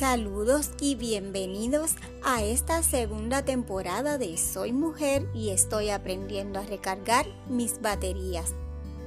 Saludos 0.00 0.70
y 0.80 0.94
bienvenidos 0.94 1.90
a 2.24 2.42
esta 2.42 2.82
segunda 2.82 3.44
temporada 3.44 4.16
de 4.16 4.38
Soy 4.38 4.72
Mujer 4.72 5.28
y 5.34 5.50
estoy 5.50 5.90
aprendiendo 5.90 6.58
a 6.58 6.64
recargar 6.64 7.26
mis 7.50 7.82
baterías. 7.82 8.54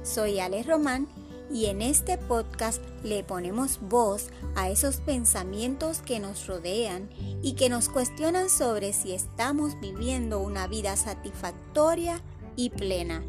Soy 0.04 0.38
Ale 0.38 0.62
Román 0.62 1.08
y 1.50 1.66
en 1.66 1.82
este 1.82 2.16
podcast 2.16 2.80
le 3.02 3.24
ponemos 3.24 3.80
voz 3.80 4.28
a 4.54 4.70
esos 4.70 4.98
pensamientos 4.98 5.98
que 5.98 6.20
nos 6.20 6.46
rodean 6.46 7.10
y 7.42 7.54
que 7.54 7.68
nos 7.68 7.88
cuestionan 7.88 8.48
sobre 8.48 8.92
si 8.92 9.14
estamos 9.14 9.72
viviendo 9.80 10.38
una 10.38 10.68
vida 10.68 10.94
satisfactoria 10.94 12.22
y 12.54 12.70
plena. 12.70 13.24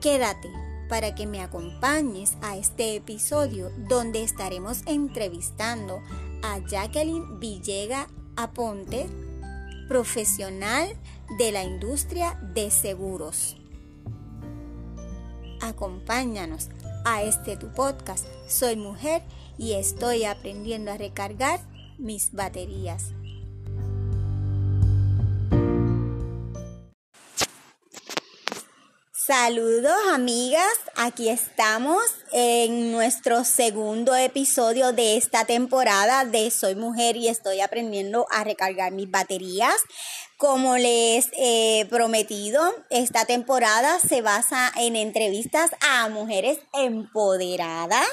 Quédate 0.00 0.48
para 0.88 1.14
que 1.14 1.26
me 1.26 1.40
acompañes 1.40 2.36
a 2.40 2.56
este 2.56 2.96
episodio 2.96 3.70
donde 3.88 4.22
estaremos 4.22 4.82
entrevistando 4.86 6.00
a 6.42 6.58
Jacqueline 6.66 7.38
Villega 7.38 8.08
Aponte, 8.36 9.06
profesional 9.88 10.88
de 11.38 11.52
la 11.52 11.64
industria 11.64 12.40
de 12.54 12.70
seguros. 12.70 13.56
Acompáñanos 15.60 16.68
a 17.04 17.22
este 17.22 17.56
tu 17.56 17.72
podcast. 17.72 18.26
Soy 18.46 18.76
mujer 18.76 19.22
y 19.56 19.72
estoy 19.72 20.24
aprendiendo 20.24 20.92
a 20.92 20.96
recargar 20.96 21.60
mis 21.98 22.32
baterías. 22.32 23.12
Saludos 29.28 29.92
amigas, 30.10 30.72
aquí 30.96 31.28
estamos 31.28 32.00
en 32.32 32.92
nuestro 32.92 33.44
segundo 33.44 34.16
episodio 34.16 34.92
de 34.92 35.18
esta 35.18 35.44
temporada 35.44 36.24
de 36.24 36.50
Soy 36.50 36.76
Mujer 36.76 37.14
y 37.18 37.28
estoy 37.28 37.60
aprendiendo 37.60 38.26
a 38.30 38.42
recargar 38.42 38.92
mis 38.92 39.10
baterías. 39.10 39.74
Como 40.38 40.78
les 40.78 41.28
he 41.36 41.86
prometido, 41.90 42.74
esta 42.88 43.26
temporada 43.26 44.00
se 44.00 44.22
basa 44.22 44.72
en 44.76 44.96
entrevistas 44.96 45.72
a 45.82 46.08
mujeres 46.08 46.60
empoderadas 46.72 48.08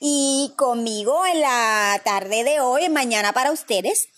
y 0.00 0.54
conmigo 0.56 1.26
en 1.26 1.42
la 1.42 2.00
tarde 2.06 2.42
de 2.42 2.58
hoy, 2.60 2.88
mañana 2.88 3.34
para 3.34 3.52
ustedes, 3.52 4.08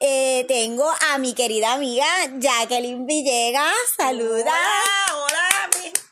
eh, 0.00 0.44
tengo 0.48 0.90
a 1.12 1.18
mi 1.18 1.32
querida 1.32 1.74
amiga 1.74 2.04
Jacqueline 2.40 3.06
Villegas. 3.06 3.72
Saluda. 3.96 4.50
Hola, 4.50 5.14
hola, 5.14 5.51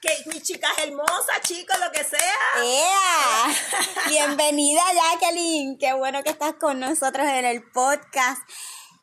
que, 0.01 0.31
mis 0.31 0.43
chicas 0.43 0.73
hermosas, 0.79 1.41
chicos, 1.43 1.77
lo 1.79 1.93
que 1.93 2.03
sea. 2.05 2.65
¡Ea! 2.65 3.55
Bienvenida 4.09 4.81
Jacqueline. 4.95 5.77
Qué 5.79 5.93
bueno 5.93 6.23
que 6.23 6.31
estás 6.31 6.55
con 6.55 6.81
nosotros 6.81 7.27
en 7.29 7.45
el 7.45 7.63
podcast. 7.71 8.41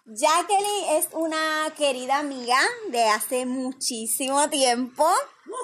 Jacqueline 0.06 0.98
es 0.98 1.09
una 1.12 1.72
querida 1.78 2.17
amiga 2.17 2.58
de 2.89 3.04
hace 3.09 3.45
muchísimo 3.45 4.50
tiempo. 4.50 5.08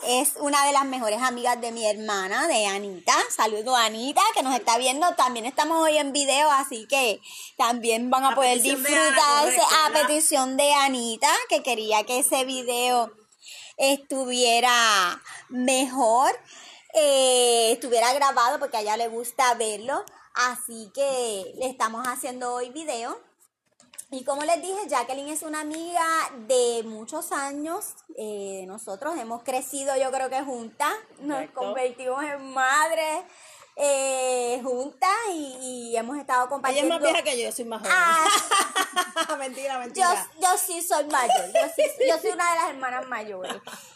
Es 0.06 0.34
una 0.40 0.66
de 0.66 0.74
las 0.74 0.86
mejores 0.86 1.22
amigas 1.22 1.60
de 1.60 1.72
mi 1.72 1.86
hermana, 1.86 2.48
de 2.48 2.68
Anita. 2.68 3.14
Saludo 3.36 3.76
a 3.76 3.86
Anita, 3.86 4.22
que 4.36 4.44
nos 4.44 4.56
está 4.56 4.78
viendo. 4.78 5.16
También 5.16 5.46
estamos 5.46 5.82
hoy 5.82 5.98
en 5.98 6.14
video, 6.14 6.52
así 6.52 6.86
que 6.88 7.20
también 7.58 8.10
van 8.10 8.24
a, 8.24 8.30
A 8.30 8.36
poder 8.36 8.62
disfrutarse 8.62 9.02
Ana, 9.02 9.42
correcto, 9.42 9.76
a 9.84 9.92
petición 9.94 10.58
de 10.58 10.74
Anita, 10.74 11.30
que 11.50 11.64
quería 11.64 12.04
que 12.04 12.20
ese 12.20 12.46
video 12.46 13.23
estuviera 13.78 15.22
mejor, 15.50 16.32
eh, 16.94 17.72
estuviera 17.72 18.14
grabado, 18.14 18.60
porque 18.60 18.78
a 18.78 18.82
ella 18.82 18.98
le 18.98 19.08
gusta 19.08 19.54
verlo. 19.56 20.04
Así 20.36 20.92
que 20.94 21.54
le 21.58 21.68
estamos 21.68 22.08
haciendo 22.08 22.54
hoy 22.54 22.70
video. 22.72 23.18
Y 24.10 24.24
como 24.24 24.44
les 24.44 24.62
dije, 24.62 24.88
Jacqueline 24.88 25.30
es 25.30 25.42
una 25.42 25.62
amiga 25.62 26.06
de 26.48 26.84
muchos 26.86 27.32
años. 27.32 27.96
eh, 28.16 28.64
nosotros 28.68 29.18
hemos 29.18 29.42
crecido, 29.42 29.96
yo 29.98 30.12
creo 30.12 30.30
que 30.30 30.44
juntas. 30.44 30.94
Nos 31.20 31.38
Correcto. 31.38 31.60
convertimos 31.60 32.24
en 32.24 32.54
madres 32.54 33.24
eh, 33.76 34.60
juntas 34.64 35.10
y, 35.32 35.92
y 35.92 35.98
hemos 35.98 36.18
estado 36.18 36.42
Ella 36.42 36.46
es 36.46 36.50
compartiendo. 36.50 36.94
más 36.96 37.04
vieja 37.04 37.24
que 37.24 37.38
yo, 37.38 37.50
yo 37.50 37.52
soy 37.56 37.66
más 37.66 37.80
joven. 37.82 37.94
Ah, 37.96 39.36
mentira, 39.40 39.74
yo, 39.74 39.80
mentira. 39.80 40.30
yo 40.42 40.48
sí 40.58 40.82
soy 40.82 41.06
mayor, 41.06 41.46
yo, 41.48 41.62
sí, 41.76 41.84
yo 42.08 42.18
soy 42.20 42.32
una 42.32 42.52
de 42.54 42.60
las 42.60 42.70
hermanas 42.70 43.08
mayores. 43.08 43.56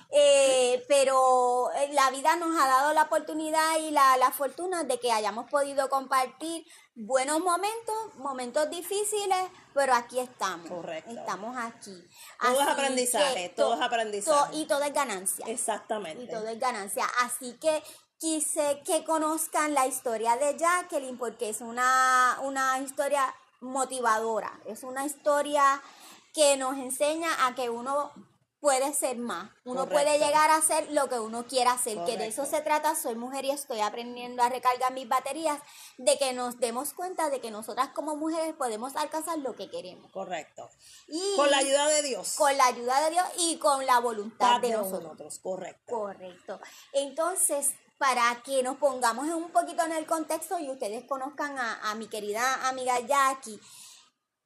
Eh, 0.09 0.85
pero 0.88 1.69
eh, 1.75 1.89
la 1.91 2.09
vida 2.11 2.35
nos 2.38 2.57
ha 2.59 2.65
dado 2.65 2.93
la 2.93 3.03
oportunidad 3.03 3.77
y 3.79 3.91
la, 3.91 4.15
la 4.17 4.31
fortuna 4.31 4.83
de 4.85 4.99
que 5.01 5.11
hayamos 5.11 5.49
podido 5.49 5.89
compartir 5.89 6.65
buenos 6.95 7.39
momentos, 7.41 8.15
momentos 8.15 8.69
difíciles, 8.69 9.38
pero 9.73 9.94
aquí 9.94 10.19
estamos. 10.19 10.69
Correcto. 10.69 11.11
Estamos 11.11 11.57
aquí. 11.57 12.07
Todo 12.41 12.61
es 12.61 12.67
aprendizaje, 12.67 13.49
todo 13.49 13.69
to- 13.71 13.75
es 13.75 13.81
aprendizaje. 13.81 14.51
to- 14.53 14.57
y 14.57 14.65
todo 14.65 14.83
es 14.83 14.94
ganancia 14.94 15.45
Exactamente. 15.47 16.23
y 16.23 16.27
todo 16.29 16.47
es 16.47 16.57
ganancia. 16.59 17.05
Así 17.19 17.57
que 17.59 17.83
quise 18.19 18.81
que 18.85 19.03
conozcan 19.03 19.73
la 19.73 19.88
historia 19.88 20.38
de 20.38 20.57
Jacqueline 20.57 21.17
porque 21.17 21.50
es 21.50 21.61
una, 21.61 22.38
una 22.41 22.79
historia 22.79 23.33
motivadora, 23.61 24.59
es 24.66 24.83
una 24.83 25.05
historia 25.05 25.81
que 26.33 26.57
nos 26.57 26.77
enseña 26.77 27.47
a 27.47 27.56
que 27.56 27.69
uno 27.69 28.11
puede 28.59 28.91
ser 28.94 29.17
más, 29.17 29.51
uno 29.66 29.88
puede 29.88 30.17
llegar 30.17 30.50
a 30.50 30.61
ser 30.61 30.91
lo 30.91 31.07
que 31.07 31.19
uno 31.19 31.45
quiera 31.45 31.73
hacer, 31.73 32.03
que 32.06 32.17
de 32.17 32.27
eso 32.27 32.45
se 32.45 32.59
trata, 32.61 32.95
soy 32.95 33.16
mujer 33.16 33.45
y 33.45 33.51
estoy 33.51 33.81
aprendiendo 33.81 34.41
a 34.41 34.50
recargar 34.50 34.91
mis 34.94 35.07
baterías, 35.07 35.59
de 35.97 36.17
que 36.17 36.33
nos 36.33 36.59
demos 36.59 36.94
cuenta 36.94 37.29
de 37.29 37.39
que 37.39 37.51
nosotras 37.51 37.89
como 37.89 38.16
mujeres 38.16 38.56
podemos 38.56 38.95
alcanzar 38.95 39.38
lo 39.39 39.56
que 39.56 39.69
queremos. 39.69 40.11
Correcto. 40.11 40.69
Y 41.07 41.35
Con 41.35 41.51
la 41.51 41.59
ayuda 41.59 41.88
de 41.88 42.01
Dios. 42.01 42.33
con 42.35 42.57
la 42.57 42.66
ayuda 42.66 43.00
de 43.06 43.11
Dios 43.11 43.25
y 43.38 43.57
con 43.57 43.85
la 43.85 44.00
voluntad 44.00 44.59
de 44.59 44.69
de 44.69 44.73
nosotros. 44.73 45.03
nosotros. 45.03 45.39
Correcto. 45.39 45.95
Correcto. 45.95 46.59
Entonces, 46.94 47.73
para 47.97 48.41
que 48.44 48.63
nos 48.63 48.78
pongamos 48.78 49.28
un 49.28 49.50
poquito 49.52 49.84
en 49.84 49.94
el 49.94 50.06
contexto 50.06 50.59
y 50.59 50.69
ustedes 50.69 51.03
conozcan 51.06 51.58
a, 51.58 51.90
a 51.90 51.96
mi 51.96 52.08
querida 52.08 52.68
amiga 52.68 53.00
Jackie, 53.00 53.59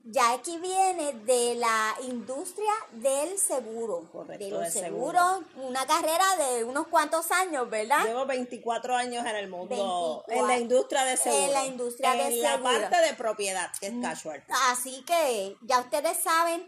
Jackie 0.03 0.57
viene 0.57 1.13
de 1.13 1.56
la 1.56 1.95
industria 2.03 2.72
del 2.94 3.38
seguro. 3.38 4.09
Correcto, 4.11 4.44
de 4.44 4.50
los 4.50 4.73
seguros, 4.73 5.41
una 5.57 5.85
carrera 5.85 6.25
de 6.38 6.63
unos 6.63 6.88
cuantos 6.88 7.31
años, 7.31 7.69
¿verdad? 7.69 8.03
Llevo 8.06 8.25
24 8.25 8.95
años 8.95 9.25
en 9.25 9.35
el 9.35 9.47
mundo, 9.47 10.23
24. 10.25 10.34
en 10.34 10.47
la 10.47 10.57
industria 10.57 11.06
de 11.06 11.17
seguro. 11.17 11.44
En 11.44 11.53
la 11.53 11.66
industria 11.66 12.13
de 12.13 12.28
En 12.28 12.41
la 12.41 12.51
seguro. 12.53 12.69
Mm. 12.72 12.81
parte 12.81 12.97
de 12.97 13.13
propiedad, 13.13 13.72
que 13.79 13.88
es 13.88 13.94
casual. 14.01 14.44
Así 14.69 15.03
que 15.06 15.56
ya 15.61 15.79
ustedes 15.79 16.17
saben 16.17 16.66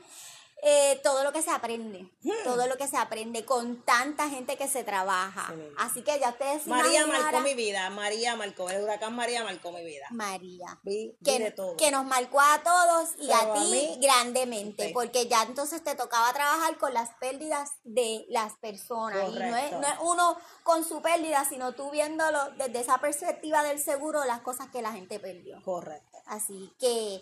eh, 0.66 1.00
todo 1.04 1.24
lo 1.26 1.34
que 1.34 1.42
se 1.42 1.52
aprende, 1.52 2.10
todo 2.46 2.68
lo 2.68 2.78
que 2.78 2.88
se 2.88 2.96
aprende 2.96 3.44
con 3.44 3.84
tanta 3.84 4.30
gente 4.30 4.56
que 4.56 4.70
se 4.70 4.86
trabaja. 4.86 5.52
Hmm. 5.54 5.76
Así 5.78 6.04
que 6.04 6.18
ya 6.20 6.30
ustedes 6.30 6.66
María 6.68 7.06
marcó 7.06 7.42
mi 7.42 7.54
vida, 7.54 7.90
María 7.90 8.38
marcó, 8.38 8.70
el 8.70 8.82
huracán 8.82 9.14
María 9.14 9.44
marcó 9.44 9.74
mi 9.74 9.84
vida. 9.84 10.08
María. 10.12 10.80
Vi, 10.84 11.18
vi 11.20 11.26
Que, 11.26 11.40
de 11.40 11.52
todo. 11.52 11.76
que 11.76 11.92
nos 11.92 12.06
marcó 12.06 12.40
a 12.40 12.64
todos 12.64 13.10
y 13.20 13.28
Pero 13.28 13.54
a 13.54 13.54
ti 13.56 13.98
grandemente, 14.02 14.92
porque 14.94 15.28
ya 15.28 15.44
entonces 15.44 15.84
te 15.84 15.96
tocaba 15.96 16.32
trabajar 16.32 16.78
con 16.78 16.94
las 16.94 17.10
pérdidas 17.20 17.72
de 17.84 18.26
las 18.30 18.54
personas. 18.54 19.30
Y 19.34 19.40
no 19.40 19.58
es, 19.58 19.72
no 19.74 19.84
es 19.84 19.96
uno 20.02 20.38
con 20.64 20.86
su 20.86 21.02
pérdida, 21.02 21.44
sino 21.44 21.74
tú 21.74 21.92
viéndolo 21.92 22.40
desde 22.58 22.80
esa 22.80 23.00
perspectiva 23.00 23.64
del 23.64 23.80
seguro, 23.80 24.24
las 24.24 24.40
cosas 24.40 24.70
que 24.70 24.82
la 24.82 24.94
gente 24.94 25.20
perdió. 25.20 25.62
Correcto. 25.64 26.20
Así 26.26 26.74
que 26.80 27.22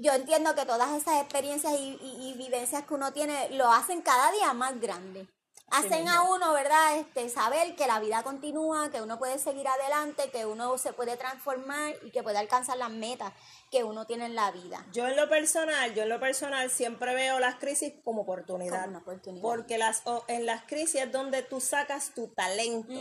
yo 0.00 0.12
entiendo 0.12 0.54
que 0.54 0.64
todas 0.64 0.90
esas 0.92 1.20
experiencias 1.20 1.72
y, 1.78 1.98
y- 2.00 2.30
y 2.30 2.34
vivencias 2.38 2.84
que 2.84 2.94
uno 2.94 3.12
tiene 3.12 3.50
lo 3.50 3.70
hacen 3.70 4.00
cada 4.02 4.30
día 4.32 4.52
más 4.54 4.80
grande. 4.80 5.28
Hacen 5.70 6.08
a 6.08 6.22
uno, 6.22 6.54
¿verdad? 6.54 6.96
Este, 6.96 7.28
saber 7.28 7.76
que 7.76 7.86
la 7.86 8.00
vida 8.00 8.22
continúa, 8.22 8.90
que 8.90 9.02
uno 9.02 9.18
puede 9.18 9.38
seguir 9.38 9.68
adelante, 9.68 10.30
que 10.30 10.46
uno 10.46 10.78
se 10.78 10.94
puede 10.94 11.18
transformar 11.18 11.94
y 12.04 12.10
que 12.10 12.22
puede 12.22 12.38
alcanzar 12.38 12.78
las 12.78 12.88
metas 12.90 13.34
que 13.70 13.84
uno 13.84 14.06
tiene 14.06 14.26
en 14.26 14.34
la 14.34 14.50
vida. 14.50 14.86
Yo 14.92 15.06
en 15.06 15.16
lo 15.16 15.28
personal, 15.28 15.94
yo 15.94 16.02
en 16.04 16.08
lo 16.08 16.20
personal 16.20 16.70
siempre 16.70 17.14
veo 17.14 17.38
las 17.38 17.56
crisis 17.56 17.92
como 18.04 18.22
oportunidad. 18.22 18.76
Como 18.80 18.88
una 18.90 18.98
oportunidad. 18.98 19.42
Porque 19.42 19.78
las, 19.78 20.02
o- 20.04 20.24
en 20.28 20.46
las 20.46 20.62
crisis 20.64 21.02
es 21.02 21.12
donde 21.12 21.42
tú 21.42 21.60
sacas 21.60 22.12
tu 22.14 22.28
talento. 22.28 22.92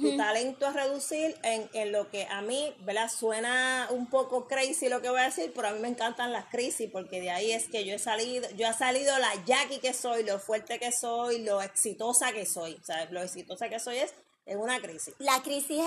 Tu 0.00 0.16
talento 0.16 0.66
es 0.66 0.74
reducir 0.74 1.36
en, 1.42 1.68
en 1.72 1.92
lo 1.92 2.10
que 2.10 2.26
a 2.26 2.42
mí, 2.42 2.74
¿verdad? 2.80 3.10
Suena 3.10 3.88
un 3.90 4.08
poco 4.08 4.46
crazy 4.46 4.88
lo 4.88 5.00
que 5.02 5.08
voy 5.10 5.20
a 5.20 5.24
decir, 5.24 5.52
pero 5.54 5.68
a 5.68 5.72
mí 5.72 5.80
me 5.80 5.88
encantan 5.88 6.32
las 6.32 6.46
crisis 6.46 6.90
porque 6.90 7.20
de 7.20 7.30
ahí 7.30 7.52
es 7.52 7.68
que 7.68 7.84
yo 7.84 7.94
he 7.94 7.98
salido, 7.98 8.48
yo 8.50 8.68
he 8.68 8.72
salido 8.74 9.16
la 9.18 9.32
Jackie 9.44 9.78
que 9.78 9.92
soy, 9.92 10.24
lo 10.24 10.38
fuerte 10.38 10.78
que 10.78 10.92
soy, 10.92 11.38
lo 11.42 11.62
exitosa 11.62 11.96
exitosa 11.96 12.32
que 12.32 12.46
soy. 12.46 12.74
O 12.80 12.84
sea, 12.84 13.04
lo 13.10 13.22
exitosa 13.22 13.68
que 13.68 13.78
soy 13.80 13.98
es 13.98 14.12
en 14.46 14.60
una 14.60 14.80
crisis. 14.80 15.14
La 15.18 15.42
crisis 15.42 15.82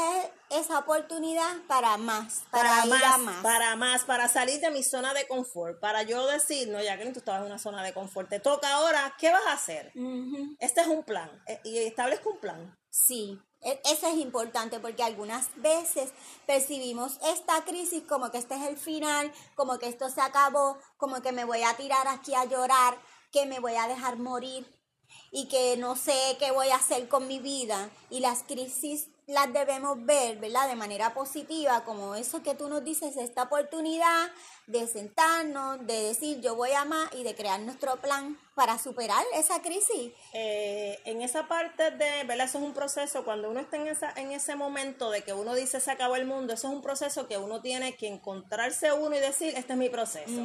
es 0.49 0.59
esa 0.65 0.79
oportunidad 0.79 1.61
para 1.67 1.97
más, 1.97 2.43
para, 2.51 2.85
ir 2.85 2.91
más, 2.91 3.03
a 3.03 3.17
más. 3.17 3.43
Para 3.43 3.75
más, 3.77 4.03
para 4.03 4.27
salir 4.27 4.59
de 4.59 4.69
mi 4.69 4.83
zona 4.83 5.13
de 5.13 5.27
confort, 5.27 5.79
para 5.79 6.03
yo 6.03 6.27
decir, 6.27 6.67
no, 6.67 6.81
ya 6.83 6.97
que 6.97 7.09
tú 7.11 7.19
estabas 7.19 7.41
en 7.41 7.47
una 7.47 7.57
zona 7.59 7.81
de 7.83 7.93
confort, 7.93 8.29
te 8.29 8.39
toca 8.39 8.71
ahora, 8.73 9.15
¿qué 9.17 9.31
vas 9.31 9.45
a 9.47 9.53
hacer? 9.53 9.91
Ujú. 9.95 10.55
Este 10.59 10.81
es 10.81 10.87
un 10.87 11.03
plan, 11.03 11.31
eh, 11.47 11.59
y 11.63 11.77
establezco 11.79 12.31
un 12.31 12.39
plan. 12.39 12.77
Sí, 12.91 13.39
e- 13.61 13.81
eso 13.85 14.07
es 14.07 14.15
importante 14.15 14.79
porque 14.79 15.03
algunas 15.03 15.49
veces 15.61 16.11
percibimos 16.45 17.17
esta 17.23 17.63
crisis 17.63 18.03
como 18.03 18.29
que 18.29 18.39
este 18.39 18.55
es 18.55 18.63
el 18.67 18.77
final, 18.77 19.31
como 19.55 19.79
que 19.79 19.87
esto 19.87 20.09
se 20.09 20.21
acabó, 20.21 20.77
como 20.97 21.21
que 21.21 21.31
me 21.31 21.45
voy 21.45 21.63
a 21.63 21.75
tirar 21.75 22.07
aquí 22.07 22.35
a 22.35 22.45
llorar, 22.45 22.97
que 23.31 23.45
me 23.45 23.59
voy 23.59 23.75
a 23.75 23.87
dejar 23.87 24.17
morir 24.17 24.67
y 25.31 25.47
que 25.47 25.77
no 25.77 25.95
sé 25.95 26.37
qué 26.39 26.51
voy 26.51 26.69
a 26.69 26.75
hacer 26.75 27.07
con 27.07 27.27
mi 27.27 27.39
vida. 27.39 27.89
Y 28.09 28.19
las 28.19 28.43
crisis 28.43 29.07
las 29.29 29.53
debemos 29.53 30.03
ver, 30.05 30.37
¿verdad? 30.39 30.67
De 30.67 30.75
manera 30.75 31.13
positiva, 31.13 31.83
como 31.83 32.15
eso 32.15 32.41
que 32.41 32.55
tú 32.55 32.67
nos 32.67 32.83
dices, 32.83 33.15
esta 33.15 33.43
oportunidad 33.43 34.31
de 34.65 34.87
sentarnos, 34.87 35.85
de 35.85 36.01
decir 36.01 36.41
yo 36.41 36.55
voy 36.55 36.71
a 36.71 36.83
más 36.83 37.13
y 37.13 37.23
de 37.23 37.35
crear 37.35 37.59
nuestro 37.59 37.97
plan 37.97 38.39
para 38.55 38.79
superar 38.79 39.23
esa 39.35 39.61
crisis. 39.61 40.13
Eh, 40.33 40.99
en 41.05 41.21
esa 41.21 41.47
parte 41.47 41.91
de, 41.91 42.23
¿verdad? 42.23 42.47
Eso 42.47 42.57
es 42.57 42.63
un 42.63 42.73
proceso, 42.73 43.23
cuando 43.23 43.51
uno 43.51 43.59
está 43.59 43.77
en, 43.77 43.87
esa, 43.87 44.11
en 44.15 44.31
ese 44.31 44.55
momento 44.55 45.11
de 45.11 45.21
que 45.21 45.33
uno 45.33 45.53
dice 45.53 45.79
se 45.79 45.91
acabó 45.91 46.15
el 46.15 46.25
mundo, 46.25 46.53
eso 46.53 46.67
es 46.67 46.73
un 46.73 46.81
proceso 46.81 47.27
que 47.27 47.37
uno 47.37 47.61
tiene 47.61 47.95
que 47.95 48.07
encontrarse 48.07 48.91
uno 48.93 49.15
y 49.15 49.19
decir, 49.19 49.53
este 49.55 49.73
es 49.73 49.79
mi 49.79 49.89
proceso. 49.89 50.41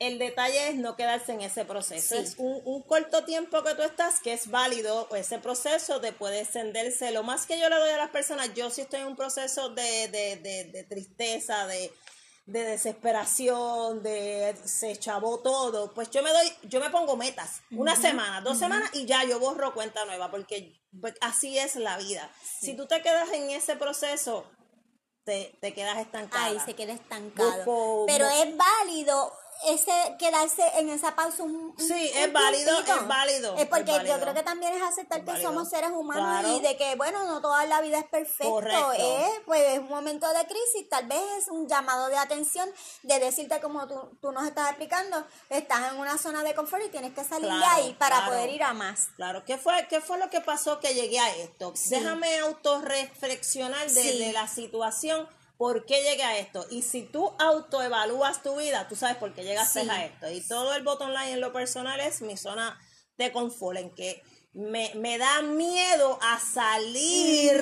El 0.00 0.18
detalle 0.18 0.70
es 0.70 0.74
no 0.76 0.96
quedarse 0.96 1.32
en 1.32 1.42
ese 1.42 1.64
proceso. 1.64 2.16
Sí. 2.16 2.22
Es 2.22 2.34
un, 2.38 2.60
un 2.64 2.82
corto 2.82 3.24
tiempo 3.24 3.62
que 3.62 3.74
tú 3.74 3.82
estás, 3.82 4.18
que 4.20 4.32
es 4.32 4.50
válido, 4.50 5.06
ese 5.14 5.38
proceso 5.38 6.00
te 6.00 6.12
puede 6.12 6.40
extenderse. 6.40 7.10
Lo 7.12 7.22
más 7.22 7.44
que 7.46 7.58
yo 7.60 7.68
le 7.68 7.76
doy 7.76 7.90
a 7.90 7.98
las 7.98 8.10
personas, 8.10 8.52
yo 8.54 8.70
sí 8.70 8.80
estoy 8.80 9.00
en 9.00 9.08
un 9.08 9.16
proceso 9.16 9.68
de, 9.68 10.08
de, 10.08 10.36
de, 10.36 10.64
de 10.72 10.84
tristeza, 10.84 11.66
de, 11.66 11.92
de 12.46 12.64
desesperación, 12.64 14.02
de 14.02 14.56
se 14.64 14.96
chavó 14.96 15.40
todo, 15.40 15.92
pues 15.92 16.10
yo 16.10 16.22
me 16.22 16.32
doy, 16.32 16.50
yo 16.62 16.80
me 16.80 16.90
pongo 16.90 17.16
metas, 17.16 17.60
una 17.70 17.94
semana, 17.94 18.40
dos 18.40 18.58
semanas 18.58 18.90
y 18.94 19.04
ya 19.06 19.24
yo 19.24 19.38
borro 19.38 19.74
cuenta 19.74 20.04
nueva, 20.06 20.30
porque 20.30 20.80
pues, 21.00 21.14
así 21.20 21.58
es 21.58 21.76
la 21.76 21.98
vida. 21.98 22.30
Si 22.60 22.74
tú 22.74 22.86
te 22.86 23.02
quedas 23.02 23.30
en 23.32 23.50
ese 23.50 23.76
proceso, 23.76 24.46
te, 25.24 25.56
te 25.60 25.74
quedas 25.74 25.98
estancada. 25.98 26.46
Ahí 26.46 26.58
se 26.64 26.74
queda 26.74 26.94
estancado. 26.94 27.52
Busco- 27.64 28.06
Pero 28.06 28.26
es 28.30 28.56
válido 28.56 29.30
ese 29.68 29.92
quedarse 30.18 30.62
en 30.78 30.88
esa 30.90 31.14
pausa 31.14 31.42
un, 31.42 31.74
Sí, 31.78 31.92
un 31.92 32.18
es 32.18 32.32
válido, 32.32 32.78
es 32.80 33.06
válido, 33.06 33.56
Es 33.56 33.66
porque 33.66 33.90
es 33.90 33.96
válido. 33.98 34.16
yo 34.16 34.22
creo 34.22 34.34
que 34.34 34.42
también 34.42 34.72
es 34.74 34.82
aceptar 34.82 35.18
Es 35.20 35.24
que 35.24 35.42
somos 35.42 35.68
seres 35.68 35.90
humanos 35.90 36.40
Claro. 36.40 36.56
y 36.56 36.60
de 36.60 36.76
que, 36.76 36.94
bueno, 36.96 37.24
no 37.24 37.40
toda 37.40 37.64
la 37.66 37.80
vida 37.80 37.98
es 37.98 38.06
perfecto. 38.06 38.50
Correcto. 38.50 38.92
Es, 38.92 39.40
pues, 39.46 39.62
es 39.74 39.78
un 39.80 39.88
momento 39.88 40.28
de 40.32 40.44
crisis, 40.46 40.88
tal 40.88 41.06
vez 41.06 41.22
es 41.38 41.48
un 41.48 41.68
llamado 41.68 42.08
de 42.08 42.16
atención 42.16 42.68
de 43.02 43.18
decirte 43.18 43.60
como 43.60 43.86
tú, 43.86 44.00
tú 44.20 44.32
nos 44.32 44.44
estás 44.46 44.68
explicando, 44.70 45.24
estás 45.48 45.92
en 45.92 45.98
una 45.98 46.16
zona 46.18 46.42
de 46.42 46.54
confort 46.54 46.84
y 46.84 46.88
tienes 46.88 47.12
que 47.14 47.24
salir 47.24 47.50
de 47.50 47.56
Claro, 47.58 47.82
ahí 47.82 47.94
para 47.98 48.16
claro. 48.16 48.32
poder 48.32 48.50
ir 48.50 48.62
a 48.62 48.72
más. 48.72 49.08
Claro, 49.16 49.44
¿qué 49.44 49.58
fue, 49.58 49.86
¿qué 49.88 50.00
fue 50.00 50.18
lo 50.18 50.30
que 50.30 50.40
pasó 50.40 50.80
que 50.80 50.94
llegué 50.94 51.18
a 51.20 51.34
esto? 51.36 51.72
Sí. 51.76 51.90
Déjame 51.90 52.38
autorreflexionar 52.40 53.90
de, 53.90 54.02
Sí. 54.02 54.18
de 54.18 54.32
la 54.32 54.48
situación, 54.48 55.28
por 55.60 55.84
qué 55.84 56.02
llegué 56.02 56.22
a 56.22 56.38
esto. 56.38 56.66
Y 56.70 56.80
si 56.80 57.02
tú 57.02 57.34
autoevalúas 57.38 58.42
tu 58.42 58.56
vida, 58.56 58.88
tú 58.88 58.96
sabes 58.96 59.18
por 59.18 59.34
qué 59.34 59.42
llegaste 59.44 59.82
Sí. 59.82 59.90
a 59.90 60.06
esto. 60.06 60.30
Y 60.30 60.40
todo 60.40 60.72
el 60.72 60.82
bottom 60.82 61.10
line 61.10 61.32
en 61.32 61.40
lo 61.42 61.52
personal 61.52 62.00
es 62.00 62.22
mi 62.22 62.38
zona 62.38 62.80
de 63.18 63.30
confort, 63.30 63.76
en 63.78 63.94
que 63.94 64.22
me, 64.54 64.90
me 64.94 65.18
da 65.18 65.42
miedo 65.42 66.18
a 66.22 66.40
salir 66.40 67.52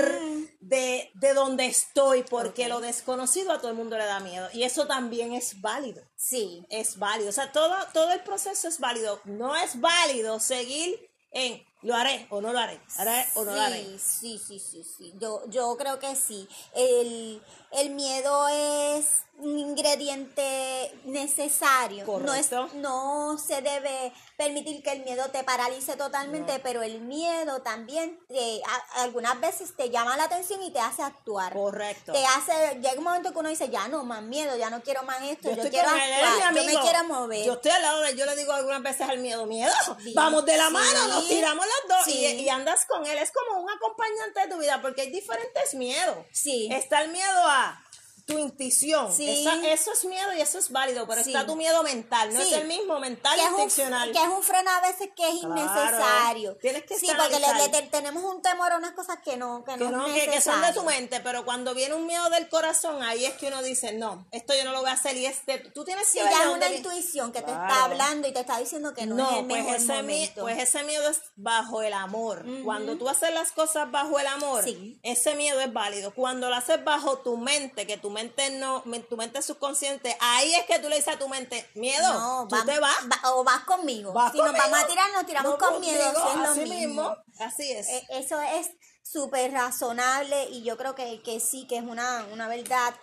de, 0.61 1.11
de 1.15 1.35
donde 1.35 1.67
estoy, 1.67 2.23
porque 2.23 2.69
lo 2.69 2.81
desconocido 2.81 3.51
a 3.51 3.59
todo 3.59 3.73
el 3.73 3.77
mundo 3.77 3.99
le 3.99 4.05
da 4.05 4.21
miedo. 4.21 4.49
Y 4.53 4.63
eso 4.63 4.87
también 4.87 5.33
es 5.33 5.61
válido 5.61 6.03
Sí. 6.15 6.65
es 6.71 6.99
válido. 6.99 7.31
O 7.31 7.33
sea, 7.33 7.51
todo, 7.51 7.75
todo 7.93 8.13
el 8.13 8.21
proceso 8.23 8.69
es 8.69 8.79
válido. 8.79 9.21
No 9.25 9.57
es 9.57 9.81
válido 9.81 10.39
seguir 10.39 11.08
en 11.33 11.65
lo 11.83 11.95
haré 11.95 12.27
o 12.31 12.41
no 12.41 12.53
lo 12.53 12.59
haré, 12.59 12.81
haré 12.97 13.25
o 13.35 13.45
no 13.45 13.55
lo 13.55 13.61
haré. 13.61 13.85
Sí, 13.99 14.41
sí, 14.45 14.59
sí, 14.59 14.83
sí. 14.85 15.15
Yo, 15.19 15.43
yo 15.49 15.77
creo 15.77 15.99
que 15.99 16.17
sí. 16.17 16.49
El, 16.75 17.41
el 17.73 17.91
miedo 17.91 18.49
es 18.49 19.23
ingrediente 19.41 20.93
necesario. 21.05 22.05
No, 22.07 22.35
es, 22.35 22.51
no 22.75 23.39
se 23.39 23.61
debe 23.63 24.13
permitir 24.37 24.83
que 24.83 24.93
el 24.93 25.05
miedo 25.05 25.29
te 25.31 25.43
paralice 25.45 25.97
totalmente, 25.97 26.59
pero 26.61 26.83
el 26.83 27.01
miedo 27.01 27.61
también 27.63 28.19
te- 28.29 28.61
a- 28.65 29.03
algunas 29.03 29.41
veces 29.41 29.75
te 29.77 29.91
llama 29.91 30.17
la 30.17 30.25
atención 30.25 30.63
y 30.63 30.71
te 30.71 30.81
hace 30.81 31.03
actuar. 31.03 31.53
Correcto. 31.53 32.13
Te 32.13 32.25
hace, 32.25 32.77
llega 32.81 32.95
un 32.99 33.05
momento 33.05 33.33
que 33.33 33.39
uno 33.39 33.49
dice, 33.49 33.69
ya 33.69 33.89
no, 33.89 34.05
más 34.05 34.23
miedo, 34.23 34.57
ya 34.57 34.71
no 34.71 34.83
quiero 34.83 35.03
más 35.03 35.23
esto, 35.23 35.51
Yo 35.51 35.65
yo, 35.65 35.71
quiero 35.71 35.89
actuar, 35.89 36.55
yo 36.55 36.65
me 36.65 36.81
quiero 36.81 37.05
mover. 37.05 37.45
Yo 37.45 37.55
estoy 37.55 37.71
al 37.73 37.83
lado 37.83 38.01
de 38.01 38.11
él, 38.11 38.17
yo 38.17 38.27
le 38.27 38.37
digo 38.37 38.53
algunas 38.53 38.83
veces 38.83 39.09
al 39.09 39.19
miedo, 39.19 39.47
miedo, 39.47 39.73
Sí, 40.03 40.13
vamos 40.15 40.45
de 40.45 40.57
la 40.57 40.67
sí, 40.69 40.73
mano, 40.73 41.09
nos 41.09 41.29
tiramos 41.29 41.67
las 41.67 41.99
dos 41.99 42.09
y, 42.15 42.25
y 42.27 42.49
andas 42.49 42.85
con 42.87 43.07
él. 43.07 43.19
Es 43.19 43.33
como 43.33 43.61
un 43.61 43.71
acompañante 43.71 44.41
de 44.41 44.49
tu 44.49 44.59
vida 44.59 44.81
porque 44.83 45.03
hay 45.03 45.11
diferentes 45.11 45.75
miedos. 45.75 46.17
Sí. 46.33 46.69
Está 46.73 47.03
el 47.03 47.11
miedo 47.11 47.39
a 47.45 47.83
tu 48.29 48.39
intuición. 48.39 49.11
Sí. 49.11 49.29
Esa- 49.41 49.67
eso 49.73 49.91
es 49.93 50.05
miedo 50.05 50.35
y 50.35 50.41
eso 50.43 50.59
es 50.59 50.71
válido, 50.71 51.07
pero 51.09 51.25
Sí. 51.25 51.31
está 51.33 51.47
tu 51.47 51.57
miedo 51.57 51.83
mental, 51.83 52.33
no 52.35 52.43
Sí. 52.43 52.53
es 52.55 52.61
el 52.61 52.69
mismo 52.69 53.01
mental 53.01 53.35
que 53.37 53.43
es, 53.43 53.51
intencional. 53.51 54.09
un, 54.09 54.15
que 54.15 54.23
es 54.23 54.29
un 54.29 54.43
freno 54.43 54.71
a 54.71 54.81
veces 54.83 55.09
que 55.17 55.29
es 55.31 55.41
Claro. 55.41 55.57
innecesario. 55.57 56.57
Tienes 56.57 56.85
que 56.85 56.99
sí, 56.99 57.09
porque 57.17 57.39
le, 57.41 57.55
le 57.55 57.69
te- 57.71 57.83
tenemos 57.89 58.23
un 58.23 58.43
temor 58.43 58.71
a 58.73 58.77
unas 58.77 58.93
cosas 58.93 59.19
que 59.25 59.39
no, 59.39 59.65
que 59.65 59.73
que 59.73 59.85
no, 59.85 59.91
no, 59.91 60.07
es 60.09 60.25
que, 60.25 60.31
que 60.31 60.41
son 60.43 60.61
de 60.61 60.73
tu 60.75 60.83
mente, 60.85 61.21
pero 61.21 61.45
cuando 61.47 61.75
viene 61.75 61.95
un 61.95 62.07
miedo 62.07 62.29
del 62.31 62.49
corazón, 62.51 63.03
ahí 63.03 63.25
es 63.25 63.33
que 63.35 63.47
uno 63.49 63.63
dice, 63.63 63.93
no, 63.95 64.27
esto 64.31 64.55
yo 64.55 64.65
no 64.65 64.73
lo 64.73 64.81
voy 64.83 64.91
a 64.91 64.93
hacer 64.93 65.17
y 65.17 65.25
este, 65.25 65.59
tú 65.59 65.85
tienes 65.87 66.11
que 66.13 66.19
ya 66.21 66.43
es 66.43 66.49
una 66.49 66.69
intuición 66.71 67.33
que 67.33 67.41
te 67.41 67.47
Claro. 67.47 67.67
está 67.67 67.85
hablando 67.85 68.29
y 68.29 68.33
te 68.33 68.41
está 68.41 68.59
diciendo 68.59 68.93
que 68.93 69.07
no, 69.07 69.15
No, 69.17 69.31
es 69.31 69.37
el 69.39 69.47
pues 69.47 69.63
mejor 69.65 69.77
ese, 69.77 69.87
momento. 69.95 70.43
pues 70.43 70.59
ese 70.59 70.83
miedo 70.83 71.09
es 71.09 71.23
bajo 71.37 71.81
el 71.81 71.95
amor. 71.95 72.45
Cuando 72.63 72.97
tú 72.99 73.09
haces 73.09 73.33
las 73.33 73.53
cosas 73.53 73.91
bajo 73.91 74.19
el 74.19 74.27
amor, 74.27 74.65
Sí. 74.65 74.99
ese 75.03 75.35
miedo 75.35 75.61
es 75.61 75.73
válido. 75.73 76.13
Cuando 76.13 76.51
lo 76.51 76.57
haces 76.57 76.85
bajo 76.85 77.21
tu 77.21 77.39
mente, 77.39 77.87
que 77.87 77.97
tu 77.97 78.11
mente 78.11 78.18
no, 78.59 78.83
me- 78.85 79.01
tu 79.01 79.17
mente 79.17 79.41
subconsciente, 79.43 80.17
ahí 80.21 80.53
es 80.55 80.65
que 80.67 80.79
tú 80.79 80.89
le 80.89 80.97
dices 80.97 81.15
a 81.15 81.19
tu 81.19 81.29
mente, 81.29 81.69
miedo, 81.75 82.13
no, 82.13 82.47
tú 82.49 82.57
va- 82.57 82.65
te 82.65 82.79
vas. 82.79 82.97
va- 83.11 83.35
o 83.35 83.45
vas 83.45 83.65
conmigo. 83.65 84.13
vas 84.13 84.33
si 84.33 84.39
nos 84.39 84.53
vamos 84.53 84.79
a 84.79 84.87
tirar, 84.87 85.11
nos 85.13 85.27
tiramos 85.27 85.53
no 85.53 85.59
con 85.59 85.81
miedo, 85.81 86.03
si 86.23 86.29
es 86.29 86.37
lo 86.37 86.51
así 86.51 86.61
mismo. 86.61 87.17
Así 87.39 87.73
es. 87.73 87.89
Eh, 87.89 88.07
Eso 88.11 88.41
es 88.41 88.69
súper 89.03 89.53
razonable 89.53 90.45
y 90.51 90.63
yo 90.63 90.77
creo 90.77 90.95
que, 90.95 91.23
que 91.23 91.41
sí, 91.41 91.67
que 91.67 91.77
es 91.79 91.83
una, 91.85 92.27
una 92.33 92.49
verdad 92.49 92.95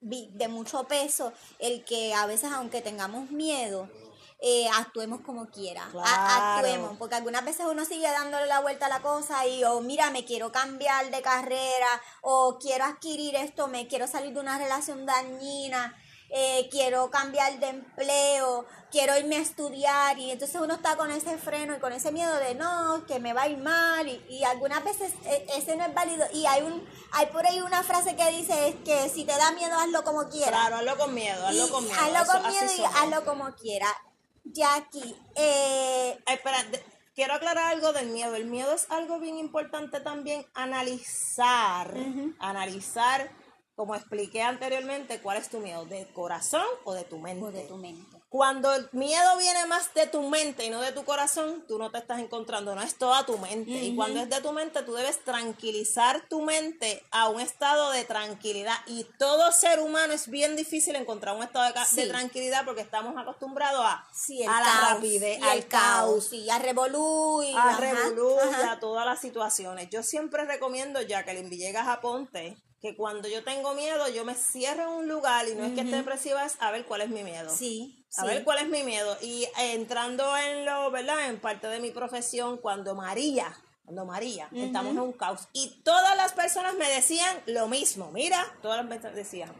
de 0.00 0.48
mucho 0.48 0.84
peso 0.84 1.32
el 1.58 1.84
que 1.84 2.14
a 2.14 2.24
veces 2.26 2.50
aunque 2.52 2.80
tengamos 2.80 3.30
miedo, 3.30 3.88
eh, 4.42 4.68
actuemos 4.78 5.20
como 5.20 5.48
quiera, 5.50 5.86
A- 6.02 6.56
actuemos, 6.56 6.96
porque 6.98 7.14
algunas 7.16 7.44
veces 7.44 7.66
uno 7.68 7.84
sigue 7.84 8.10
dándole 8.10 8.46
la 8.46 8.60
vuelta 8.60 8.86
a 8.86 8.88
la 8.88 9.00
cosa 9.02 9.46
y 9.46 9.62
o 9.64 9.80
mira, 9.80 10.10
me 10.10 10.24
quiero 10.24 10.50
cambiar 10.50 11.10
de 11.10 11.20
carrera 11.22 11.88
o 12.22 12.58
quiero 12.58 12.84
adquirir 12.86 13.36
esto, 13.36 13.68
me 13.68 13.86
quiero 13.86 14.06
salir 14.06 14.32
de 14.32 14.40
una 14.40 14.58
relación 14.58 15.04
dañina. 15.06 15.94
eh, 16.32 16.68
quiero 16.70 17.10
cambiar 17.10 17.58
de 17.58 17.66
empleo, 17.70 18.64
quiero 18.92 19.18
irme 19.18 19.34
a 19.36 19.40
estudiar 19.40 20.16
y 20.16 20.30
entonces 20.30 20.60
uno 20.60 20.74
está 20.74 20.96
con 20.96 21.10
ese 21.10 21.36
freno 21.38 21.74
y 21.74 21.80
con 21.80 21.92
ese 21.92 22.12
miedo 22.12 22.32
de 22.36 22.54
no, 22.54 23.04
que 23.08 23.18
me 23.18 23.32
va 23.32 23.42
a 23.42 23.48
ir 23.48 23.58
mal 23.58 24.06
y, 24.06 24.24
y 24.28 24.44
algunas 24.44 24.84
veces 24.84 25.12
eh, 25.24 25.44
ese 25.56 25.74
no 25.74 25.84
es 25.84 25.92
válido 25.92 26.24
y 26.32 26.46
hay 26.46 26.62
un 26.62 26.88
hay 27.12 27.26
por 27.26 27.44
ahí 27.44 27.60
una 27.60 27.82
frase 27.82 28.14
que 28.14 28.30
dice 28.30 28.68
es 28.68 28.76
que 28.84 29.08
si 29.08 29.24
te 29.24 29.36
da 29.36 29.50
miedo 29.50 29.76
hazlo 29.76 30.04
como 30.04 30.28
quieras. 30.28 30.50
Claro, 30.68 30.76
hazlo 30.76 30.96
con 30.98 31.12
miedo, 31.14 31.46
hazlo 31.48 31.66
Y 31.66 31.68
con 31.68 31.84
miedo. 31.84 31.98
hazlo 32.00 32.32
con 32.32 32.48
miedo 32.48 32.72
y 32.78 32.84
hazlo 32.84 33.24
como 33.24 33.54
quiera. 33.56 33.88
Jackie, 34.44 35.14
eh, 35.36 36.18
Ay, 36.26 36.34
espera, 36.34 36.62
de- 36.64 36.82
quiero 37.14 37.34
aclarar 37.34 37.72
algo 37.72 37.92
del 37.92 38.08
miedo. 38.08 38.34
El 38.34 38.46
miedo 38.46 38.72
es 38.74 38.90
algo 38.90 39.18
bien 39.20 39.38
importante 39.38 40.00
también 40.00 40.44
analizar. 40.54 41.94
Analizar, 42.38 43.30
como 43.74 43.94
expliqué 43.94 44.42
anteriormente, 44.42 45.20
cuál 45.20 45.38
es 45.38 45.48
tu 45.48 45.58
miedo, 45.60 45.84
¿de 45.86 46.06
corazón 46.12 46.64
o 46.84 46.94
de 46.94 47.04
tu 47.04 47.18
mente? 47.18 47.44
o 47.44 47.52
de 47.52 47.62
tu 47.64 47.76
mente. 47.76 48.19
Cuando 48.30 48.72
el 48.72 48.88
miedo 48.92 49.36
viene 49.38 49.66
más 49.66 49.92
de 49.92 50.06
tu 50.06 50.22
mente 50.22 50.64
y 50.64 50.70
no 50.70 50.80
de 50.80 50.92
tu 50.92 51.04
corazón, 51.04 51.64
tú 51.66 51.78
no 51.78 51.90
te 51.90 51.98
estás 51.98 52.20
encontrando, 52.20 52.76
no 52.76 52.80
es 52.80 52.94
toda 52.94 53.26
tu 53.26 53.36
mente. 53.38 53.72
Y 53.72 53.96
cuando 53.96 54.20
es 54.20 54.30
de 54.30 54.40
tu 54.40 54.52
mente, 54.52 54.84
tú 54.84 54.94
debes 54.94 55.18
tranquilizar 55.24 56.28
tu 56.28 56.40
mente 56.40 57.04
a 57.10 57.28
un 57.28 57.40
estado 57.40 57.90
de 57.90 58.04
tranquilidad. 58.04 58.76
Y 58.86 59.02
todo 59.18 59.50
ser 59.50 59.80
humano 59.80 60.12
es 60.12 60.28
bien 60.28 60.54
difícil 60.54 60.94
encontrar 60.94 61.34
un 61.34 61.42
estado 61.42 61.74
de, 61.74 62.06
tranquilidad 62.06 62.64
porque 62.64 62.82
estamos 62.82 63.16
acostumbrados 63.16 63.84
a, 63.84 64.06
Sí, 64.12 64.44
a 64.44 64.60
la 64.60 64.92
rapidez, 64.92 65.42
al 65.42 65.66
caos, 65.66 66.30
a 66.52 66.58
revolú 66.60 67.42
y 67.42 67.52
a 67.52 67.64
ajá, 67.64 67.80
revolú 67.80 68.36
y 68.48 68.54
ajá. 68.54 68.72
a 68.72 68.78
todas 68.78 69.04
las 69.06 69.20
situaciones. 69.20 69.90
Yo 69.90 70.04
siempre 70.04 70.44
recomiendo, 70.44 71.02
Jacqueline 71.02 71.50
Villegas 71.50 71.88
Aponte, 71.88 72.56
que 72.80 72.96
cuando 72.96 73.28
yo 73.28 73.44
tengo 73.44 73.74
miedo, 73.74 74.08
yo 74.08 74.24
me 74.24 74.34
cierro 74.34 74.84
en 74.84 74.88
un 74.88 75.08
lugar 75.08 75.46
y 75.48 75.54
no 75.54 75.64
es 75.64 75.74
que 75.74 75.82
esté 75.82 75.96
depresiva, 75.96 76.44
es 76.46 76.56
a 76.60 76.70
ver 76.70 76.86
cuál 76.86 77.02
es 77.02 77.10
mi 77.10 77.22
miedo. 77.22 77.54
Sí, 77.54 78.06
A 78.16 78.22
sí. 78.22 78.26
ver 78.26 78.42
cuál 78.44 78.58
es 78.58 78.68
mi 78.68 78.82
miedo. 78.84 79.16
Y 79.20 79.44
eh, 79.44 79.72
entrando 79.74 80.36
en 80.38 80.64
lo, 80.64 80.90
¿verdad? 80.90 81.26
En 81.28 81.38
parte 81.40 81.66
de 81.66 81.78
mi 81.80 81.90
profesión, 81.90 82.56
cuando 82.56 82.94
María, 82.94 83.54
cuando 83.84 84.06
María, 84.06 84.48
estamos 84.54 84.92
en 84.92 85.00
un 85.00 85.12
caos. 85.12 85.48
Y 85.52 85.82
todas 85.82 86.16
las 86.16 86.32
personas 86.32 86.74
me 86.76 86.88
decían 86.88 87.42
lo 87.46 87.68
mismo. 87.68 88.10
Mira, 88.12 88.46
todas 88.62 88.78
las 88.78 88.86
personas 88.86 89.14
decían, 89.14 89.52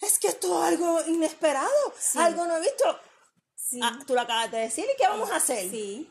es 0.00 0.18
que 0.18 0.28
esto 0.28 0.58
es 0.62 0.68
algo 0.72 1.00
inesperado, 1.06 1.70
algo 2.16 2.44
no 2.46 2.56
he 2.56 2.60
visto. 2.60 3.00
Ah, 3.82 3.98
tú 4.06 4.14
lo 4.14 4.20
acabas 4.22 4.50
de 4.50 4.58
decir, 4.58 4.84
¿y 4.84 4.96
qué 5.00 5.06
vamos 5.08 5.30
a 5.30 5.36
hacer? 5.36 5.70
Sí. 5.70 6.10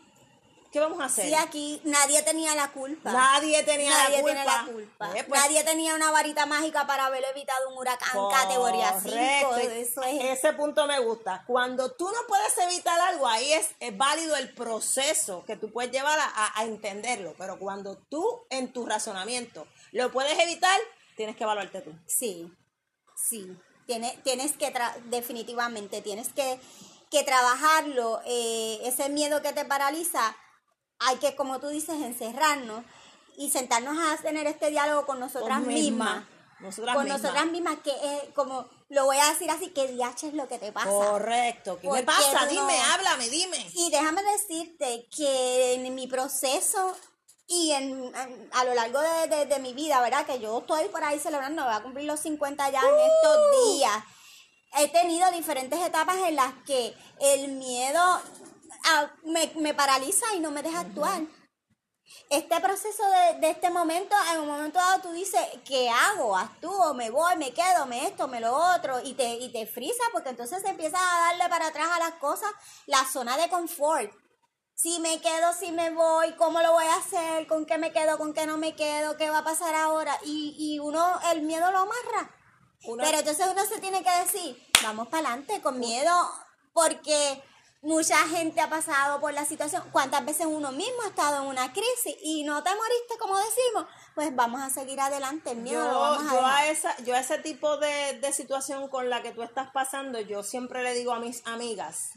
¿Qué 0.75 0.82
vamos 0.82 1.00
a 1.00 1.05
hacer? 1.05 1.27
Sí, 1.27 1.34
aquí 1.34 1.79
nadie 1.86 2.22
tenía 2.24 2.53
la 2.53 2.70
culpa. 2.74 3.10
Nadie 3.13 3.63
tenía 3.63 3.91
Nadie 3.91 4.17
la 4.17 4.22
culpa. 4.24 4.34
tiene 4.34 4.46
la 4.46 4.65
culpa. 4.65 5.12
Eh, 5.17 5.24
pues, 5.24 5.39
Nadie 5.41 5.63
tenía 5.63 5.96
una 5.96 6.12
varita 6.12 6.46
mágica 6.46 6.86
para 6.86 7.05
haber 7.05 7.24
evitado 7.34 7.70
un 7.70 7.77
huracán 7.77 8.12
categoría 8.29 9.00
5. 9.01 9.15
correcto. 9.48 9.55
Eso 9.72 10.03
es. 10.03 10.38
Ese 10.38 10.51
punto 10.51 10.86
me 10.86 11.00
gusta. 11.00 11.46
Cuando 11.48 11.94
tú 11.94 12.03
no 12.12 12.20
puedes 12.27 12.58
evitar 12.58 13.00
algo, 13.00 13.25
ahí 13.25 13.53
es, 13.53 13.70
es 13.79 13.96
válido 13.98 14.36
el 14.36 14.53
proceso 14.53 15.46
que 15.48 15.55
tú 15.55 15.72
puedes 15.72 15.94
llevar 15.94 16.20
a, 16.20 16.60
a 16.60 16.65
entenderlo. 16.65 17.36
Pero 17.38 17.58
cuando 17.58 17.96
tú 18.10 18.46
en 18.50 18.74
tu 18.74 18.86
razonamiento 18.86 19.67
lo 19.94 20.12
puedes 20.12 20.38
evitar, 20.39 20.77
tienes 21.15 21.38
que 21.38 21.44
evaluarte 21.46 21.79
tú. 21.79 21.94
Sí, 22.05 22.51
sí. 23.15 23.48
Tienes, 23.88 24.22
tienes 24.24 24.51
que, 24.58 24.74
tra- 24.74 24.96
definitivamente, 25.05 26.01
tienes 26.01 26.34
que, 26.34 26.60
que 27.10 27.24
trabajarlo. 27.24 28.20
eh, 28.25 28.79
ese 28.84 29.08
miedo 29.08 29.41
que 29.41 29.53
te 29.53 29.63
paraliza, 29.63 30.36
hay 31.00 31.18
que, 31.18 31.36
como 31.36 31.60
tú 31.60 31.68
dices, 31.70 32.02
encerrarnos 32.02 32.84
y 33.38 33.52
sentarnos 33.52 33.98
a 33.98 34.18
tener 34.22 34.48
este 34.48 34.70
diálogo 34.70 35.06
con 35.06 35.20
nosotras 35.20 35.60
Con 35.60 35.68
mismas. 35.68 36.24
Nosotras 36.62 36.96
con 36.96 37.04
mismas. 37.04 37.22
nosotras 37.22 37.46
mismas, 37.48 37.78
que 37.84 37.92
es 37.92 38.34
como, 38.34 38.66
lo 38.90 39.06
voy 39.06 39.18
a 39.18 39.28
decir 39.30 39.52
así, 39.52 39.70
que 39.72 39.90
diache 39.90 40.28
es 40.30 40.34
lo 40.34 40.48
que 40.48 40.58
te 40.58 40.72
pasa. 40.72 40.90
Correcto. 40.90 41.78
¿Qué 41.82 41.90
me 41.92 42.04
pasa? 42.04 42.46
Dime, 42.46 42.78
no- 42.78 42.94
háblame, 42.94 43.28
dime. 43.30 43.70
Y 43.74 43.92
déjame 43.92 44.22
decirte 44.24 45.08
que 45.16 45.74
en 45.74 45.94
mi 45.94 46.08
proceso 46.08 46.96
y 47.48 47.72
en, 47.74 48.06
en- 48.16 48.50
a 48.54 48.64
lo 48.64 48.74
largo 48.74 49.00
de, 49.02 49.28
de- 49.28 49.46
de 49.48 49.60
mi 49.60 49.74
vida, 49.74 50.00
¿verdad? 50.00 50.25
Que 50.25 50.40
yo 50.40 50.60
estoy 50.60 50.86
por 50.88 51.04
ahí 51.04 51.20
celebrando, 51.20 51.64
voy 51.66 51.74
a 51.74 51.84
cumplir 51.84 52.06
los 52.08 52.22
50 52.22 52.70
ya 52.70 52.80
en 52.80 52.86
¡Uh! 52.86 52.98
estos 52.98 53.75
días. 53.75 54.04
He 54.78 54.88
tenido 54.88 55.30
diferentes 55.32 55.80
etapas 55.86 56.16
en 56.25 56.36
las 56.38 56.54
que 56.66 56.96
el 57.20 57.50
miedo 57.50 58.02
ah, 58.86 59.12
me, 59.24 59.51
me 59.56 59.74
paraliza 59.74 60.25
y 60.36 60.39
no 60.39 60.51
me 60.51 60.63
deja 60.63 60.80
actuar. 60.82 61.22
Este 62.30 62.60
proceso 62.60 63.04
de, 63.10 63.39
de 63.39 63.50
este 63.50 63.70
momento, 63.70 64.15
en 64.34 64.39
un 64.42 64.48
momento 64.48 64.77
dado 64.80 65.01
tú 65.01 65.12
dices, 65.12 65.42
¿qué 65.65 65.89
hago? 65.89 66.38
¿Actúo? 66.38 66.94
¿Me 66.94 67.10
voy? 67.10 67.36
¿Me 67.38 67.51
quedo? 67.54 67.86
¿Me 67.88 68.06
esto? 68.08 68.27
¿Me 68.27 68.39
lo 68.39 68.56
otro? 68.56 69.00
Y 69.04 69.13
te, 69.13 69.25
y 69.36 69.51
te 69.51 69.65
frisa 69.65 70.04
porque 70.12 70.30
entonces 70.30 70.63
empiezas 70.65 71.01
a 71.01 71.20
darle 71.30 71.50
para 71.50 71.68
atrás 71.68 71.88
a 71.92 72.00
las 72.00 72.13
cosas 72.15 72.51
la 72.86 73.04
zona 73.06 73.38
de 73.38 73.50
confort. 73.50 74.12
Si 74.75 75.00
me 75.00 75.20
quedo, 75.22 75.54
si 75.54 75.72
me 75.72 75.89
voy, 75.92 76.34
¿cómo 76.36 76.60
lo 76.62 76.74
voy 76.74 76.86
a 76.86 76.96
hacer? 76.98 77.48
¿Con 77.48 77.65
qué 77.65 77.77
me 77.77 77.92
quedo? 77.92 78.18
¿Con 78.18 78.34
qué 78.34 78.46
no 78.46 78.58
me 78.58 78.75
quedo? 78.75 79.18
¿Qué 79.18 79.30
va 79.30 79.39
a 79.39 79.44
pasar 79.44 79.74
ahora? 79.74 80.18
Y, 80.25 80.56
y 80.60 80.80
uno, 80.80 81.20
el 81.32 81.42
miedo 81.44 81.72
lo 81.72 81.80
amarra. 81.80 82.36
Uno- 82.84 83.04
Pero 83.04 83.20
entonces 83.20 83.48
uno 83.51 83.65
se 83.65 83.80
tiene 83.80 84.04
que 84.04 84.12
decir, 84.12 84.62
vamos 84.84 85.08
para 85.08 85.30
adelante 85.30 85.62
con 85.62 85.80
miedo, 85.80 86.12
porque 86.74 87.42
mucha 87.86 88.18
gente 88.27 88.60
ha 88.60 88.70
pasado 88.70 89.22
por 89.22 89.34
la 89.34 89.46
situación. 89.46 89.84
¿Cuántas 89.92 90.25
veces 90.25 90.48
uno 90.48 90.72
mismo 90.72 91.04
ha 91.04 91.08
estado 91.08 91.44
en 91.44 91.50
una 91.50 91.72
crisis 91.72 92.15
y 92.22 92.44
no 92.44 92.62
te 92.63 92.72
moriste, 92.72 93.18
como 93.20 93.38
decimos? 93.38 93.86
Pues 94.15 94.36
vamos 94.36 94.62
a 94.62 94.70
seguir 94.70 95.00
adelante, 95.00 95.51
el 95.51 95.58
miedo 95.58 95.84
lo 95.86 95.92
Yo, 95.92 96.00
vamos 96.00 96.20
a 96.20 96.32
yo, 96.32 96.36
dejar. 96.38 96.54
a 96.54 96.68
esa, 96.68 96.98
yo 97.04 97.15
a 97.15 97.20
ese 97.20 97.38
tipo 97.38 97.77
de, 97.77 98.20
de 98.20 98.34
situación 98.34 98.89
con 98.89 99.10
la 99.10 99.22
que 99.22 99.32
tú 99.32 99.44
estás 99.44 99.70
pasando, 99.72 100.20
yo 100.20 100.44
siempre 100.44 100.82
le 100.84 100.94
digo 100.94 101.13
a 101.13 101.20
mis 101.20 101.46
amigas, 101.46 102.12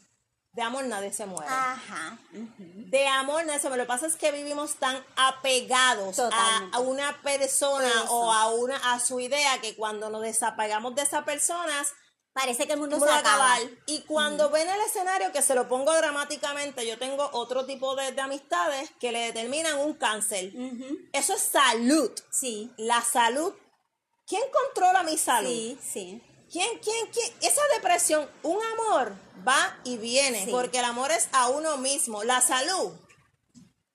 de 0.53 0.63
amor 0.63 0.85
nadie 0.87 1.13
se 1.13 1.27
muere. 1.27 1.49
Ajá. 1.49 2.19
De 2.33 3.07
amor 3.07 3.45
nadie 3.45 3.61
se 3.61 3.69
muere. 3.69 3.83
Lo 3.83 3.87
que 3.87 3.95
pasa 3.95 4.07
es 4.07 4.17
que 4.17 4.33
vivimos 4.33 4.77
tan 4.77 5.05
apegados 5.17 6.19
a, 6.19 6.81
una 6.81 7.21
persona 7.23 7.89
Eso. 7.89 8.11
o 8.11 8.33
a 8.33 8.49
una 8.49 8.77
a 8.93 8.99
su 9.01 9.21
idea 9.21 9.61
que 9.61 9.77
cuando 9.77 10.09
nos 10.11 10.23
desapegamos 10.23 10.95
de 10.95 11.03
esas 11.03 11.25
personas 11.25 11.93
Parece 12.33 12.67
que 12.67 12.75
el 12.75 12.79
mundo 12.79 12.97
vamos 12.99 13.09
se 13.09 13.15
a 13.17 13.19
acaba. 13.19 13.55
acabar. 13.55 13.71
Y 13.87 14.03
cuando 14.03 14.51
ven 14.51 14.69
el 14.69 14.81
escenario, 14.83 15.33
que 15.33 15.43
se 15.43 15.55
lo 15.57 15.69
pongo 15.69 15.93
dramáticamente, 15.95 16.87
yo 16.87 16.99
tengo 16.99 17.29
otro 17.33 17.67
tipo 17.67 17.97
de, 17.97 18.13
de 18.13 18.21
amistades 18.21 18.91
que 19.01 19.11
le 19.11 19.19
determinan 19.21 19.79
un 19.79 19.95
cáncer. 19.95 20.53
Eso 21.13 21.35
es 21.35 21.41
salud. 21.43 22.13
Sí, 22.31 22.73
La 22.77 23.03
salud. 23.03 23.53
¿Quién 24.27 24.43
controla 24.53 25.03
mi 25.03 25.17
salud? 25.19 25.49
sí, 25.51 25.79
sí. 25.83 26.23
¿Quién, 26.51 26.79
quién, 26.79 27.07
quién? 27.13 27.31
Esa 27.43 27.61
depresión, 27.75 28.27
un 28.43 28.59
amor 28.73 29.13
va 29.47 29.79
y 29.85 29.99
viene, 29.99 30.47
Sí. 30.47 30.51
porque 30.51 30.79
el 30.79 30.85
amor 30.87 31.11
es 31.11 31.29
a 31.33 31.49
uno 31.49 31.77
mismo. 31.77 32.25
La 32.25 32.41
salud. 32.41 32.93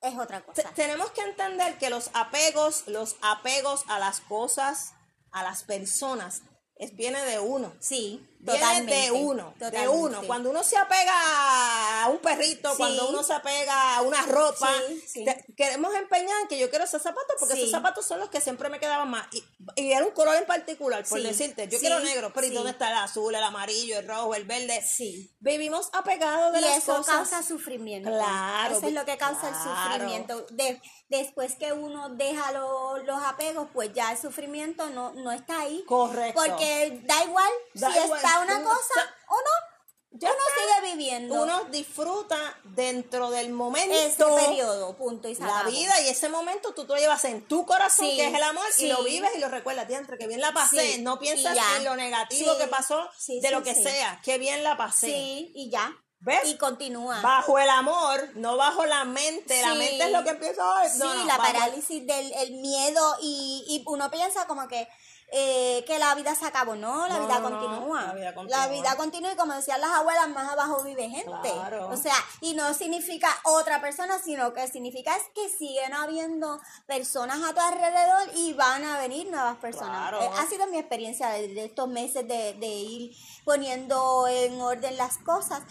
Es 0.02 0.18
otra 0.20 0.44
cosa. 0.44 0.70
tenemos 0.76 1.10
que 1.12 1.22
entender 1.22 1.78
que 1.78 1.90
los 1.90 2.10
apegos, 2.14 2.84
los 2.88 3.16
apegos 3.22 3.86
a 3.88 3.98
las 4.00 4.20
cosas, 4.22 4.92
a 5.32 5.42
las 5.44 5.64
personas, 5.64 6.42
es, 6.84 6.96
viene 6.96 7.24
de 7.26 7.40
uno. 7.40 7.74
Sí, 7.80 8.26
Viene 8.40 8.60
totalmente. 8.60 8.94
de 8.94 9.12
uno, 9.12 9.54
de 9.58 9.88
uno. 9.88 10.22
Cuando 10.28 10.50
uno 10.50 10.64
se 10.64 10.76
apega 10.78 12.04
a 12.04 12.10
un 12.10 12.18
perrito, 12.18 12.72
Sí. 12.72 12.78
cuando 12.78 13.08
uno 13.10 13.24
se 13.24 13.32
apega 13.34 13.96
a 13.98 14.02
una 14.02 14.22
ropa, 14.26 14.70
Sí, 14.90 15.04
sí. 15.08 15.26
te- 15.26 15.46
queremos 15.56 15.96
empeñar 15.96 16.42
en 16.42 16.48
que 16.50 16.58
yo 16.60 16.70
quiero 16.70 16.84
esos 16.86 17.02
zapatos 17.02 17.36
porque 17.40 17.56
esos 17.56 17.72
zapatos 17.72 18.06
son 18.06 18.20
los 18.20 18.30
que 18.30 18.42
siempre 18.42 18.68
me 18.70 18.80
quedaban 18.80 19.10
más. 19.10 19.28
Y, 19.32 19.44
y 19.82 19.92
era 19.94 20.04
un 20.06 20.12
color 20.12 20.36
en 20.36 20.46
particular, 20.46 21.06
por 21.08 21.22
decirte. 21.22 21.68
Yo 21.70 21.80
quiero 21.80 22.02
negro, 22.02 22.32
pero 22.34 22.46
¿y 22.48 22.50
dónde 22.50 22.72
está 22.72 22.90
el 22.92 22.98
azul, 22.98 23.34
el 23.34 23.44
amarillo, 23.44 23.98
el 24.00 24.08
rojo, 24.08 24.36
el 24.36 24.44
verde? 24.44 24.82
Sí. 24.86 25.34
Vivimos 25.40 25.90
apegados 25.94 26.52
de 26.52 26.60
Y 26.60 26.62
las 26.64 26.78
eso 26.80 26.98
cosas. 26.98 27.16
causa 27.16 27.44
sufrimiento. 27.44 28.10
Claro, 28.10 28.76
Eso 28.78 28.88
es 28.88 28.94
lo 28.94 29.06
que 29.06 29.18
causa 29.18 29.48
el 29.50 29.56
sufrimiento. 29.56 30.46
De- 30.52 30.82
después 31.18 31.56
que 31.56 31.74
uno 31.74 32.10
deja 32.10 32.52
lo- 32.52 32.98
los 33.00 33.22
apegos, 33.24 33.68
pues 33.74 33.94
ya 33.94 34.12
el 34.12 34.18
sufrimiento 34.18 34.90
no, 34.90 35.14
no 35.14 35.32
está 35.32 35.62
ahí. 35.62 35.84
Correcto. 35.88 36.42
Porque 36.46 37.02
da 37.04 37.24
igual 37.24 37.52
Da 37.74 37.92
si 37.92 38.00
igual, 38.00 38.20
está 38.20 38.40
una 38.42 38.64
cosa 38.64 39.16
o 39.30 39.36
no. 39.36 39.74
Ya 40.16 40.30
uno 40.30 40.38
está. 40.38 40.78
sigue 40.82 40.92
viviendo 40.96 41.42
Uno 41.42 41.64
disfruta 41.72 42.38
dentro 42.66 43.32
del 43.32 43.50
momento. 43.50 43.96
ese 43.98 44.24
periodo, 44.48 44.96
punto 44.96 45.28
y 45.28 45.34
La 45.36 45.64
vida 45.64 46.00
y 46.02 46.10
ese 46.10 46.30
momento 46.30 46.72
tú 46.76 46.86
te 46.86 46.94
lo 46.94 47.00
llevas 47.00 47.26
en 47.26 47.48
tu 47.48 47.66
corazón, 47.66 48.08
Sí, 48.08 48.18
que 48.18 48.28
es 48.28 48.34
el 48.36 48.44
amor, 48.44 48.64
sí. 48.72 48.86
y 48.86 48.90
lo 48.90 49.02
vives 49.04 49.32
y 49.36 49.40
lo 49.40 49.50
recuerdas. 49.50 49.88
Diantre, 49.88 50.20
que 50.20 50.28
bien 50.28 50.40
la 50.40 50.54
pasé. 50.54 50.94
Sí, 50.94 51.02
No 51.02 51.18
piensas 51.18 51.58
en 51.78 51.84
lo 51.84 51.96
negativo 51.96 52.56
que 52.60 52.68
pasó, 52.68 53.10
de 53.28 53.50
lo 53.50 53.64
que 53.64 53.74
sea. 53.74 54.22
Que 54.24 54.38
bien 54.38 54.64
la 54.64 54.78
pasé. 54.78 55.08
Sí, 55.08 55.52
y 55.56 55.72
ya. 55.72 55.92
¿Ves? 56.24 56.40
Y 56.46 56.58
continúa. 56.58 57.20
Bajo 57.22 57.60
el 57.60 57.70
amor, 57.70 58.30
no 58.36 58.56
bajo 58.56 58.86
la 58.86 59.04
mente. 59.04 59.62
La 59.62 59.74
Sí. 59.74 59.78
mente 59.78 60.04
es 60.06 60.12
lo 60.12 60.24
que 60.24 60.30
empieza 60.30 60.62
a 60.82 60.88
Sí, 60.90 61.00
no, 61.00 61.14
no, 61.14 61.26
la 61.26 61.38
parálisis 61.38 62.08
del 62.08 62.32
el 62.34 62.52
miedo 62.54 63.16
y, 63.22 63.66
y 63.68 63.84
uno 63.88 64.10
piensa 64.10 64.48
como 64.48 64.68
que 64.68 64.88
eh, 65.36 65.84
que 65.88 65.98
la 65.98 66.14
vida 66.14 66.36
se 66.36 66.46
acabó. 66.46 66.76
No, 66.76 67.08
la 67.08 67.18
No, 67.18 67.26
vida 67.26 67.42
continúa. 67.42 68.02
la 68.04 68.14
vida 68.14 68.36
continúa. 68.36 68.60
La 68.60 68.68
vida 68.72 68.96
continúa 68.96 69.32
y 69.34 69.36
como 69.36 69.54
decían 69.56 69.82
las 69.82 69.90
abuelas, 69.90 70.30
más 70.30 70.52
abajo 70.52 70.84
vive 70.84 71.10
gente. 71.10 71.26
Claro. 71.52 71.90
O 71.90 71.98
sea, 71.98 72.14
y 72.40 72.54
no 72.54 72.72
significa 72.76 73.28
otra 73.46 73.82
persona, 73.82 74.20
sino 74.24 74.54
que 74.54 74.68
significa 74.68 75.16
es 75.18 75.24
que 75.34 75.50
siguen 75.50 75.92
habiendo 75.96 76.62
personas 76.86 77.42
a 77.42 77.52
tu 77.52 77.60
alrededor 77.62 78.30
y 78.36 78.54
van 78.54 78.86
a 78.86 79.00
venir 79.00 79.28
nuevas 79.32 79.58
personas. 79.58 80.10
Claro. 80.10 80.22
Eh, 80.22 80.30
ha 80.38 80.46
sido 80.48 80.68
mi 80.68 80.78
experiencia 80.78 81.30
de, 81.30 81.48
de 81.48 81.66
estos 81.66 81.88
meses 81.88 82.28
de, 82.28 82.54
de 82.54 82.68
ir 82.68 83.18
poniendo 83.44 84.28
en 84.28 84.62
orden 84.62 84.98
las 84.98 85.18
cosas 85.18 85.64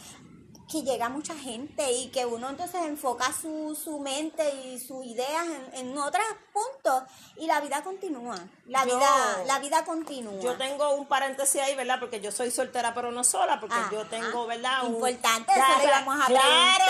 que 0.70 0.82
llega 0.82 1.08
mucha 1.08 1.34
gente 1.34 1.92
y 1.92 2.08
que 2.08 2.24
uno 2.24 2.48
entonces 2.48 2.80
enfoca 2.84 3.30
su, 3.32 3.74
su 3.74 3.98
mente 3.98 4.42
y 4.66 4.78
sus 4.78 5.04
ideas 5.04 5.44
en, 5.74 5.88
en 5.88 5.98
otros 5.98 6.24
puntos 6.52 7.02
y 7.36 7.46
la 7.46 7.60
vida 7.60 7.82
continúa. 7.82 8.36
La 8.66 8.86
Yo- 8.86 8.96
vida, 8.96 9.44
la 9.46 9.58
vida 9.58 9.84
continúa. 9.84 10.40
Yo 10.40 10.56
tengo 10.56 10.94
un 10.94 11.06
paréntesis 11.06 11.60
ahí, 11.60 11.74
¿verdad? 11.74 11.98
Porque 12.00 12.20
yo 12.20 12.32
soy 12.32 12.50
soltera, 12.50 12.94
pero 12.94 13.10
no 13.12 13.22
sola, 13.22 13.60
porque 13.60 13.74
Ajá. 13.76 13.90
yo 13.92 14.06
tengo, 14.06 14.46
¿verdad? 14.46 14.84
Un- 14.84 14.94
Importante, 14.94 15.52
eso 15.52 15.78
le 15.78 15.84
íbamos 15.84 16.14
a 16.20 16.26
preguntar, 16.26 16.80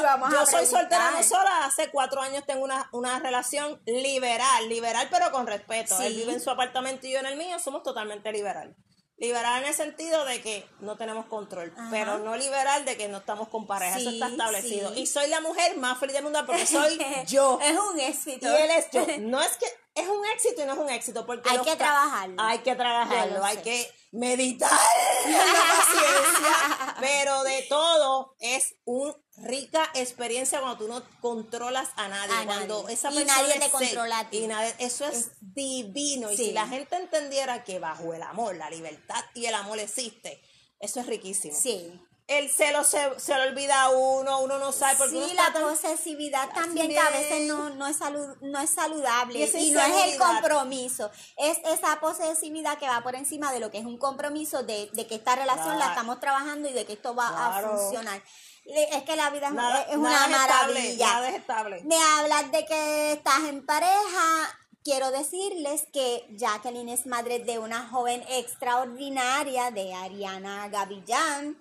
íbamos 0.00 0.30
yo 0.32 0.40
a 0.40 0.46
soy 0.46 0.66
soltera, 0.66 1.10
no 1.10 1.22
sola. 1.22 1.64
Hace 1.64 1.90
cuatro 1.90 2.20
años 2.22 2.44
tengo 2.46 2.64
una, 2.64 2.88
una 2.92 3.18
relación 3.18 3.80
liberal, 3.86 4.68
liberal, 4.68 5.08
pero 5.10 5.30
con 5.30 5.46
respeto. 5.46 5.96
Sí. 5.96 6.04
Él 6.06 6.14
vive 6.16 6.32
en 6.32 6.40
su 6.40 6.50
apartamento 6.50 7.06
y 7.06 7.12
yo 7.12 7.18
en 7.18 7.26
el 7.26 7.36
mío, 7.36 7.58
somos 7.58 7.82
totalmente 7.82 8.32
liberal. 8.32 8.74
Liberal 9.20 9.62
en 9.62 9.68
el 9.68 9.74
sentido 9.74 10.24
de 10.24 10.40
que 10.40 10.66
no 10.80 10.96
tenemos 10.96 11.26
control, 11.26 11.72
Ajá. 11.76 11.88
pero 11.90 12.18
no 12.18 12.36
liberal 12.36 12.84
de 12.86 12.96
que 12.96 13.06
no 13.06 13.18
estamos 13.18 13.48
con 13.48 13.66
pareja. 13.66 13.98
Eso 13.98 14.08
está 14.10 14.28
establecido. 14.28 14.94
sí. 14.94 15.00
Y 15.02 15.06
soy 15.06 15.28
la 15.28 15.40
mujer 15.42 15.76
más 15.76 15.98
feliz 15.98 16.14
del 16.14 16.24
mundo 16.24 16.42
porque 16.46 16.66
soy 16.66 16.98
yo. 17.28 17.58
es 17.62 17.78
un 17.78 18.00
éxito. 18.00 18.46
Y 18.50 18.62
él 18.62 18.70
es 18.70 18.90
yo. 18.90 19.06
No 19.20 19.40
es 19.42 19.56
que 19.58 19.66
es 19.94 20.08
un 20.08 20.24
éxito 20.34 20.62
y 20.62 20.64
no 20.64 20.72
es 20.72 20.78
un 20.78 20.88
éxito 20.88 21.26
porque 21.26 21.50
Hay 21.50 21.58
que 21.58 21.76
trabajarlo. 21.76 22.36
Hay 22.42 22.58
que 22.60 22.74
trabajarlo, 22.74 23.38
lo 23.38 23.44
hay 23.44 23.56
sé. 23.56 23.62
que 23.62 23.92
meditar 24.12 24.70
en 25.26 25.32
la 25.32 25.38
paciencia, 25.76 26.96
pero 27.00 27.42
de 27.44 27.62
todo 27.68 28.34
es 28.40 28.74
una 28.84 29.14
rica 29.50 29.90
experiencia 29.94 30.60
cuando 30.60 30.78
tú 30.78 30.88
no 30.88 31.02
controlas 31.20 31.88
a 31.96 32.08
nadie, 32.08 32.34
A 32.36 32.44
cuando 32.46 32.82
nadie. 32.82 32.94
esa 32.94 33.10
Y 33.10 33.14
persona 33.16 33.42
nadie 33.42 33.60
te 33.60 33.70
controla 33.70 34.18
a 34.20 34.30
ti. 34.30 34.38
y 34.38 34.46
nadie- 34.46 34.74
eso 34.78 35.04
es, 35.06 35.32
divino 35.40 36.30
y 36.30 36.36
si 36.36 36.52
la 36.52 36.66
gente 36.68 36.96
entendiera 36.96 37.64
que 37.64 37.78
bajo 37.78 38.14
el 38.14 38.22
amor, 38.22 38.56
la 38.56 38.70
libertad 38.70 39.22
y 39.34 39.46
el 39.46 39.54
amor 39.54 39.78
existe, 39.78 40.40
eso 40.78 41.00
es 41.00 41.06
riquísimo. 41.06 41.54
Sí. 41.60 41.92
el 42.32 42.48
celo 42.48 42.84
se, 42.84 43.18
se 43.18 43.34
le 43.34 43.48
olvida 43.48 43.82
a 43.82 43.88
uno, 43.90 44.38
uno 44.42 44.56
no 44.60 44.70
sabe 44.70 44.96
por 44.96 45.10
qué 45.10 45.16
uno 45.16 45.24
Sí, 45.26 45.32
está 45.32 45.48
la 45.48 45.52
tan- 45.52 45.62
posesividad 45.64 46.48
también 46.54 46.88
que 46.88 46.96
a 47.00 47.10
veces 47.10 47.32
es. 47.40 47.48
no, 47.48 47.70
no, 47.70 47.88
es 47.88 47.98
salu- 47.98 48.36
no 48.40 48.60
es 48.60 48.70
saludable 48.72 49.36
Y 49.52 49.70
no 49.72 49.80
es 49.80 50.04
el 50.12 50.16
compromiso, 50.16 51.10
es 51.36 51.58
esa 51.64 51.98
posesividad 51.98 52.78
que 52.78 52.86
va 52.86 53.02
por 53.02 53.16
encima 53.16 53.50
de 53.52 53.58
lo 53.58 53.72
que 53.72 53.78
es 53.78 53.84
un 53.84 53.98
compromiso 53.98 54.62
de, 54.62 54.88
de 54.92 55.08
que 55.08 55.16
esta 55.16 55.34
relación 55.34 55.76
la 55.80 55.88
estamos 55.88 56.20
trabajando 56.20 56.68
y 56.68 56.72
de 56.72 56.86
que 56.86 56.92
esto 56.92 57.16
va 57.16 57.30
Claro. 57.30 57.72
a 57.74 57.76
funcionar. 57.76 58.22
Es 58.64 59.02
que 59.04 59.16
la 59.16 59.30
vida 59.30 59.48
es- 59.48 59.52
Nada- 59.54 59.82
es 59.82 59.96
una 59.96 60.10
nada 60.10 60.26
es 60.26 60.30
estable, 60.42 60.74
maravilla. 60.74 61.06
nada 61.14 61.28
es 61.30 61.34
estable. 61.36 61.82
Me 61.84 61.96
hablas 62.02 62.52
de 62.52 62.64
que 62.66 63.12
estás 63.12 63.40
en 63.48 63.64
pareja. 63.66 64.58
Quiero 64.82 65.10
decirles 65.10 65.86
que 65.92 66.24
Jacqueline 66.38 66.88
es 66.88 67.06
madre 67.06 67.40
de 67.40 67.58
una 67.58 67.88
joven 67.88 68.24
extraordinaria 68.28 69.70
de 69.70 69.92
Ariana 69.92 70.68
Gavillán, 70.68 71.58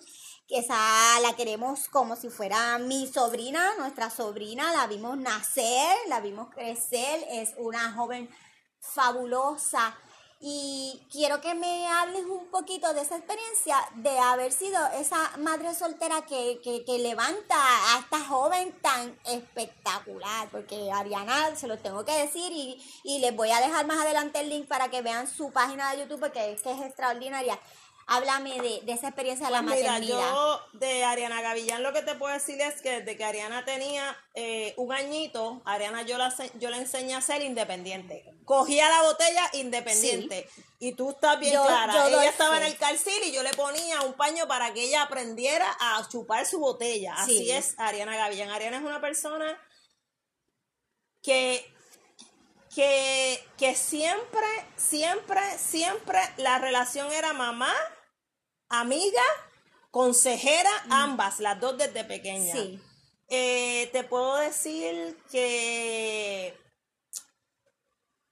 que 0.48 0.60
esa 0.60 1.20
la 1.22 1.34
queremos 1.36 1.90
como 1.90 2.16
si 2.16 2.30
fuera 2.30 2.78
mi 2.78 3.08
sobrina, 3.12 3.74
nuestra 3.78 4.10
sobrina, 4.10 4.72
la 4.72 4.88
vimos 4.88 5.18
nacer, 5.18 5.98
la 6.08 6.22
vimos 6.22 6.50
crecer, 6.50 7.26
es 7.32 7.54
una 7.58 7.92
joven 7.94 8.30
fabulosa. 8.80 9.96
Y 10.42 11.02
quiero 11.12 11.42
que 11.42 11.54
me 11.54 11.86
hables 11.90 12.24
un 12.24 12.48
poquito 12.48 12.94
de 12.94 13.02
esa 13.02 13.18
experiencia 13.18 13.76
de 13.96 14.18
haber 14.20 14.54
sido 14.54 14.80
esa 14.98 15.36
madre 15.38 15.76
soltera 15.76 16.22
que, 16.22 16.62
que, 16.64 16.86
que 16.86 16.98
levanta 17.00 17.56
a 17.58 18.00
esta 18.00 18.24
joven 18.24 18.72
tan 18.82 19.20
espectacular, 19.26 20.48
porque 20.50 20.92
Ariana, 20.94 21.54
se 21.58 21.68
lo 21.68 21.78
tengo 21.78 22.06
que 22.06 22.14
decir, 22.14 22.54
y, 22.54 22.82
y 23.04 23.20
les 23.20 23.36
voy 23.36 23.52
a 23.52 23.60
dejar 23.60 23.86
más 23.86 24.00
adelante 24.00 24.40
el 24.40 24.48
link 24.48 24.66
para 24.68 24.90
que 24.90 25.02
vean 25.02 25.28
su 25.28 25.52
página 25.52 25.92
de 25.92 26.04
YouTube, 26.04 26.22
porque 26.22 26.54
es 26.54 26.62
que 26.62 26.72
es 26.72 26.82
extraordinaria. 26.84 27.60
Háblame 28.12 28.60
de, 28.62 28.82
de 28.84 28.92
esa 28.92 29.08
experiencia 29.10 29.46
de 29.48 29.52
la 29.54 29.62
Pues 29.62 29.76
mira, 29.76 29.92
maternidad. 29.92 30.20
yo 30.34 30.62
de 30.74 31.04
Ariana 31.04 31.42
Gavillán 31.42 31.84
lo 31.84 31.94
que 31.94 32.02
te 32.02 32.16
puedo 32.16 32.34
decir 32.34 32.60
es 32.60 32.82
que 32.82 33.02
desde 33.02 33.16
que 33.16 33.24
Ariana 33.24 33.66
tenía 33.66 34.18
eh, 34.34 34.74
un 34.78 34.92
añito, 34.92 35.62
Ariana 35.66 36.02
yo 36.02 36.18
la, 36.18 36.34
yo 36.56 36.70
la 36.70 36.78
enseñé 36.78 37.14
a 37.16 37.22
ser 37.22 37.42
independiente. 37.44 38.26
Cogía 38.46 38.90
la 38.90 39.04
botella 39.04 39.48
independiente. 39.54 40.50
Y 40.80 40.94
tú 40.94 41.12
estás 41.12 41.40
bien 41.40 41.54
Yo- 41.54 41.66
clara. 41.66 41.94
yo 41.94 42.08
ella 42.20 42.30
estaba 42.30 42.58
fe. 42.58 42.66
en 42.66 42.72
el 42.72 42.78
calcil 42.78 43.24
y 43.26 43.32
yo 43.32 43.44
le 43.44 43.54
ponía 43.54 44.02
un 44.02 44.14
paño 44.14 44.48
para 44.48 44.74
que 44.74 44.82
ella 44.84 45.04
aprendiera 45.04 45.68
a 45.80 46.08
chupar 46.10 46.46
su 46.48 46.60
botella. 46.60 47.14
Así 47.16 47.38
Sí. 47.46 47.52
es 47.52 47.76
Ariana 47.78 48.16
Gavillán. 48.18 48.50
Ariana 48.50 48.78
es 48.78 48.84
una 48.84 49.00
persona 49.02 49.56
que 51.22 51.66
que, 52.76 53.44
que 53.58 53.76
siempre, 53.76 54.46
siempre, 54.78 55.42
siempre 55.58 56.20
la 56.38 56.60
relación 56.60 57.12
era 57.12 57.34
mamá, 57.34 57.74
amiga, 58.70 59.24
consejera, 59.92 60.70
ambas, 60.90 61.40
las 61.40 61.60
dos 61.60 61.78
desde 61.78 62.04
pequeña. 62.04 62.54
Sí. 62.54 62.80
Eh, 63.28 63.90
te 63.92 64.04
puedo 64.04 64.38
decir 64.38 65.18
que 65.32 66.59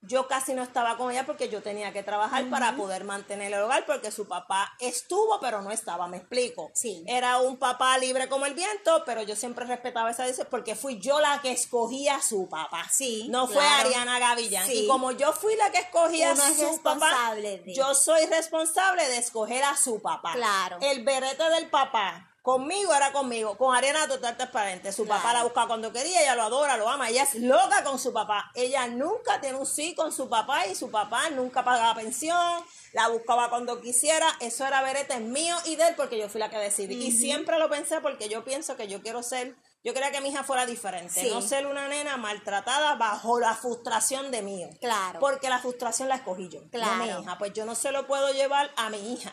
yo 0.08 0.28
casi 0.28 0.54
no 0.54 0.64
estaba 0.64 0.98
con 0.98 1.12
ella 1.12 1.26
porque 1.26 1.50
yo 1.50 1.62
tenía 1.62 1.92
que 1.94 2.02
trabajar 2.04 2.50
para 2.50 2.76
poder 2.76 3.04
mantener 3.04 3.54
el 3.54 3.62
hogar 3.62 3.86
porque 3.86 4.12
su 4.12 4.28
papá 4.28 4.74
estuvo 4.80 5.40
pero 5.40 5.62
no 5.62 5.72
estaba, 5.72 6.08
me 6.08 6.18
explico. 6.18 6.72
Sí. 6.74 7.04
Era 7.08 7.38
un 7.40 7.58
papá 7.58 7.98
libre 7.98 8.28
como 8.30 8.46
el 8.46 8.54
viento, 8.54 9.04
pero 9.06 9.22
yo 9.22 9.36
siempre 9.36 9.66
respetaba 9.66 10.10
esa 10.12 10.24
decisión 10.24 10.48
porque 10.50 10.76
fui 10.76 11.00
yo 11.00 11.20
la 11.20 11.42
que 11.42 11.52
escogía 11.52 12.16
a 12.16 12.22
su 12.22 12.48
papá. 12.50 12.88
Sí, 12.92 13.28
No 13.30 13.48
fue 13.48 13.56
claro. 13.58 13.90
Ariana 13.90 14.20
Gavillán. 14.20 14.66
Sí. 14.68 14.86
Y 14.86 14.88
como 14.88 15.12
yo 15.12 15.34
fui 15.34 15.56
la 15.56 15.72
que 15.72 15.80
escogía 15.80 16.32
a 16.32 16.36
su 16.36 16.82
papá, 16.82 17.36
de- 17.36 17.64
yo 17.76 17.94
soy 17.94 18.26
responsable 18.28 19.08
de 19.10 19.18
escoger 19.18 19.64
a 19.64 19.76
su 19.76 20.02
papá. 20.02 20.34
Claro. 20.34 20.78
El 20.82 21.04
berete 21.04 21.50
del 21.50 21.70
papá. 21.70 22.27
Conmigo 22.48 22.94
era 22.96 23.12
conmigo, 23.12 23.58
con 23.58 23.76
Ariana 23.76 24.08
total 24.08 24.38
transparente. 24.38 24.94
Su 24.94 25.06
papá 25.06 25.34
la 25.34 25.44
buscaba 25.44 25.68
cuando 25.68 25.92
quería, 25.92 26.22
ella 26.22 26.34
lo 26.34 26.44
adora, 26.44 26.78
lo 26.78 26.88
ama, 26.88 27.10
ella 27.10 27.24
es 27.24 27.36
loca 27.36 27.84
con 27.84 28.00
su 28.00 28.14
papá. 28.14 28.54
Ella 28.56 28.88
nunca 28.88 29.42
tiene 29.42 29.58
un 29.58 29.66
sí 29.66 29.94
con 29.94 30.14
su 30.14 30.30
papá 30.30 30.66
y 30.66 30.74
su 30.74 30.90
papá 30.90 31.30
nunca 31.32 31.66
pagaba 31.66 31.96
pensión, 31.96 32.64
la 32.94 33.10
buscaba 33.10 33.50
cuando 33.50 33.82
quisiera. 33.82 34.26
Eso 34.40 34.66
era 34.66 34.82
berete 34.82 35.20
mío 35.20 35.58
y 35.66 35.76
de 35.76 35.90
él 35.90 35.96
porque 35.98 36.18
yo 36.18 36.30
fui 36.30 36.40
la 36.40 36.50
que 36.50 36.58
decidí. 36.58 36.96
Y 36.96 37.12
siempre 37.12 37.60
lo 37.60 37.70
pensé 37.70 38.00
porque 38.00 38.30
yo 38.30 38.46
pienso 38.46 38.78
que 38.78 38.88
yo 38.88 39.02
quiero 39.02 39.24
ser, 39.24 39.54
yo 39.88 39.94
quería 39.94 40.12
que 40.12 40.20
mi 40.20 40.28
hija 40.30 40.44
fuera 40.44 40.66
diferente, 40.66 41.22
Sí. 41.22 41.30
no 41.34 41.42
ser 41.42 41.66
una 41.66 41.88
nena 41.88 42.18
maltratada 42.18 42.96
bajo 42.96 43.40
la 43.40 43.56
frustración 43.56 44.32
de 44.32 44.42
mío. 44.42 44.68
Claro. 44.82 45.22
Porque 45.22 45.48
la 45.48 45.60
frustración 45.60 46.10
la 46.10 46.16
escogí 46.16 46.50
yo, 46.50 46.60
no 46.60 46.70
Claro. 46.70 46.96
mi 46.98 47.24
hija. 47.24 47.38
Pues 47.38 47.54
yo 47.54 47.64
no 47.66 47.74
se 47.74 47.94
lo 47.94 48.06
puedo 48.06 48.34
llevar 48.34 48.70
a 48.76 48.90
mi 48.90 49.14
hija. 49.14 49.32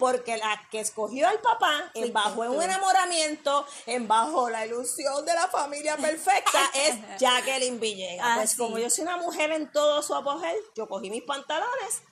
Porque 0.00 0.38
la 0.38 0.60
que 0.72 0.80
escogió 0.80 1.28
al 1.28 1.38
papá, 1.38 1.92
en 1.94 2.12
bajo 2.12 2.40
un 2.40 2.60
enamoramiento, 2.60 3.64
en 3.86 4.08
bajo 4.08 4.50
la 4.50 4.66
ilusión 4.66 5.24
de 5.24 5.34
la 5.34 5.46
familia 5.46 5.96
perfecta, 5.96 6.58
es 6.74 6.96
Jacqueline 7.20 7.78
Villegas. 7.78 8.34
Pues 8.38 8.50
Así. 8.50 8.56
como 8.58 8.78
yo 8.78 8.90
soy 8.90 9.02
una 9.04 9.18
mujer 9.18 9.52
en 9.52 9.70
todo 9.70 10.02
su 10.02 10.16
apogeo, 10.16 10.52
yo 10.74 10.88
cogí 10.88 11.10
mis 11.10 11.22
pantalones. 11.22 12.02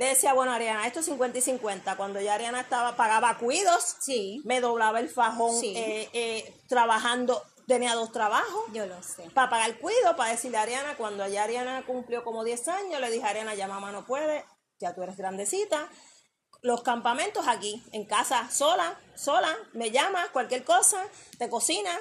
Le 0.00 0.06
decía, 0.06 0.32
bueno, 0.32 0.50
Ariana, 0.52 0.86
esto 0.86 1.00
es 1.00 1.04
50 1.06 1.36
y 1.36 1.42
50. 1.42 1.94
Cuando 1.98 2.22
ya 2.22 2.32
Ariana 2.32 2.62
estaba, 2.62 2.96
pagaba 2.96 3.36
cuidos, 3.36 3.96
Sí, 4.00 4.40
me 4.46 4.62
doblaba 4.62 4.98
el 4.98 5.10
fajón 5.10 5.54
Sí. 5.60 5.74
eh, 5.76 6.08
eh, 6.14 6.54
trabajando, 6.68 7.42
tenía 7.66 7.94
dos 7.94 8.10
trabajos 8.10 8.64
yo 8.72 8.86
lo 8.86 9.02
sé. 9.02 9.24
para 9.34 9.50
pagar 9.50 9.78
cuido, 9.78 10.16
para 10.16 10.30
decirle 10.30 10.56
a 10.56 10.62
Ariana, 10.62 10.96
cuando 10.96 11.28
ya 11.28 11.42
Ariana 11.44 11.84
cumplió 11.84 12.24
como 12.24 12.44
10 12.44 12.66
años, 12.68 12.98
le 12.98 13.10
dije 13.10 13.26
a 13.26 13.28
Ariana, 13.28 13.54
ya 13.54 13.68
mamá 13.68 13.92
no 13.92 14.06
puede, 14.06 14.46
ya 14.80 14.94
tú 14.94 15.02
eres 15.02 15.18
grandecita. 15.18 15.90
Los 16.62 16.82
campamentos 16.82 17.46
aquí, 17.46 17.84
en 17.92 18.06
casa, 18.06 18.50
sola, 18.50 18.98
sola, 19.14 19.54
me 19.74 19.90
llamas, 19.90 20.30
cualquier 20.30 20.64
cosa, 20.64 21.04
te 21.36 21.50
cocina. 21.50 21.94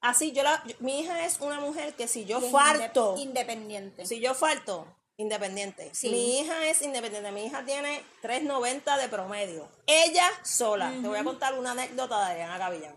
Así, 0.00 0.32
yo 0.32 0.42
la, 0.42 0.64
mi 0.78 1.00
hija 1.00 1.26
es 1.26 1.38
una 1.40 1.60
mujer 1.60 1.92
que 1.96 2.08
si 2.08 2.24
yo 2.24 2.40
falto, 2.40 3.14
inde- 3.16 3.20
Independiente. 3.24 4.06
si 4.06 4.20
yo 4.20 4.34
falto, 4.34 4.95
independiente. 5.16 5.90
Sí. 5.94 6.10
Mi 6.10 6.40
hija 6.40 6.66
es 6.66 6.82
independiente. 6.82 7.30
Mi 7.32 7.46
hija 7.46 7.64
tiene 7.64 8.02
3.90 8.22 8.98
de 8.98 9.08
promedio. 9.08 9.68
Ella 9.86 10.28
sola. 10.42 10.90
Te 10.90 11.08
voy 11.08 11.18
a 11.18 11.24
contar 11.24 11.58
una 11.58 11.72
anécdota 11.72 12.18
de 12.26 12.32
Ariana 12.32 12.58
Gavillán. 12.58 12.96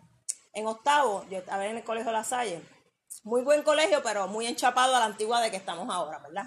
En 0.54 0.68
octavo, 0.68 1.26
yo 1.30 1.40
estaba 1.40 1.66
en 1.66 1.78
el 1.78 1.84
colegio 1.84 2.12
La 2.12 2.24
Salle. 2.24 2.62
Muy 3.24 3.42
buen 3.42 3.64
colegio, 3.64 4.02
pero 4.04 4.28
muy 4.28 4.48
enchapado 4.48 4.96
a 4.96 5.00
la 5.00 5.06
antigua 5.06 5.42
de 5.42 5.52
que 5.52 5.58
estamos 5.58 5.94
ahora, 5.94 6.20
¿verdad? 6.20 6.46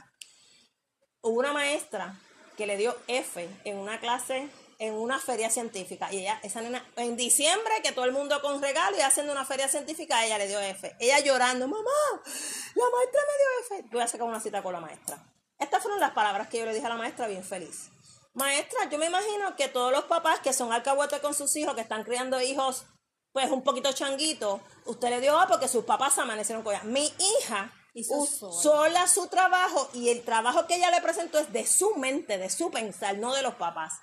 Hubo 1.20 1.38
una 1.38 1.52
maestra 1.52 2.16
que 2.56 2.66
le 2.66 2.76
dio 2.76 2.96
F 3.06 3.48
en 3.64 3.76
una 3.76 4.00
clase, 4.00 4.48
en 4.78 4.94
una 4.94 5.18
feria 5.18 5.50
científica. 5.50 6.12
Y 6.12 6.20
ella, 6.20 6.40
esa 6.42 6.60
nena, 6.60 6.84
en 6.96 7.16
diciembre, 7.16 7.72
que 7.82 7.92
todo 7.92 8.04
el 8.04 8.12
mundo 8.12 8.40
con 8.42 8.60
regalo 8.60 8.96
y 8.96 9.00
haciendo 9.00 9.32
una 9.32 9.44
feria 9.44 9.68
científica, 9.68 10.24
ella 10.24 10.38
le 10.38 10.48
dio 10.48 10.60
F. 10.60 10.94
Ella 10.98 11.20
llorando, 11.20 11.68
mamá, 11.68 11.90
la 12.74 12.84
maestra 12.90 13.20
me 13.28 13.38
dio 13.38 13.78
F. 13.78 13.88
Voy 13.92 14.02
a 14.02 14.08
sacar 14.08 14.26
una 14.26 14.40
cita 14.40 14.62
con 14.62 14.72
la 14.72 14.80
maestra. 14.80 15.22
Estas 15.62 15.80
fueron 15.82 16.00
las 16.00 16.10
palabras 16.10 16.48
que 16.48 16.58
yo 16.58 16.66
le 16.66 16.74
dije 16.74 16.86
a 16.86 16.88
la 16.88 16.96
maestra 16.96 17.28
bien 17.28 17.44
feliz. 17.44 17.90
Maestra, 18.34 18.88
yo 18.90 18.98
me 18.98 19.06
imagino 19.06 19.54
que 19.56 19.68
todos 19.68 19.92
los 19.92 20.04
papás 20.04 20.40
que 20.40 20.52
son 20.52 20.72
alcahuetes 20.72 21.20
con 21.20 21.34
sus 21.34 21.54
hijos, 21.56 21.74
que 21.74 21.82
están 21.82 22.02
criando 22.02 22.40
hijos, 22.40 22.84
pues 23.32 23.50
un 23.50 23.62
poquito 23.62 23.92
changuitos, 23.92 24.60
usted 24.86 25.10
le 25.10 25.20
dio 25.20 25.38
A 25.38 25.46
porque 25.46 25.68
sus 25.68 25.84
papás 25.84 26.18
amanecieron 26.18 26.64
con 26.64 26.74
ella. 26.74 26.84
Mi 26.84 27.12
hija 27.38 27.72
Hizo 27.94 28.24
sola. 28.26 29.06
su 29.06 29.28
trabajo 29.28 29.88
y 29.92 30.08
el 30.08 30.24
trabajo 30.24 30.66
que 30.66 30.76
ella 30.76 30.90
le 30.90 31.02
presentó 31.02 31.38
es 31.38 31.52
de 31.52 31.66
su 31.66 31.94
mente, 31.96 32.38
de 32.38 32.48
su 32.48 32.70
pensar, 32.70 33.18
no 33.18 33.34
de 33.34 33.42
los 33.42 33.54
papás. 33.54 33.94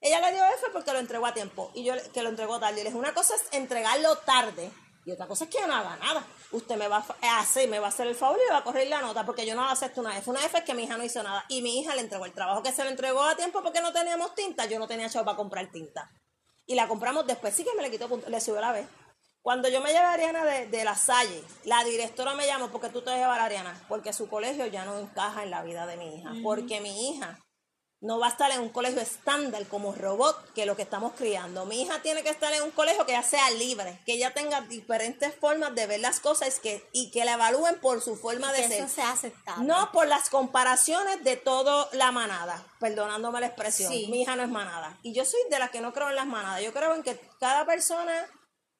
Ella 0.00 0.20
le 0.20 0.32
dio 0.32 0.44
F 0.44 0.66
porque 0.72 0.92
lo 0.92 0.98
entregó 0.98 1.26
a 1.26 1.34
tiempo 1.34 1.70
y 1.74 1.84
yo 1.84 1.94
que 2.12 2.22
lo 2.22 2.30
entregó 2.30 2.58
tarde. 2.58 2.80
Y 2.80 2.84
le 2.84 2.90
dije, 2.90 2.98
una 2.98 3.14
cosa 3.14 3.34
es 3.34 3.42
entregarlo 3.52 4.16
tarde 4.18 4.70
y 5.04 5.12
otra 5.12 5.26
cosa 5.26 5.44
es 5.44 5.50
que 5.50 5.58
yo 5.60 5.66
no 5.66 5.74
haga 5.74 5.96
nada. 5.96 6.24
Usted 6.52 6.76
me 6.76 6.88
va 6.88 6.98
a 6.98 7.02
fa- 7.02 7.16
a 7.22 7.40
hacer, 7.40 7.68
me 7.68 7.78
va 7.78 7.86
a 7.86 7.88
hacer 7.90 8.06
el 8.06 8.14
favor 8.14 8.38
y 8.40 8.44
me 8.46 8.52
va 8.52 8.58
a 8.58 8.64
correr 8.64 8.88
la 8.88 9.00
nota 9.00 9.24
porque 9.26 9.46
yo 9.46 9.54
no 9.54 9.68
acepto 9.68 10.00
una 10.00 10.16
F. 10.18 10.30
Una 10.30 10.44
F 10.44 10.58
es 10.58 10.64
que 10.64 10.74
mi 10.74 10.84
hija 10.84 10.96
no 10.96 11.04
hizo 11.04 11.22
nada 11.22 11.44
y 11.48 11.62
mi 11.62 11.80
hija 11.80 11.94
le 11.94 12.00
entregó 12.02 12.24
el 12.26 12.32
trabajo 12.32 12.62
que 12.62 12.72
se 12.72 12.84
le 12.84 12.90
entregó 12.90 13.22
a 13.22 13.36
tiempo 13.36 13.62
porque 13.62 13.80
no 13.80 13.92
teníamos 13.92 14.34
tinta. 14.34 14.66
Yo 14.66 14.78
no 14.78 14.86
tenía 14.88 15.08
chavo 15.10 15.24
para 15.24 15.36
comprar 15.36 15.70
tinta. 15.70 16.10
Y 16.66 16.74
la 16.74 16.88
compramos 16.88 17.26
después. 17.26 17.54
Sí 17.54 17.64
que 17.64 17.74
me 17.74 17.82
le 17.82 17.90
quitó 17.90 18.08
punto, 18.08 18.28
le 18.30 18.40
subió 18.40 18.60
la 18.60 18.72
vez. 18.72 18.86
Cuando 19.42 19.68
yo 19.68 19.82
me 19.82 19.88
llevé 19.92 20.06
a 20.06 20.12
Ariana 20.12 20.44
de, 20.46 20.66
de 20.68 20.84
la 20.84 20.94
Salle, 20.94 21.44
la 21.64 21.84
directora 21.84 22.34
me 22.34 22.46
llamó 22.46 22.70
porque 22.70 22.88
tú 22.88 23.00
te 23.02 23.10
vas 23.10 23.16
a 23.18 23.20
llevar 23.20 23.40
a 23.40 23.44
Ariana, 23.44 23.78
porque 23.90 24.14
su 24.14 24.26
colegio 24.30 24.64
ya 24.66 24.86
no 24.86 24.98
encaja 24.98 25.42
en 25.42 25.50
la 25.50 25.62
vida 25.62 25.86
de 25.86 25.98
mi 25.98 26.16
hija, 26.16 26.30
porque 26.42 26.80
mi 26.80 27.10
hija 27.10 27.38
no 28.04 28.18
va 28.18 28.26
a 28.26 28.30
estar 28.30 28.50
en 28.50 28.60
un 28.60 28.68
colegio 28.68 29.00
estándar 29.00 29.66
como 29.66 29.94
robot 29.94 30.52
que 30.52 30.66
lo 30.66 30.76
que 30.76 30.82
estamos 30.82 31.14
criando. 31.14 31.64
Mi 31.64 31.80
hija 31.80 32.02
tiene 32.02 32.22
que 32.22 32.28
estar 32.28 32.52
en 32.52 32.62
un 32.62 32.70
colegio 32.70 33.06
que 33.06 33.12
ya 33.12 33.22
sea 33.22 33.50
libre, 33.52 33.98
que 34.04 34.12
ella 34.12 34.34
tenga 34.34 34.60
diferentes 34.60 35.34
formas 35.34 35.74
de 35.74 35.86
ver 35.86 36.00
las 36.00 36.20
cosas 36.20 36.60
que, 36.60 36.86
y 36.92 37.10
que 37.10 37.24
la 37.24 37.32
evalúen 37.32 37.80
por 37.80 38.02
su 38.02 38.16
forma 38.16 38.52
de 38.52 38.60
que 38.60 38.68
ser. 38.68 38.84
eso 38.84 38.94
sea 38.94 39.12
aceptable. 39.12 39.66
No 39.66 39.90
por 39.90 40.06
las 40.06 40.28
comparaciones 40.28 41.24
de 41.24 41.38
toda 41.38 41.88
la 41.92 42.12
manada, 42.12 42.62
perdonándome 42.78 43.40
la 43.40 43.46
expresión. 43.46 43.90
Sí. 43.90 44.06
Mi 44.10 44.20
hija 44.20 44.36
no 44.36 44.42
es 44.42 44.50
manada. 44.50 44.98
Y 45.02 45.14
yo 45.14 45.24
soy 45.24 45.40
de 45.50 45.58
las 45.58 45.70
que 45.70 45.80
no 45.80 45.94
creo 45.94 46.10
en 46.10 46.16
las 46.16 46.26
manadas. 46.26 46.62
Yo 46.62 46.74
creo 46.74 46.94
en 46.94 47.02
que 47.02 47.18
cada 47.40 47.64
persona 47.64 48.26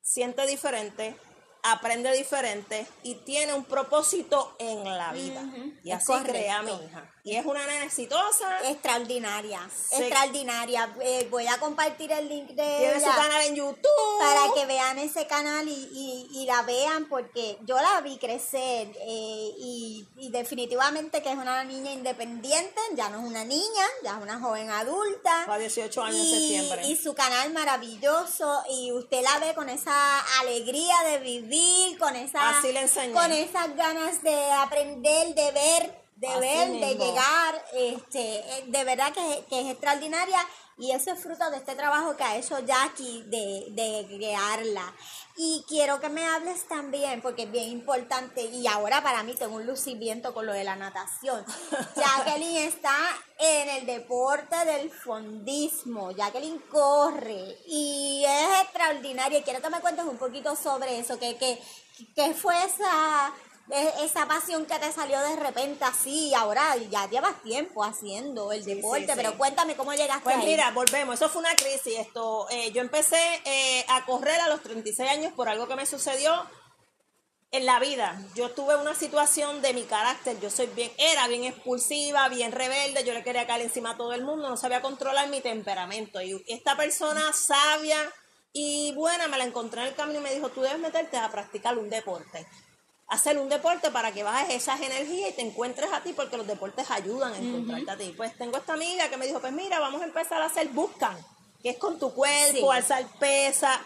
siente 0.03 0.47
diferente, 0.47 1.17
aprende 1.63 2.13
diferente 2.13 2.87
y 3.03 3.15
tiene 3.15 3.55
un 3.55 3.65
propósito 3.65 4.55
en 4.59 4.85
la 4.85 5.15
vida. 5.15 5.43
Y 5.83 5.93
así 5.93 6.09
correcto. 6.09 6.31
creé 6.31 6.51
a 6.51 6.61
mi 6.61 6.73
hija. 6.73 7.14
Y 7.27 7.35
es 7.37 7.47
una 7.47 7.65
nena 7.67 7.85
exitosa. 7.87 8.69
Extraordinaria, 8.69 9.59
extraordinaria. 9.93 10.95
Eh, 11.01 11.27
voy 11.31 11.47
a 11.47 11.57
compartir 11.59 12.13
el 12.13 12.29
link 12.29 12.49
de 12.51 12.77
tiene 12.79 13.01
su 13.01 13.07
canal 13.07 13.41
en 13.47 13.55
YouTube. 13.57 13.81
para 14.21 14.53
que 14.53 14.67
vean 14.67 14.99
ese 14.99 15.27
canal 15.27 15.67
y, 15.67 15.73
y- 15.73 16.29
y 16.43 16.45
la 16.45 16.61
vean 16.63 17.09
porque 17.09 17.57
yo 17.63 17.77
la 17.81 18.03
vi 18.03 18.19
crecer 18.19 18.89
eh, 19.01 19.55
y, 19.59 20.07
y 20.19 20.31
definitivamente 20.31 21.23
que 21.23 21.31
es 21.33 21.37
una 21.39 21.65
niña 21.65 21.93
independiente, 21.93 22.79
ya 22.95 23.09
no 23.09 23.21
es 23.21 23.25
una 23.25 23.43
niña, 23.45 23.87
ya 24.03 24.17
es 24.19 24.23
una 24.23 24.39
joven 24.39 24.71
adulta. 24.71 25.47
Va 25.49 25.55
a 25.55 25.59
18 25.59 26.03
años 26.03 26.21
en 26.27 26.31
septiembre. 26.31 26.87
y 26.89 26.97
su 26.97 27.15
canal 27.15 27.55
maravilloso 27.55 28.63
y 28.69 28.93
usted 28.93 29.23
la 29.23 29.39
ve 29.39 29.55
con 29.55 29.71
esa 29.71 30.21
alegría 30.41 30.95
de 31.07 31.19
vivir, 31.21 31.99
con 31.99 32.15
esa 32.17 32.59
Así 32.59 32.71
le 32.71 32.81
enseñé. 32.83 33.15
con 33.15 33.33
esas 33.33 33.75
ganas 33.77 34.23
de 34.23 34.53
aprender, 34.53 35.35
de 35.35 35.51
ver, 35.53 36.04
de 36.17 36.29
Así 36.29 36.41
ver, 36.41 36.69
de 36.71 36.95
llegar, 36.95 37.65
este, 37.75 38.65
de 38.67 38.85
verdad 38.85 39.13
que, 39.13 39.45
que 39.49 39.61
es 39.61 39.67
extraordinaria 39.73 40.39
y 40.77 40.91
eso 40.91 41.13
es 41.13 41.21
fruto 41.21 41.49
de 41.51 41.59
este 41.59 41.77
trabajo 41.77 42.17
que 42.17 42.25
ha 42.25 42.37
hecho 42.37 42.59
Jackie 42.59 43.23
de, 43.27 43.67
de 43.71 44.07
crearla. 44.09 44.93
Y 45.37 45.65
quiero 45.69 46.01
que 46.01 46.09
me 46.09 46.25
hables 46.25 46.67
también, 46.67 47.21
porque 47.23 47.45
es 47.45 47.51
bien 47.51 47.71
importante, 47.71 48.43
y 48.43 48.67
ahora 48.67 49.03
para 49.03 49.23
mí 49.23 49.35
tengo 49.35 49.57
un 49.57 49.67
lucimiento 49.67 50.35
con 50.35 50.47
lo 50.47 50.53
de 50.53 50.65
la 50.65 50.75
natación. 50.75 51.45
Jacqueline 51.97 52.69
está 52.69 52.97
en 53.39 53.69
el 53.69 53.87
deporte 53.87 54.57
del 54.65 54.91
fondismo, 54.91 56.11
Jacqueline 56.11 56.59
corre 56.71 57.57
y 57.67 58.25
es 58.27 58.63
extraordinaria. 58.63 59.45
Quiero 59.45 59.61
que 59.61 59.71
me 59.71 59.81
cuentes 59.81 60.05
un 60.05 60.19
poquito 60.19 60.57
sobre 60.57 60.99
eso, 60.99 61.19
que, 61.19 61.37
que, 61.37 61.61
que 62.17 62.35
fue 62.35 62.55
esa, 62.65 63.33
esa 64.03 64.27
pasión 64.27 64.67
que 64.67 64.79
te 64.79 64.93
salió 64.93 65.19
de 65.21 65.37
repente 65.37 65.85
así, 65.85 66.29
y 66.29 66.35
ahora 66.35 66.77
ya 66.91 67.09
llevas 67.09 67.41
tiempo 67.43 67.83
haciendo 67.83 68.53
el 68.53 68.63
Sí, 68.65 68.75
deporte, 68.75 69.01
sí, 69.07 69.07
sí. 69.09 69.13
pero 69.17 69.39
cuéntame 69.39 69.75
cómo 69.75 69.93
llegaste 69.95 70.23
Pues 70.25 70.37
ahí. 70.37 70.45
mira, 70.47 70.71
volvemos. 70.73 71.15
Eso 71.15 71.29
fue 71.29 71.41
una 71.41 71.55
crisis. 71.55 71.99
Esto, 71.99 72.47
eh, 72.51 72.73
yo 72.73 72.83
empecé 72.83 73.19
eh, 73.45 73.85
a 73.89 74.05
correr 74.05 74.41
a 74.41 74.49
los 74.49 74.61
36 74.63 75.09
años 75.09 75.33
por 75.33 75.49
algo 75.49 75.67
que 75.67 75.77
me 75.77 75.87
sucedió 75.87 76.47
en 77.53 77.65
la 77.67 77.79
vida. 77.81 78.21
Yo 78.35 78.51
tuve 78.51 78.77
una 78.77 78.95
situación 78.95 79.63
de 79.63 79.73
mi 79.73 79.85
carácter. 79.85 80.39
Yo 80.41 80.51
soy 80.51 80.67
bien, 80.67 80.93
era 80.99 81.27
bien 81.29 81.45
expulsiva, 81.45 82.29
bien 82.29 82.53
rebelde. 82.53 83.05
Yo 83.05 83.15
le 83.15 83.23
quería 83.23 83.47
caer 83.47 83.63
encima 83.63 83.93
a 83.93 83.97
todo 83.97 84.13
el 84.13 84.25
mundo. 84.25 84.49
No 84.51 84.57
sabía 84.57 84.83
controlar 84.83 85.29
mi 85.29 85.41
temperamento. 85.41 86.21
Y 86.21 86.45
esta 86.49 86.77
persona 86.77 87.33
sabia 87.33 87.97
y 88.53 88.93
buena 88.95 89.27
me 89.29 89.39
la 89.39 89.45
encontré 89.45 89.81
en 89.83 89.87
el 89.89 89.95
camino 89.95 90.19
y 90.19 90.23
me 90.23 90.35
dijo: 90.35 90.51
Tú 90.51 90.61
debes 90.63 90.81
meterte 90.81 91.17
a 91.17 91.31
practicar 91.31 91.79
un 91.79 91.89
deporte. 91.89 92.47
Hacer 93.09 93.39
un 93.39 93.49
deporte 93.49 93.91
para 93.91 94.13
que 94.13 94.23
bajes 94.23 94.55
esas 94.55 94.81
energías 94.81 95.31
y 95.31 95.33
te 95.35 95.43
encuentres 95.43 95.93
a 95.93 96.03
ti, 96.03 96.13
porque 96.15 96.37
los 96.39 96.47
deportes 96.47 96.91
ayudan 96.91 97.35
a 97.35 97.39
encontrarte 97.39 97.91
a 97.91 97.97
ti. 97.97 98.15
Pues 98.17 98.37
tengo 98.39 98.57
esta 98.57 98.73
amiga 98.73 99.09
que 99.11 99.17
me 99.17 99.27
dijo: 99.27 99.41
Pues 99.41 99.53
mira, 99.53 99.79
vamos 99.79 100.01
a 100.01 100.05
empezar 100.07 100.41
a 100.41 100.47
hacer 100.47 100.69
buscan, 100.69 101.17
que 101.63 101.71
es 101.71 101.79
con 101.79 101.99
tu 101.99 102.15
cuerpo, 102.15 102.73
Sí. 102.73 102.77
alzar 102.77 103.07
pesa. 103.19 103.81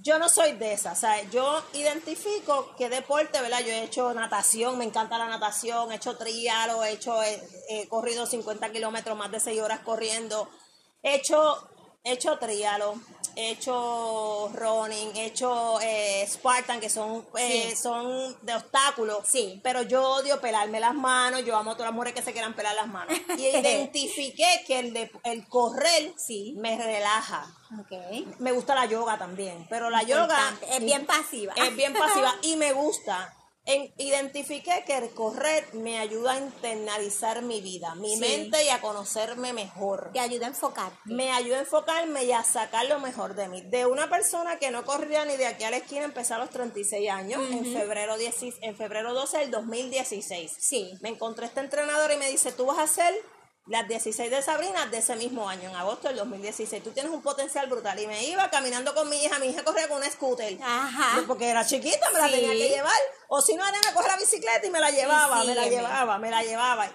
Yo 0.00 0.18
no 0.20 0.28
soy 0.28 0.52
de 0.52 0.74
esas, 0.74 0.96
o 0.96 1.00
sea, 1.00 1.20
yo 1.30 1.60
identifico 1.72 2.72
qué 2.78 2.88
deporte, 2.88 3.40
¿verdad? 3.40 3.58
Yo 3.60 3.72
he 3.72 3.82
hecho 3.82 4.14
natación, 4.14 4.78
me 4.78 4.84
encanta 4.84 5.18
la 5.18 5.26
natación, 5.26 5.90
he 5.90 5.96
hecho 5.96 6.16
trialo, 6.16 6.84
he 6.84 6.92
hecho, 6.92 7.20
he, 7.20 7.42
he 7.68 7.88
corrido 7.88 8.24
50 8.24 8.70
kilómetros, 8.70 9.18
más 9.18 9.32
de 9.32 9.40
6 9.40 9.60
horas 9.60 9.80
corriendo, 9.80 10.48
he 11.02 11.16
hecho, 11.16 11.68
he 12.04 12.12
hecho 12.12 12.38
trialo, 12.38 12.94
he 13.40 13.50
hecho 13.52 14.50
running, 14.52 15.14
he 15.16 15.26
hecho 15.26 15.78
eh, 15.80 16.26
Spartan, 16.28 16.80
que 16.80 16.90
son, 16.90 17.24
eh, 17.38 17.68
Sí. 17.70 17.76
son 17.76 18.36
de 18.42 18.54
obstáculos, 18.56 19.18
Sí. 19.28 19.60
pero 19.62 19.82
yo 19.82 20.02
odio 20.02 20.40
pelarme 20.40 20.80
las 20.80 20.94
manos, 20.94 21.44
yo 21.44 21.56
amo 21.56 21.70
a 21.70 21.74
todas 21.74 21.88
las 21.90 21.94
mujeres 21.94 22.14
que 22.14 22.22
se 22.22 22.32
quieran 22.32 22.54
pelar 22.54 22.74
las 22.74 22.88
manos. 22.88 23.16
Y 23.38 23.46
identifiqué 23.46 24.64
que 24.66 24.80
el, 24.80 24.92
de, 24.92 25.10
el 25.24 25.46
correr 25.48 26.12
Sí. 26.16 26.54
me 26.58 26.76
relaja. 26.76 27.46
Ok. 27.80 27.92
Me 28.40 28.50
gusta 28.52 28.74
la 28.74 28.86
yoga 28.86 29.18
también, 29.18 29.66
pero 29.70 29.88
la 29.88 30.02
yoga. 30.02 30.58
Es 30.72 30.80
bien 30.80 31.06
pasiva. 31.06 31.52
es 31.54 31.76
bien 31.76 31.92
pasiva 31.92 32.34
y 32.42 32.56
me 32.56 32.72
gusta. 32.72 33.34
En- 33.68 33.92
identifiqué 33.98 34.82
que 34.86 34.96
el 34.96 35.10
correr 35.10 35.64
me 35.74 35.98
ayuda 35.98 36.32
a 36.32 36.38
internalizar 36.38 37.42
mi 37.42 37.60
vida, 37.60 37.94
mi 37.96 38.14
Sí. 38.14 38.20
mente 38.20 38.64
y 38.64 38.68
a 38.70 38.80
conocerme 38.80 39.52
mejor. 39.52 40.10
Te 40.12 40.20
ayuda 40.20 40.46
a 40.46 40.48
enfocarte. 40.48 40.98
Me 41.04 41.30
ayuda 41.32 41.58
a 41.58 41.60
enfocarme 41.60 42.24
y 42.24 42.32
a 42.32 42.42
sacar 42.42 42.86
lo 42.86 42.98
mejor 42.98 43.34
de 43.34 43.48
mí. 43.48 43.60
De 43.62 43.84
una 43.86 44.08
persona 44.08 44.58
que 44.58 44.70
no 44.70 44.84
corría 44.84 45.24
ni 45.26 45.36
de 45.36 45.46
aquí 45.46 45.64
a 45.64 45.70
la 45.70 45.76
esquina, 45.78 46.04
empecé 46.04 46.34
a 46.34 46.38
los 46.38 46.50
36 46.50 47.10
años, 47.10 47.42
en, 47.50 47.64
febrero 47.72 48.16
10 48.16 48.36
en 48.62 48.76
febrero 48.76 49.12
12 49.12 49.38
del 49.38 49.50
2016. 49.50 50.52
Sí. 50.58 50.94
Me 51.00 51.10
encontré 51.10 51.46
este 51.46 51.60
entrenador 51.60 52.10
y 52.12 52.16
me 52.16 52.30
dice, 52.30 52.52
tú 52.52 52.66
vas 52.66 52.78
a 52.78 52.82
hacer 52.84 53.14
las 53.68 53.86
16 53.86 54.30
de 54.30 54.42
Sabrina 54.42 54.86
de 54.86 54.98
ese 54.98 55.14
mismo 55.16 55.48
año, 55.48 55.68
en 55.68 55.76
agosto 55.76 56.08
del 56.08 56.16
2016. 56.16 56.82
Tú 56.82 56.90
tienes 56.90 57.12
un 57.12 57.22
potencial 57.22 57.68
brutal. 57.68 57.98
Y 58.00 58.06
me 58.06 58.24
iba 58.24 58.48
caminando 58.50 58.94
con 58.94 59.08
mi 59.08 59.22
hija, 59.22 59.38
mi 59.38 59.48
hija 59.48 59.62
corría 59.62 59.88
con 59.88 60.02
un 60.02 60.10
scooter. 60.10 60.58
Ajá. 60.62 61.22
Porque 61.26 61.48
era 61.48 61.64
chiquita, 61.66 62.10
me 62.12 62.18
la 62.18 62.28
Sí. 62.28 62.32
tenía 62.34 62.52
que 62.52 62.68
llevar. 62.68 62.98
O 63.28 63.40
si 63.42 63.54
no, 63.54 63.66
era 63.66 63.78
me 63.86 63.92
coge 63.92 64.08
la 64.08 64.16
bicicleta 64.16 64.66
y 64.66 64.70
me 64.70 64.80
la 64.80 64.90
llevaba, 64.90 65.44
me 65.44 65.54
la 65.54 65.68
llevaba, 65.68 66.18
me 66.18 66.30
la 66.30 66.42
llevaba. 66.42 66.90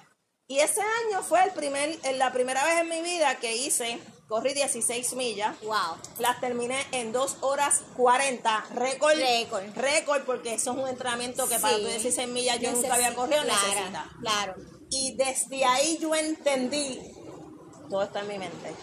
Y 0.48 0.60
ese 0.60 0.82
año 0.82 1.24
fue 1.24 1.44
el 1.44 1.52
primer, 1.52 1.98
la 2.16 2.34
primera 2.34 2.64
vez 2.66 2.82
en 2.82 2.90
mi 2.90 3.02
vida 3.02 3.36
que 3.36 3.56
hice, 3.56 4.00
corrí 4.28 4.54
16 4.54 5.14
millas. 5.14 5.56
Wow. 5.62 5.98
Las 6.20 6.40
terminé 6.42 6.86
en 6.92 7.12
2 7.14 7.38
horas 7.42 7.82
40, 7.96 8.66
récord. 8.74 9.16
Récord. 9.16 9.64
Récord, 9.76 10.24
porque 10.24 10.56
eso 10.56 10.72
es 10.72 10.78
un 10.78 10.88
entrenamiento 10.90 11.48
que 11.48 11.60
para 11.60 11.78
tu 11.78 11.86
16 11.86 12.28
millas 12.30 12.60
yo 12.60 12.72
nunca 12.72 12.96
había 12.96 13.14
corrido, 13.16 13.42
claro, 13.44 13.62
necesita. 13.68 14.10
Claro. 14.22 14.56
Y 14.90 15.16
desde 15.16 15.66
ahí 15.66 15.98
yo 16.00 16.14
entendí, 16.16 17.02
todo 17.90 18.04
está 18.04 18.22
en 18.22 18.28
mi 18.28 18.38
mente. 18.38 18.76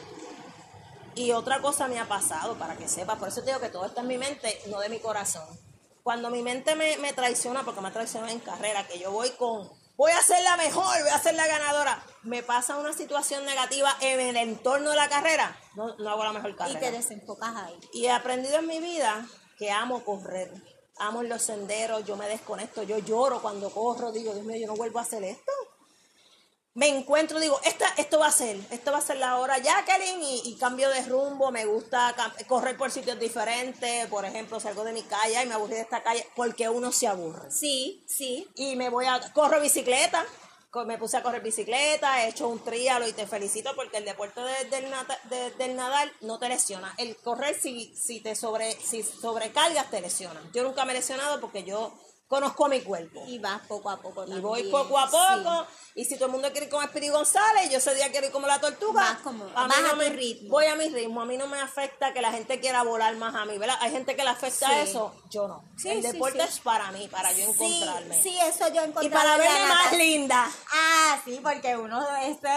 Y 1.15 1.33
otra 1.33 1.61
cosa 1.61 1.89
me 1.89 1.99
ha 1.99 2.07
pasado, 2.09 2.57
para 2.57 2.77
que 2.77 2.89
sepas, 2.89 3.19
por 3.19 3.29
eso 3.29 3.41
te 3.41 3.49
digo 3.49 3.61
que 3.61 3.69
todo 3.69 3.85
está 3.87 4.01
en 4.01 4.07
mi 4.09 4.19
mente, 4.19 4.61
no 4.69 4.81
de 4.81 4.89
mi 4.89 5.01
corazón. 5.01 5.45
Cuando 6.03 6.31
mi 6.31 6.43
mente 6.43 6.75
me, 6.77 6.97
me 6.99 7.13
traiciona, 7.13 7.65
porque 7.65 7.81
me 7.81 7.89
ha 7.89 7.93
traicionado 7.93 8.33
en 8.33 8.39
carrera, 8.41 8.87
que 8.87 8.99
yo 8.99 9.11
voy 9.13 9.31
con, 9.31 9.69
voy 9.97 10.13
a 10.13 10.23
ser 10.23 10.43
la 10.43 10.57
mejor, 10.57 11.01
voy 11.03 11.11
a 11.11 11.19
ser 11.19 11.35
la 11.35 11.47
ganadora, 11.47 12.03
me 12.23 12.43
pasa 12.43 12.79
una 12.79 12.93
situación 12.93 13.45
negativa 13.45 13.95
en 14.01 14.21
el 14.21 14.37
entorno 14.37 14.91
de 14.91 14.97
la 14.97 15.09
carrera, 15.09 15.61
no, 15.75 15.97
no 15.97 16.11
hago 16.11 16.25
la 16.25 16.33
mejor 16.33 16.51
Y 16.51 16.55
carrera. 16.55 16.81
te 16.81 16.91
desenfocas 16.93 17.55
ahí. 17.57 17.79
Y 17.93 18.07
he 18.07 18.11
aprendido 18.11 18.59
en 18.59 18.67
mi 18.67 18.79
vida 18.81 19.27
que 19.59 19.71
amo 19.71 20.05
correr. 20.05 20.51
Amo 21.03 21.23
los 21.23 21.43
senderos, 21.43 22.05
yo 22.05 22.17
me 22.17 22.29
desconecto, 22.29 22.83
yo 22.83 22.99
lloro 22.99 23.41
cuando 23.41 23.71
corro, 23.71 24.13
digo, 24.13 24.35
Dios 24.35 24.45
mío, 24.45 24.59
yo 24.61 24.67
no 24.67 24.75
vuelvo 24.77 24.99
a 24.99 25.03
hacer 25.03 25.25
esto. 25.25 25.51
Me 26.75 26.87
encuentro, 26.89 27.41
digo, 27.41 27.61
esta, 27.65 27.89
esto 27.97 28.21
va 28.21 28.29
a 28.29 28.33
ser, 28.33 28.57
esto 28.71 28.93
va 28.93 28.99
a 28.99 29.03
ser 29.03 29.17
la 29.17 29.39
hora 29.39 29.59
Jacqueline 29.59 30.23
y, 30.23 30.43
y 30.51 30.57
cambio 30.57 30.89
de 30.89 31.03
rumbo, 31.03 31.51
me 31.51 31.65
gusta 31.67 32.15
correr 32.47 32.77
por 32.77 32.93
sitios 32.93 33.19
diferentes, 33.19 34.07
por 34.07 34.25
ejemplo, 34.25 34.61
salgo 34.61 34.85
de 34.85 34.93
mi 34.93 35.03
calle 35.03 35.43
y 35.43 35.47
me 35.47 35.55
aburrí 35.55 35.75
de 35.75 35.81
esta 35.81 36.03
calle 36.05 36.25
porque 36.37 36.69
uno 36.69 36.93
se 36.93 37.09
aburre. 37.09 37.51
Sí, 37.51 38.05
sí. 38.09 38.47
Y 38.55 38.77
me 38.77 38.89
voy 38.89 39.07
a, 39.07 39.21
corro 39.33 39.61
bicicleta, 39.61 40.25
me 40.87 40.97
puse 40.97 41.17
a 41.17 41.25
correr 41.25 41.43
bicicleta, 41.43 42.23
he 42.25 42.29
hecho 42.29 42.47
un 42.47 42.63
trialo 42.63 43.09
y 43.09 43.13
te 43.13 43.27
felicito 43.27 43.75
porque 43.75 43.97
el 43.97 44.05
deporte 44.05 44.41
de- 44.41 44.65
del, 44.67 44.89
nata- 44.91 45.19
de- 45.25 45.51
del 45.51 45.75
nadar 45.75 46.09
no 46.21 46.39
te 46.39 46.49
lesiona. 46.49 46.95
El 46.99 47.17
correr 47.17 47.61
si, 47.61 47.93
si 47.97 48.21
te 48.21 48.37
sobre, 48.37 48.71
si 48.81 49.03
sobrecargas 49.03 49.91
te 49.91 50.01
lesiona. 50.01 50.41
Yo 50.55 50.63
nunca 50.63 50.85
me 50.85 50.93
he 50.93 50.95
lesionado 50.97 51.41
porque 51.41 51.65
yo 51.65 51.93
conozco 52.31 52.69
mi 52.69 52.81
cuerpo. 52.81 53.25
Y 53.27 53.41
vas 53.41 53.61
poco 53.67 53.91
a 53.91 53.97
poco 53.97 54.23
Y 54.23 54.27
también. 54.27 54.43
voy 54.43 54.63
poco 54.71 54.97
a 54.97 55.11
poco, 55.11 55.67
y 55.97 56.05
si 56.05 56.15
todo 56.15 56.27
el 56.27 56.31
mundo 56.33 56.49
quiere 56.53 56.67
ir 56.67 56.71
como 56.71 56.85
Espiri 56.85 57.09
González, 57.09 57.69
yo 57.71 57.79
ese 57.79 57.93
día 57.97 58.09
quiero 58.13 58.29
ir 58.29 58.33
como 58.33 58.47
la 58.47 58.61
tortuga. 58.61 59.03
Vas 59.03 59.19
como- 59.23 59.45
a 59.47 59.67
mí 59.67 59.73
vas 59.75 59.83
no 59.83 59.91
a 59.91 59.95
me- 59.97 60.09
ritmo. 60.11 60.49
Voy 60.51 60.67
a 60.67 60.77
mi 60.77 60.89
ritmo, 60.89 61.21
a 61.23 61.25
mí 61.27 61.37
no 61.37 61.49
me 61.49 61.61
afecta 61.61 62.13
que 62.13 62.21
la 62.23 62.31
gente 62.31 62.61
quiera 62.61 62.85
volar 62.85 63.17
más 63.17 63.35
a 63.35 63.45
mí, 63.47 63.59
¿verdad? 63.59 63.77
Hay 63.81 63.91
gente 63.91 64.15
que 64.15 64.23
le 64.23 64.31
afecta 64.31 64.69
Sí. 64.69 64.75
eso, 64.91 65.13
yo 65.29 65.49
no. 65.49 65.65
Sí, 65.77 65.89
El 65.89 66.03
deporte 66.03 66.41
es 66.45 66.61
para 66.61 66.93
mí, 66.93 67.09
para 67.09 67.33
yo 67.33 67.45
encontrarme. 67.51 68.23
sí, 68.23 68.39
eso 68.47 68.69
yo 68.69 68.83
encontré. 68.83 69.07
Y 69.07 69.11
para 69.11 69.37
verme 69.37 69.67
más 69.67 69.93
linda. 69.95 70.49
Ah, 70.73 71.21
sí, 71.25 71.41
porque 71.43 71.77
uno 71.77 72.01
este, 72.19 72.49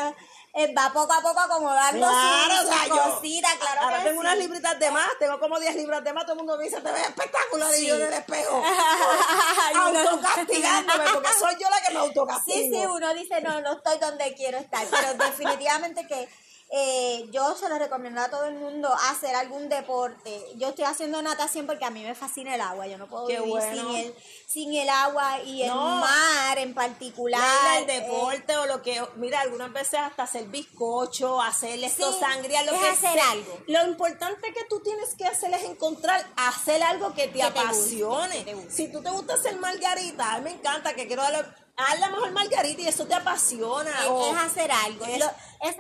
eh, 0.56 0.72
va 0.74 0.92
poco 0.94 1.12
a 1.12 1.20
poco 1.22 1.40
acomodando 1.40 2.08
Claro, 2.08 2.56
sus, 2.62 2.88
yo 2.88 2.96
cositas, 3.16 3.56
claro 3.56 3.82
ahora 3.82 3.98
que 3.98 4.04
tengo 4.04 4.22
sí. 4.22 4.28
unas 4.28 4.38
libritas 4.38 4.80
de 4.80 4.92
más, 4.92 5.10
tengo 5.18 5.40
como 5.40 5.60
10 5.60 5.76
libras 5.78 6.04
de 6.04 6.14
más, 6.14 6.24
todo 6.26 6.34
el 6.34 6.38
mundo 6.38 6.58
me 6.58 6.66
dice, 6.66 6.80
te 6.80 6.92
ves 6.92 7.08
espectacular 7.08 7.70
y 7.80 7.88
yo 7.88 7.96
en 7.96 8.02
el 8.04 8.14
espejo. 8.14 8.64
Autocastigándome, 9.76 11.04
porque 11.12 11.30
soy 11.40 11.56
yo 11.60 11.70
la 11.70 11.82
que 11.82 11.94
me 11.94 12.00
autocastigo. 12.00 12.44
Sí, 12.54 12.70
sí, 12.72 12.86
uno 12.86 13.14
dice, 13.16 13.42
no, 13.42 13.62
no 13.62 13.74
estoy 13.74 13.98
donde 13.98 14.34
quiero 14.36 14.58
estar, 14.60 14.86
pero 14.88 15.14
definitivamente 15.26 16.06
que 16.08 16.30
eh, 16.76 17.28
yo 17.30 17.54
se 17.56 17.70
lo 17.70 17.78
recomiendo 17.78 18.20
a 18.20 18.30
todo 18.32 18.46
el 18.46 18.56
mundo 18.56 18.90
hacer 19.12 19.36
algún 19.36 19.70
deporte. 19.70 20.44
Yo 20.56 20.70
estoy 20.70 20.86
haciendo 20.86 21.22
natación 21.22 21.68
porque 21.68 21.86
a 21.86 21.92
mí 21.92 22.04
me 22.04 22.16
fascina 22.16 22.56
el 22.56 22.62
agua, 22.62 22.88
yo 22.88 22.98
no 22.98 23.08
puedo 23.08 23.28
Qué 23.28 23.36
vivir 23.38 23.52
bueno. 23.52 23.90
sin 23.90 23.96
el, 23.96 24.16
sin 24.48 24.74
el 24.74 24.90
agua 24.90 25.40
y 25.44 25.62
el 25.62 25.68
No. 25.68 25.98
mar 25.98 26.58
en 26.58 26.74
particular. 26.74 27.40
Leila, 27.40 27.78
el 27.78 27.90
eh, 27.90 28.02
deporte 28.02 28.58
o 28.58 28.66
lo 28.66 28.82
que, 28.82 29.00
mira, 29.18 29.42
algunas 29.42 29.72
veces 29.72 30.00
hasta 30.00 30.24
hacer 30.24 30.46
bizcocho, 30.46 31.40
hacer 31.40 31.84
esto 31.84 32.12
Sí, 32.12 32.20
sangría, 32.20 32.64
lo 32.64 32.72
es 32.74 32.80
que 32.82 32.88
hacer 32.90 33.12
sea. 33.20 33.32
algo. 33.32 33.60
Lo 33.68 33.86
importante 33.88 34.52
que 34.52 34.64
tú 34.68 34.80
tienes 34.80 35.14
que 35.14 35.26
hacer 35.28 35.54
es 35.54 35.64
encontrar, 35.66 36.26
hacer 36.38 36.82
algo 36.82 37.14
que 37.14 37.28
te 37.28 37.34
Que 37.34 37.40
te 37.40 37.44
guste, 37.46 37.60
apasione. 37.60 38.38
que 38.40 38.46
te 38.46 38.54
guste. 38.56 38.72
Si 38.72 38.92
tú 38.92 39.04
te 39.04 39.12
gusta 39.12 39.36
hacer 39.36 39.58
margarita, 39.60 40.34
a 40.34 40.38
mí 40.40 40.46
me 40.46 40.52
encanta 40.54 40.96
que 40.96 41.06
quiero 41.06 41.22
darle, 41.22 41.44
haz 41.76 42.00
la 42.00 42.10
mejor 42.10 42.32
margarita 42.32 42.82
y 42.82 42.88
eso 42.88 43.06
te 43.06 43.14
apasiona. 43.16 43.92
Es, 43.92 44.38
hacer 44.38 44.72
algo, 44.72 45.06
es- 45.06 45.24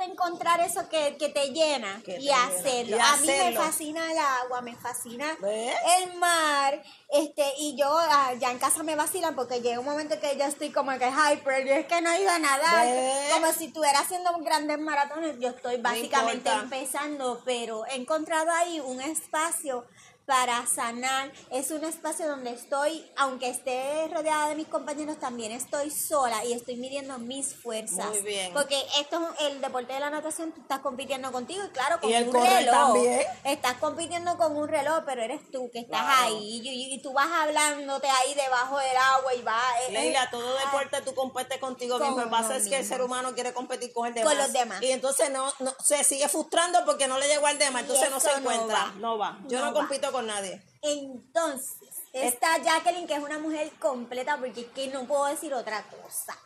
encontrar 0.03 0.60
eso 0.62 0.88
que, 0.89 1.17
que 1.17 1.29
te 1.29 1.49
llena 1.51 2.01
Que 2.06 2.13
te 2.15 2.19
y 2.21 2.25
llena. 2.25 2.45
hacerlo. 2.47 2.97
Y 2.97 2.99
A 2.99 3.15
mí 3.17 3.27
me 3.27 3.53
fascina 3.53 4.12
el 4.12 4.17
agua, 4.17 4.62
me 4.62 4.75
fascina 4.75 5.38
¿Ves? 5.41 5.73
el 5.99 6.13
mar, 6.15 6.82
este, 7.10 7.45
y 7.58 7.75
yo 7.77 7.88
ah, 7.97 8.34
ya 8.39 8.51
en 8.51 8.60
casa 8.60 8.84
me 8.84 8.95
vacilan 8.95 9.36
porque 9.36 9.62
llega 9.62 9.79
un 9.79 9.86
momento 9.86 10.19
que 10.19 10.38
yo 10.38 10.45
estoy 10.45 10.71
como 10.71 10.91
que 10.97 11.10
hyper, 11.10 11.65
yo 11.65 11.73
es 11.73 11.86
que 11.88 12.01
no 12.01 12.12
he 12.12 12.21
ido 12.21 12.32
a 12.32 12.39
nadar, 12.39 12.86
¿Ves? 12.86 13.32
como 13.34 13.51
si 13.53 13.65
estuviera 13.65 13.99
haciendo 13.99 14.32
grandes 14.39 14.79
maratones, 14.79 15.38
yo 15.39 15.49
estoy 15.49 15.77
básicamente 15.77 16.49
empezando, 16.51 17.41
pero 17.45 17.86
he 17.88 17.95
encontrado 17.95 18.51
ahí 18.51 18.79
un 18.79 19.01
espacio 19.01 19.86
para 20.25 20.65
sanar, 20.65 21.31
es 21.51 21.69
un 21.71 21.83
espacio 21.83 22.27
donde 22.27 22.51
estoy, 22.51 23.05
aunque 23.17 23.49
esté 23.49 24.07
rodeada 24.07 24.47
de 24.49 24.55
mis 24.55 24.67
compañeros, 24.67 25.19
también 25.19 25.51
estoy 25.51 25.91
sola 25.91 26.45
y 26.45 26.53
estoy 26.53 26.77
midiendo 26.77 27.19
mis 27.19 27.53
fuerzas. 27.55 28.07
Muy 28.09 28.21
bien. 28.21 28.53
Porque 28.53 28.81
esto 28.99 29.19
es 29.39 29.45
el 29.47 29.59
deporte 29.62 29.91
de 29.93 29.99
la 29.99 30.09
natación, 30.09 30.53
tú 30.53 30.62
estás 30.62 30.79
compitiendo 30.79 31.31
contigo 31.31 31.63
y 31.65 31.69
claro, 31.69 31.99
con 31.99 32.09
Y 32.09 32.13
el 32.13 32.29
un 32.29 32.33
reloj. 32.36 32.73
también. 32.73 33.21
Estás 33.43 33.73
compitiendo 33.79 34.38
con 34.38 34.55
un 34.55 34.67
reloj, 34.69 35.03
pero 35.05 35.21
eres 35.23 35.41
tú 35.51 35.69
que 35.71 35.79
estás 35.79 36.01
ahí 36.19 36.62
y, 36.63 36.93
y- 36.95 37.01
tú 37.03 37.12
vas 37.12 37.27
hablándote 37.29 38.07
ahí 38.07 38.33
debajo 38.33 38.77
del 38.79 38.95
agua 38.95 39.33
y 39.33 39.41
vas... 39.41 39.62
eh, 39.89 39.91
Leila, 39.91 40.23
eh, 40.23 40.27
todo 40.31 40.55
ah, 40.57 40.62
deporte 40.65 41.01
tú 41.01 41.13
competes 41.13 41.57
contigo 41.57 41.97
Con 41.99 42.07
mismo. 42.07 42.21
Lo 42.21 42.25
que 42.25 42.31
pasa 42.31 42.47
uno 42.49 42.55
es 42.55 42.67
que 42.69 42.77
el 42.77 42.86
ser 42.86 43.01
humano 43.01 43.33
quiere 43.33 43.53
competir 43.53 43.91
con 43.91 44.07
el 44.07 44.13
Con 44.13 44.23
demás. 44.23 44.38
los 44.38 44.53
demás. 44.53 44.81
Y 44.83 44.91
entonces 44.91 45.29
no, 45.31 45.51
no 45.59 45.73
se 45.83 46.01
sigue 46.05 46.29
frustrando 46.29 46.86
porque 46.86 47.09
no 47.09 47.17
le 47.19 47.27
llegó 47.27 47.45
al 47.47 47.57
demás. 47.59 47.81
Entonces 47.81 48.09
no 48.09 48.21
se 48.21 48.31
no 48.31 48.38
encuentra. 48.38 48.86
va. 48.86 48.91
No 48.99 49.17
va. 49.17 49.38
Yo 49.47 49.59
no, 49.59 49.65
No 49.65 49.73
compito 49.73 50.12
con 50.13 50.28
nadie. 50.28 50.62
Entonces, 50.82 51.78
está 52.13 52.58
Jacqueline, 52.63 53.08
que 53.08 53.15
es 53.15 53.23
una 53.23 53.39
mujer 53.39 53.69
completa, 53.80 54.38
porque 54.38 54.62
es 54.62 54.67
que 54.67 54.88
no 54.88 55.06
puedo 55.06 55.26
decir 55.26 55.54
otra 55.54 55.84
cosa. 55.84 56.38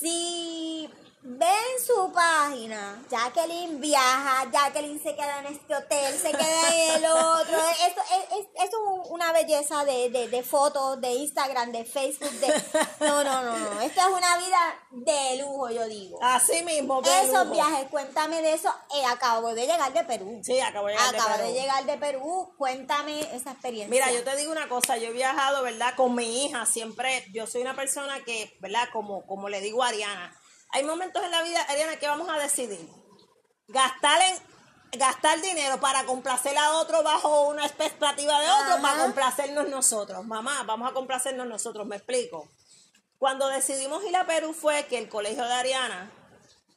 Si 0.00 0.90
ven 1.28 1.84
su 1.84 2.12
página, 2.12 3.02
Jacqueline 3.10 3.80
viaja, 3.80 4.48
Jacqueline 4.52 5.02
se 5.02 5.16
queda 5.16 5.40
en 5.40 5.46
este 5.46 5.74
hotel, 5.74 6.16
se 6.16 6.30
queda 6.30 6.74
en 6.74 6.90
el 7.04 7.06
otro. 7.06 7.58
Esto 7.86 8.00
es, 8.00 8.38
es- 8.38 8.64
es 8.64 8.70
un- 8.74 9.12
una 9.12 9.32
belleza 9.32 9.84
de, 9.84 10.08
de, 10.10 10.28
de 10.28 10.42
fotos, 10.44 11.00
de 11.00 11.10
Instagram, 11.14 11.72
de 11.72 11.84
Facebook. 11.84 12.30
De... 12.30 12.46
No, 13.00 13.24
no, 13.24 13.42
no, 13.42 13.58
no. 13.58 13.80
Esto 13.80 14.00
es 14.00 14.06
una 14.06 14.36
vida 14.38 14.58
de 14.90 15.36
lujo, 15.42 15.68
yo 15.70 15.86
digo. 15.88 16.18
Así 16.22 16.62
mismo. 16.62 17.02
de 17.02 17.10
Esos 17.22 17.32
lujo. 17.46 17.50
viajes, 17.54 17.88
cuéntame 17.90 18.40
de 18.42 18.52
eso. 18.54 18.72
Eh, 18.94 19.04
acabo 19.04 19.52
de 19.54 19.66
llegar 19.66 19.92
de 19.92 20.04
Perú. 20.04 20.40
Sí, 20.44 20.60
acabo 20.60 20.86
de 20.86 20.92
llegar 20.94 21.10
de 21.12 21.18
Acabo 21.18 21.32
de 21.38 21.42
Perú. 21.44 21.54
llegar 21.54 21.84
de 21.86 21.98
Perú. 21.98 22.54
Cuéntame 22.56 23.20
esa 23.34 23.50
experiencia. 23.50 23.88
Mira, 23.90 24.12
yo 24.12 24.22
te 24.22 24.36
digo 24.36 24.52
una 24.52 24.68
cosa, 24.68 24.96
yo 24.96 25.08
he 25.08 25.12
viajado, 25.12 25.62
¿verdad? 25.64 25.94
Con 25.96 26.14
mi 26.14 26.44
hija, 26.46 26.66
siempre, 26.66 27.26
yo 27.32 27.46
soy 27.48 27.62
una 27.62 27.74
persona 27.74 28.22
que, 28.24 28.56
¿verdad? 28.60 28.88
Como, 28.92 29.26
como 29.26 29.48
le 29.48 29.60
digo 29.60 29.82
a 29.82 29.88
Ariana, 29.88 30.32
hay 30.70 30.84
momentos 30.84 31.22
en 31.22 31.30
la 31.30 31.42
vida, 31.42 31.60
Ariana, 31.68 31.96
que 31.96 32.06
vamos 32.06 32.28
a 32.28 32.38
decidir. 32.38 32.88
Gastar 33.68 34.20
en, 34.22 34.98
gastar 34.98 35.40
dinero 35.40 35.80
para 35.80 36.04
complacer 36.04 36.56
a 36.56 36.72
otro 36.76 37.02
bajo 37.02 37.48
una 37.48 37.66
expectativa 37.66 38.40
de 38.40 38.50
otro 38.50 38.74
Ajá. 38.74 38.82
para 38.82 39.02
complacernos 39.02 39.68
nosotros. 39.68 40.24
Mamá, 40.24 40.62
vamos 40.64 40.90
a 40.90 40.94
complacernos 40.94 41.46
nosotros, 41.46 41.86
me 41.86 41.96
explico. 41.96 42.48
Cuando 43.18 43.48
decidimos 43.48 44.04
ir 44.04 44.16
a 44.16 44.26
Perú 44.26 44.52
fue 44.52 44.86
que 44.86 44.98
el 44.98 45.08
colegio 45.08 45.44
de 45.44 45.52
Ariana 45.52 46.10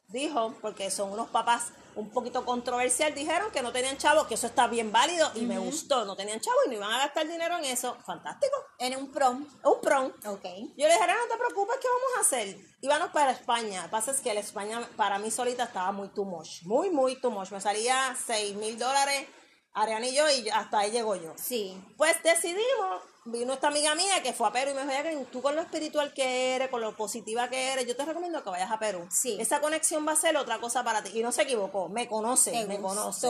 dijo, 0.08 0.54
porque 0.60 0.90
son 0.90 1.12
unos 1.12 1.28
papás 1.28 1.72
un 1.96 2.10
poquito 2.10 2.44
controversial, 2.44 3.14
dijeron 3.14 3.50
que 3.50 3.62
no 3.62 3.72
tenían 3.72 3.96
chavos, 3.98 4.26
que 4.26 4.34
eso 4.34 4.46
está 4.46 4.66
bien 4.66 4.92
válido 4.92 5.30
y 5.34 5.42
me 5.42 5.58
gustó, 5.58 6.04
no 6.04 6.16
tenían 6.16 6.40
chavos 6.40 6.60
y 6.66 6.68
no 6.70 6.76
iban 6.76 6.92
a 6.92 6.98
gastar 6.98 7.26
dinero 7.28 7.58
en 7.58 7.64
eso. 7.64 7.96
Fantástico. 8.06 8.54
En 8.78 8.96
un 8.96 9.10
prom. 9.10 9.46
Un 9.64 9.80
prom. 9.80 10.06
Ok. 10.26 10.44
Yo 10.76 10.86
le 10.86 10.92
dije, 10.92 11.02
"Ariana, 11.02 11.20
no 11.22 11.28
te 11.28 11.36
preocupes, 11.38 11.76
¿qué 11.80 11.88
vamos 11.88 12.16
a 12.16 12.20
hacer? 12.20 12.56
Íbamos 12.80 13.10
para 13.10 13.32
España. 13.32 13.78
Lo 13.82 13.86
que 13.88 13.90
pasa 13.90 14.10
es 14.10 14.20
que 14.20 14.32
la 14.32 14.40
España 14.40 14.80
para 14.96 15.18
mí 15.18 15.30
solita 15.30 15.64
estaba 15.64 15.92
muy 15.92 16.08
too 16.08 16.24
much. 16.24 16.62
Muy, 16.62 16.90
muy 16.90 17.20
too 17.20 17.30
much. 17.30 17.50
Me 17.50 17.60
salía 17.60 18.16
6 18.26 18.54
mil 18.56 18.78
dólares, 18.78 19.26
Ariana 19.74 20.06
y 20.06 20.14
yo, 20.14 20.28
y 20.30 20.48
hasta 20.48 20.78
ahí 20.80 20.90
llego 20.90 21.14
yo. 21.16 21.32
Sí. 21.36 21.78
Pues 21.96 22.22
decidimos, 22.22 23.02
vino 23.24 23.52
esta 23.52 23.68
amiga 23.68 23.94
mía 23.94 24.22
que 24.22 24.32
fue 24.32 24.48
a 24.48 24.52
Perú 24.52 24.70
y 24.70 24.74
me 24.74 24.80
dijo, 24.82 24.92
Jacqueline, 24.92 25.26
tú 25.26 25.42
con 25.42 25.54
lo 25.54 25.60
espiritual 25.62 26.12
que 26.12 26.54
eres, 26.54 26.68
con 26.68 26.80
lo 26.80 26.96
positiva 26.96 27.48
que 27.48 27.72
eres, 27.72 27.86
yo 27.86 27.96
te 27.96 28.04
recomiendo 28.04 28.42
que 28.42 28.50
vayas 28.50 28.70
a 28.70 28.78
Perú. 28.78 29.06
Sí. 29.10 29.36
Esa 29.40 29.60
conexión 29.60 30.06
va 30.06 30.12
a 30.12 30.16
ser 30.16 30.36
otra 30.36 30.58
cosa 30.58 30.82
para 30.82 31.02
ti. 31.02 31.18
Y 31.18 31.22
no 31.22 31.32
se 31.32 31.42
equivocó, 31.42 31.88
me 31.88 32.08
conoce, 32.08 32.52
me 32.66 32.78
gustó. 32.78 33.00
conoce. 33.00 33.28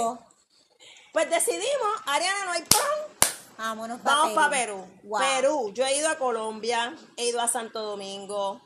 Pues 1.12 1.29
decidimos, 1.29 2.00
Ariana, 2.07 2.44
no 2.44 2.53
hay 2.53 2.62
prom, 2.62 3.20
Vámonos 3.59 4.00
para 4.00 4.16
vamos 4.16 4.29
Perú. 4.29 4.37
para 4.37 4.50
Perú. 4.50 4.87
Wow. 5.03 5.20
Perú, 5.20 5.72
yo 5.74 5.85
he 5.85 5.98
ido 5.98 6.09
a 6.09 6.16
Colombia, 6.16 6.96
he 7.16 7.26
ido 7.26 7.40
a 7.40 7.48
Santo 7.48 7.83
Domingo, 7.83 8.61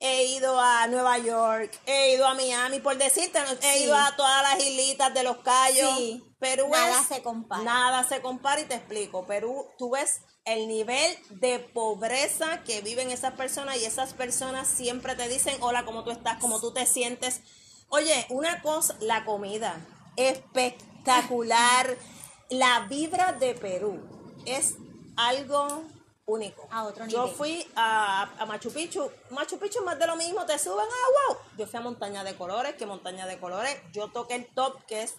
he 0.00 0.24
ido 0.26 0.60
a 0.60 0.86
Nueva 0.86 1.18
York, 1.18 1.78
he 1.86 2.14
ido 2.14 2.26
a 2.26 2.34
Miami, 2.34 2.78
por 2.80 2.96
decirte, 2.96 3.38
he 3.62 3.78
Sí. 3.78 3.84
ido 3.84 3.96
a 3.96 4.14
todas 4.16 4.42
las 4.42 4.64
islitas 4.64 5.12
de 5.12 5.22
los 5.24 5.38
Cayos. 5.38 5.96
Sí. 5.96 6.24
Perú 6.38 6.68
Nada 6.70 7.00
es- 7.00 7.08
se 7.08 7.22
compara. 7.22 7.62
Nada 7.64 8.04
se 8.08 8.20
compara 8.20 8.60
y 8.60 8.64
te 8.66 8.74
explico. 8.76 9.26
Perú, 9.26 9.66
tú 9.76 9.90
ves 9.90 10.20
el 10.44 10.68
nivel 10.68 11.18
de 11.30 11.58
pobreza 11.58 12.62
que 12.62 12.80
viven 12.80 13.10
esas 13.10 13.34
personas 13.34 13.76
y 13.78 13.84
esas 13.84 14.12
personas 14.14 14.68
siempre 14.68 15.16
te 15.16 15.28
dicen, 15.28 15.56
hola, 15.60 15.84
¿cómo 15.84 16.04
tú 16.04 16.10
estás? 16.12 16.38
¿Cómo 16.38 16.60
tú 16.60 16.72
te 16.72 16.86
sientes? 16.86 17.40
Oye, 17.88 18.24
una 18.28 18.62
cosa, 18.62 18.94
la 19.00 19.24
comida, 19.24 19.76
espectacular. 20.16 21.96
La 22.50 22.86
vibra 22.88 23.32
de 23.34 23.52
Perú 23.54 24.00
es 24.46 24.76
algo 25.16 25.82
único. 26.28 26.68
A 26.70 26.84
otro 26.84 27.06
Yo 27.06 27.22
nivel. 27.22 27.36
fui 27.36 27.66
a, 27.74 28.22
a 28.38 28.46
Machu 28.46 28.70
Picchu. 28.70 29.10
Machu 29.30 29.58
Picchu 29.58 29.80
es 29.80 29.84
más 29.84 29.98
de 29.98 30.06
lo 30.06 30.14
mismo, 30.14 30.46
te 30.46 30.58
suben, 30.58 30.86
ah, 30.88 31.32
wow. 31.32 31.38
Yo 31.58 31.66
fui 31.66 31.78
a 31.78 31.82
Montaña 31.82 32.22
de 32.22 32.36
Colores, 32.36 32.74
que 32.76 32.86
Montaña 32.86 33.26
de 33.26 33.38
Colores, 33.38 33.76
yo 33.92 34.08
toqué 34.12 34.34
el 34.36 34.46
top 34.54 34.84
que 34.86 35.02
es 35.02 35.14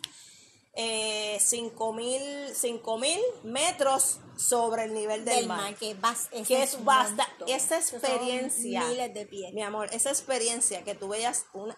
eh, 0.73 1.37
5000 1.39 3.19
metros 3.43 4.19
sobre 4.37 4.83
el 4.85 4.93
nivel 4.93 5.25
del, 5.25 5.35
Del 5.37 5.47
mar. 5.47 5.61
mar, 5.61 5.75
que, 5.75 5.93
vas, 5.95 6.27
ese 6.31 6.45
Que 6.45 6.63
es 6.63 6.75
es 6.75 6.85
basta, 6.85 7.27
esa 7.47 7.77
experiencia, 7.79 8.83
Miles 8.85 9.13
de 9.13 9.25
pies. 9.25 9.53
mi 9.53 9.61
amor, 9.63 9.89
esa 9.91 10.09
experiencia 10.09 10.83
que 10.83 10.95
tú 10.95 11.09
veas 11.09 11.45
una, 11.53 11.77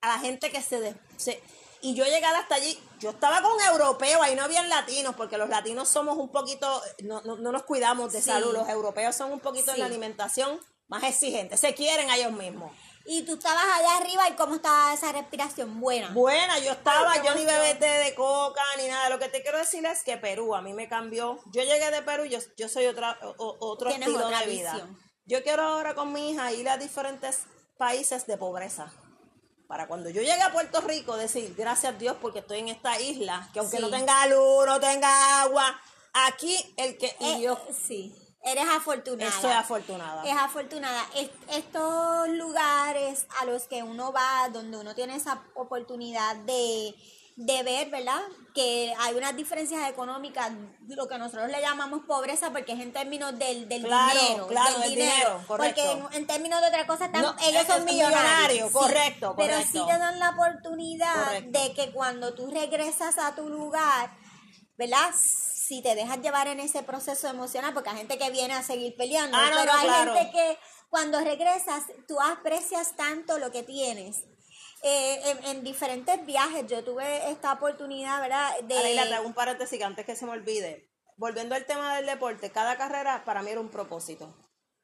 a 0.00 0.08
la 0.08 0.18
gente 0.20 0.50
que 0.50 0.62
se, 0.62 0.80
de- 0.80 0.94
se- 1.16 1.42
y 1.80 1.94
yo 1.94 2.04
llegar 2.04 2.34
hasta 2.36 2.56
allí, 2.56 2.78
yo 2.98 3.10
estaba 3.10 3.40
con 3.42 3.52
europeos, 3.60 4.20
ahí 4.22 4.34
no 4.34 4.42
habían 4.44 4.68
latinos, 4.68 5.14
porque 5.16 5.38
los 5.38 5.48
latinos 5.48 5.88
somos 5.88 6.16
un 6.16 6.30
poquito, 6.30 6.82
no, 7.04 7.20
no, 7.22 7.36
no 7.36 7.52
nos 7.52 7.62
cuidamos 7.64 8.12
de 8.12 8.20
Sí. 8.20 8.26
salud, 8.30 8.52
los 8.52 8.68
europeos 8.68 9.14
son 9.14 9.32
un 9.32 9.40
poquito 9.40 9.72
en 9.72 9.78
la 9.80 9.86
alimentación 9.86 10.60
más 10.88 11.02
exigentes, 11.04 11.60
se 11.60 11.74
quieren 11.74 12.10
a 12.10 12.16
ellos 12.16 12.32
mismos. 12.32 12.72
Y 13.10 13.22
tú 13.22 13.34
estabas 13.34 13.64
allá 13.78 13.96
arriba 13.98 14.28
y 14.28 14.32
cómo 14.34 14.56
estaba 14.56 14.92
esa 14.92 15.10
respiración 15.12 15.80
buena. 15.80 16.10
Buena, 16.10 16.58
yo 16.58 16.72
estaba, 16.72 17.12
Ay, 17.12 17.22
yo 17.24 17.34
ni 17.34 17.46
bebé 17.46 17.74
té 17.76 17.86
de 17.86 18.14
coca 18.14 18.60
ni 18.76 18.86
nada. 18.86 19.08
Lo 19.08 19.18
que 19.18 19.30
te 19.30 19.40
quiero 19.40 19.56
decir 19.56 19.86
es 19.86 20.02
que 20.02 20.18
Perú 20.18 20.54
a 20.54 20.60
mí 20.60 20.74
me 20.74 20.90
cambió. 20.90 21.40
Yo 21.46 21.62
llegué 21.62 21.90
de 21.90 22.02
Perú, 22.02 22.24
yo, 22.26 22.38
yo 22.58 22.68
soy 22.68 22.84
otra, 22.84 23.18
o- 23.38 23.56
otro 23.60 23.88
estilo 23.88 24.26
otra 24.26 24.40
de 24.40 24.46
vida. 24.48 24.72
visión. 24.72 24.98
Yo 25.24 25.42
quiero 25.42 25.62
ahora 25.62 25.94
con 25.94 26.12
mi 26.12 26.32
hija 26.32 26.52
ir 26.52 26.68
a 26.68 26.76
diferentes 26.76 27.44
países 27.78 28.26
de 28.26 28.36
pobreza. 28.36 28.92
Para 29.68 29.86
cuando 29.86 30.08
yo 30.08 30.22
llegue 30.22 30.40
a 30.40 30.50
Puerto 30.50 30.80
Rico, 30.80 31.14
decir 31.18 31.54
gracias 31.56 31.94
a 31.94 31.98
Dios 31.98 32.16
porque 32.22 32.38
estoy 32.38 32.60
en 32.60 32.68
esta 32.68 32.98
isla, 33.00 33.50
que 33.52 33.58
aunque 33.60 33.76
Sí. 33.76 33.82
no 33.82 33.90
tenga 33.90 34.26
luz, 34.26 34.64
no 34.66 34.80
tenga 34.80 35.42
agua, 35.42 35.78
aquí 36.26 36.56
el 36.78 36.96
que. 36.96 37.14
Y 37.20 37.24
Eh, 37.34 37.40
yo 37.42 37.60
sí, 37.86 38.14
eres 38.42 38.64
afortunada. 38.66 39.30
soy 39.30 39.52
afortunada. 39.52 40.24
Es 40.24 40.34
afortunada. 40.34 41.04
Es- 41.14 41.28
estos 41.50 42.28
lugares 42.30 43.26
a 43.40 43.44
los 43.44 43.64
que 43.64 43.82
uno 43.82 44.10
va, 44.10 44.48
donde 44.50 44.78
uno 44.78 44.94
tiene 44.94 45.16
esa 45.16 45.42
oportunidad 45.54 46.34
de, 46.36 46.94
de 47.40 47.62
ver, 47.62 47.88
¿verdad? 47.88 48.20
Que 48.52 48.92
hay 48.98 49.14
unas 49.14 49.36
diferencias 49.36 49.88
económicas, 49.88 50.50
lo 50.88 51.06
que 51.06 51.18
nosotros 51.18 51.48
le 51.48 51.60
llamamos 51.60 52.00
pobreza, 52.04 52.50
porque 52.50 52.72
es 52.72 52.80
en 52.80 52.92
términos 52.92 53.38
del, 53.38 53.68
del 53.68 53.84
Claro, 53.84 54.18
dinero. 54.20 54.46
claro, 54.48 54.78
del 54.80 54.90
dinero, 54.90 55.44
correcto. 55.46 55.82
Porque 55.86 55.92
en, 56.16 56.20
en 56.22 56.26
términos 56.26 56.60
de 56.60 56.66
otra 56.66 56.84
cosa, 56.88 57.04
están- 57.04 57.22
No, 57.22 57.36
ellos 57.40 57.64
son 57.64 57.84
millonarios. 57.84 58.68
sí. 58.68 58.74
correcto, 58.74 59.34
Pero 59.36 59.56
sí 59.62 59.80
te 59.86 59.98
dan 59.98 60.18
la 60.18 60.30
oportunidad 60.30 61.14
Correcto. 61.26 61.60
de 61.60 61.74
que 61.74 61.92
cuando 61.92 62.34
tú 62.34 62.50
regresas 62.50 63.18
a 63.18 63.36
tu 63.36 63.48
lugar, 63.48 64.10
¿verdad? 64.76 65.10
Si 65.14 65.80
te 65.80 65.94
dejas 65.94 66.20
llevar 66.20 66.48
en 66.48 66.58
ese 66.58 66.82
proceso 66.82 67.28
emocional, 67.28 67.72
porque 67.72 67.90
hay 67.90 67.98
gente 67.98 68.18
que 68.18 68.30
viene 68.30 68.54
a 68.54 68.64
seguir 68.64 68.96
peleando, 68.96 69.36
Ah, 69.36 69.50
no, 69.50 69.56
pero 69.60 69.72
no, 69.72 69.78
hay 69.78 69.86
claro. 69.86 70.14
gente 70.16 70.30
que 70.32 70.58
cuando 70.88 71.20
regresas, 71.20 71.84
tú 72.08 72.20
aprecias 72.20 72.96
tanto 72.96 73.38
lo 73.38 73.52
que 73.52 73.62
tienes. 73.62 74.24
Eh, 74.82 75.30
en, 75.30 75.44
en 75.44 75.64
diferentes 75.64 76.24
viajes, 76.24 76.66
yo 76.68 76.84
tuve 76.84 77.30
esta 77.30 77.52
oportunidad, 77.52 78.20
¿verdad? 78.20 78.58
De, 78.62 78.78
Aleila, 78.78 79.08
te 79.08 79.14
hago 79.14 79.26
un 79.26 79.34
paréntesis 79.34 79.82
antes 79.82 80.06
que 80.06 80.16
se 80.16 80.24
me 80.24 80.32
olvide. 80.32 80.88
Volviendo 81.16 81.54
al 81.54 81.66
tema 81.66 81.96
del 81.96 82.06
deporte, 82.06 82.50
cada 82.50 82.76
carrera 82.76 83.24
para 83.24 83.42
mí 83.42 83.50
era 83.50 83.60
un 83.60 83.70
propósito. 83.70 84.34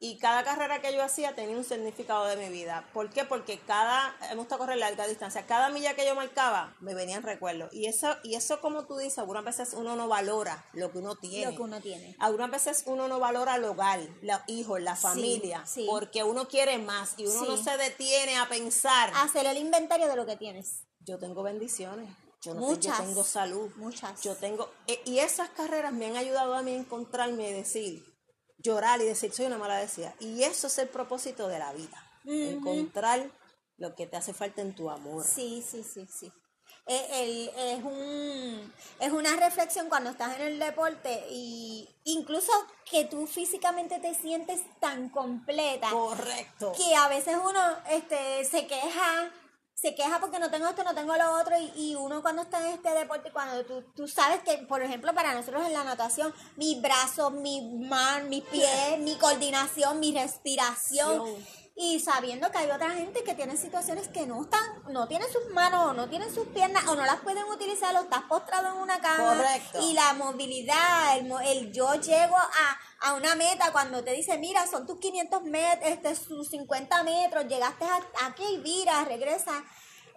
Y 0.07 0.17
cada 0.19 0.43
carrera 0.43 0.81
que 0.81 0.93
yo 0.93 1.03
hacía 1.03 1.33
tenía 1.33 1.57
un 1.57 1.63
significado 1.63 2.25
de 2.25 2.35
mi 2.37 2.49
vida. 2.49 2.87
¿Por 2.93 3.09
qué? 3.09 3.25
Porque 3.25 3.59
cada, 3.59 4.15
me 4.29 4.35
gusta 4.35 4.59
correr 4.59 4.77
larga 4.77 5.07
distancia, 5.07 5.47
cada 5.47 5.69
milla 5.69 5.95
que 5.95 6.05
yo 6.05 6.13
marcaba 6.13 6.75
me 6.79 6.93
venían 6.93 7.23
recuerdos. 7.23 7.73
Y 7.73 7.87
eso, 7.87 8.15
y 8.23 8.35
eso 8.35 8.61
como 8.61 8.85
tú 8.85 8.97
dices, 8.97 9.17
algunas 9.17 9.43
veces 9.43 9.73
uno 9.73 9.95
no 9.95 10.07
valora 10.07 10.63
lo 10.73 10.91
que 10.91 10.99
uno 10.99 11.15
tiene. 11.15 11.51
Lo 11.51 11.57
que 11.57 11.63
uno 11.63 11.81
tiene. 11.81 12.15
Algunas 12.19 12.51
veces 12.51 12.83
uno 12.85 13.07
no 13.07 13.19
valora 13.19 13.55
el 13.55 13.63
hogar, 13.63 13.99
los 14.21 14.39
hijos, 14.45 14.79
la 14.79 14.95
familia, 14.95 15.65
sí. 15.65 15.87
porque 15.89 16.23
uno 16.23 16.47
quiere 16.47 16.77
más 16.77 17.15
y 17.17 17.25
uno 17.25 17.45
no 17.45 17.57
se 17.57 17.75
detiene 17.77 18.37
a 18.37 18.47
pensar, 18.47 19.11
Hacer 19.15 19.47
el 19.47 19.57
inventario 19.57 20.07
de 20.07 20.15
lo 20.15 20.27
que 20.27 20.35
tienes. 20.37 20.81
yo 20.99 21.17
tengo 21.17 21.41
bendiciones. 21.41 22.09
Yo, 22.43 22.53
no 22.53 22.61
Muchas. 22.61 22.99
yo 22.99 23.05
tengo 23.05 23.23
salud. 23.23 23.71
Muchas. 23.77 24.21
Yo 24.21 24.35
tengo, 24.35 24.69
e- 24.85 25.01
y 25.05 25.17
esas 25.17 25.49
carreras 25.49 25.91
me 25.93 26.05
han 26.05 26.15
ayudado 26.15 26.53
a 26.53 26.61
mí 26.61 26.73
a 26.73 26.77
encontrarme 26.77 27.49
y 27.49 27.53
decir, 27.53 28.14
llorar 28.65 28.99
y 29.01 29.05
decir, 29.05 29.31
soy 29.31 29.45
una 29.45 29.57
mala 29.57 29.77
decía. 29.77 30.13
Y 30.19 30.43
eso 30.43 30.67
es 30.67 30.77
el 30.79 30.89
propósito 30.89 31.47
de 31.47 31.59
la 31.59 31.71
vida. 31.73 32.01
Encontrar 32.25 33.29
lo 33.77 33.93
que 33.95 34.07
te 34.07 34.17
hace 34.17 34.33
falta 34.33 34.61
en 34.61 34.73
tu 34.75 34.89
amor. 34.89 35.23
Sí, 35.23 35.63
sí, 35.69 35.83
sí, 35.83 36.07
sí. 36.07 36.31
Eh, 36.87 37.07
el- 37.23 37.51
es, 37.55 37.83
un, 37.83 38.73
es 38.99 39.11
una 39.11 39.35
reflexión 39.37 39.89
cuando 39.89 40.09
estás 40.11 40.35
en 40.35 40.41
el 40.43 40.59
deporte 40.59 41.25
y 41.31 41.87
incluso 42.03 42.51
que 42.89 43.05
tú 43.05 43.25
físicamente 43.27 43.99
te 43.99 44.13
sientes 44.13 44.61
tan 44.79 45.09
completa 45.09 45.89
Correcto. 45.89 46.73
que 46.77 46.95
a 46.95 47.07
veces 47.07 47.37
uno 47.43 47.59
este, 47.89 48.45
se 48.45 48.67
queja, 48.67 49.31
se 49.75 49.93
queja 49.93 50.19
porque 50.19 50.39
no 50.39 50.49
tengo 50.49 50.67
esto, 50.67 50.83
no 50.83 50.95
tengo 50.95 51.15
lo 51.15 51.33
otro 51.39 51.55
y, 51.59 51.91
y 51.91 51.95
uno 51.95 52.21
cuando 52.21 52.41
está 52.41 52.59
en 52.61 52.73
este 52.73 52.89
deporte, 52.91 53.31
cuando 53.31 53.63
tú, 53.65 53.83
tú 53.93 54.07
sabes 54.07 54.39
que, 54.41 54.57
por 54.59 54.81
ejemplo, 54.81 55.13
para 55.13 55.33
nosotros 55.33 55.65
en 55.65 55.73
la 55.73 55.83
natación, 55.83 56.33
mis 56.55 56.81
brazos, 56.81 57.33
mi 57.33 57.61
mano, 57.61 58.27
mis 58.29 58.43
pies, 58.45 58.69
mi 58.99 59.15
coordinación, 59.17 59.99
mi 59.99 60.13
respiración. 60.13 61.23
Y 61.77 61.99
sabiendo 61.99 62.49
que 62.51 62.57
hay 62.59 62.71
otra 62.71 62.91
gente 62.91 63.23
que 63.23 63.33
tiene 63.35 63.57
situaciones 63.57 64.07
que 64.07 64.25
no 64.25 64.43
están, 64.43 64.61
no 64.89 65.07
tienen 65.09 65.27
sus 65.29 65.45
manos, 65.53 65.87
o 65.89 65.93
no 65.93 66.07
tienen 66.07 66.33
sus 66.33 66.47
piernas, 66.47 66.87
o 66.87 66.95
no 66.95 67.05
las 67.05 67.17
pueden 67.19 67.43
utilizar, 67.45 67.93
o 67.97 67.99
estás 68.01 68.21
postrado 68.29 68.69
en 68.69 68.81
una 68.81 68.99
cama. 69.01 69.35
Correcto. 69.35 69.79
Y 69.81 69.91
la 69.93 70.13
movilidad, 70.13 71.17
el, 71.17 71.25
mo- 71.25 71.41
el 71.41 71.73
yo 71.73 71.93
llego 71.95 72.37
a, 72.37 72.79
a 73.01 73.13
una 73.15 73.35
meta 73.35 73.71
cuando 73.73 74.03
te 74.03 74.11
dice, 74.13 74.37
mira, 74.37 74.65
son 74.67 74.85
tus 74.87 74.99
500 74.99 75.43
metros, 75.43 75.89
este, 75.91 76.15
sus 76.15 76.47
50 76.49 77.03
metros, 77.03 77.45
llegaste 77.47 77.83
a- 77.85 78.27
aquí, 78.27 78.57
vira, 78.63 79.03
regresa. 79.03 79.63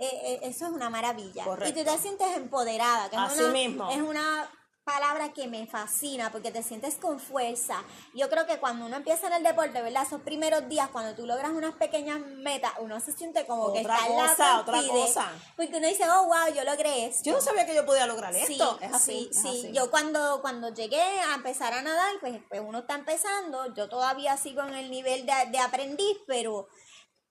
Eh, 0.01 0.07
eh, 0.23 0.41
eso 0.45 0.67
es 0.67 0.71
una 0.71 0.89
maravilla. 0.91 1.43
Correcto. 1.43 1.81
Y 1.81 1.85
tú 1.85 1.91
te 1.91 1.99
sientes 1.99 2.37
empoderada, 2.37 3.11
que 3.11 3.17
es 3.17 3.23
Así 3.23 3.41
una, 3.43 3.49
mismo. 3.53 3.91
es 3.91 4.01
una 4.01 4.49
palabra 4.89 5.35
que 5.35 5.47
me 5.49 5.67
fascina 5.67 6.33
porque 6.33 6.51
te 6.51 6.63
sientes 6.63 6.95
con 6.95 7.21
fuerza. 7.21 7.85
Yo 8.15 8.31
creo 8.31 8.47
que 8.47 8.59
cuando 8.59 8.87
uno 8.87 8.97
empieza 8.97 9.27
en 9.27 9.35
el 9.35 9.43
deporte, 9.43 9.83
¿verdad? 9.83 10.05
Esos 10.07 10.23
primeros 10.23 10.67
días, 10.67 10.89
cuando 10.89 11.15
tú 11.15 11.27
logras 11.27 11.51
unas 11.51 11.75
pequeñas 11.75 12.21
metas, 12.21 12.73
uno 12.81 12.99
se 12.99 13.13
siente 13.13 13.45
como 13.45 13.71
que 13.71 13.83
está 13.83 14.07
en 14.07 14.17
la 14.17 14.29
cosa, 14.31 14.61
otra 14.61 14.81
cosa. 14.89 15.33
Porque 15.57 15.77
uno 15.77 15.87
dice, 15.87 16.05
oh, 16.09 16.25
wow, 16.25 16.55
yo 16.55 16.65
logré 16.65 17.05
esto. 17.05 17.25
Yo 17.25 17.33
no 17.35 17.43
sabía 17.43 17.67
que 17.67 17.75
yo 17.75 17.85
podía 17.85 18.07
lograr 18.07 18.33
Sí, 18.33 18.55
esto. 18.55 18.79
es 18.81 18.95
así. 18.95 19.13
sí, 19.13 19.29
es 19.31 19.43
sí. 19.43 19.49
así. 19.49 19.73
Yo 19.73 19.91
cuando, 19.91 20.41
cuando 20.41 20.73
llegué 20.73 21.03
a 21.03 21.35
empezar 21.35 21.75
a 21.75 21.83
nadar, 21.83 22.15
pues, 22.21 22.41
pues 22.49 22.63
uno 22.65 22.79
está 22.79 22.95
empezando, 22.95 23.75
yo 23.75 23.91
todavía 23.91 24.39
sigo 24.39 24.63
en 24.63 24.73
el 24.73 24.91
nivel 24.91 25.27
de, 25.27 25.35
de 25.51 25.59
aprendiz, 25.59 26.17
pero 26.27 26.67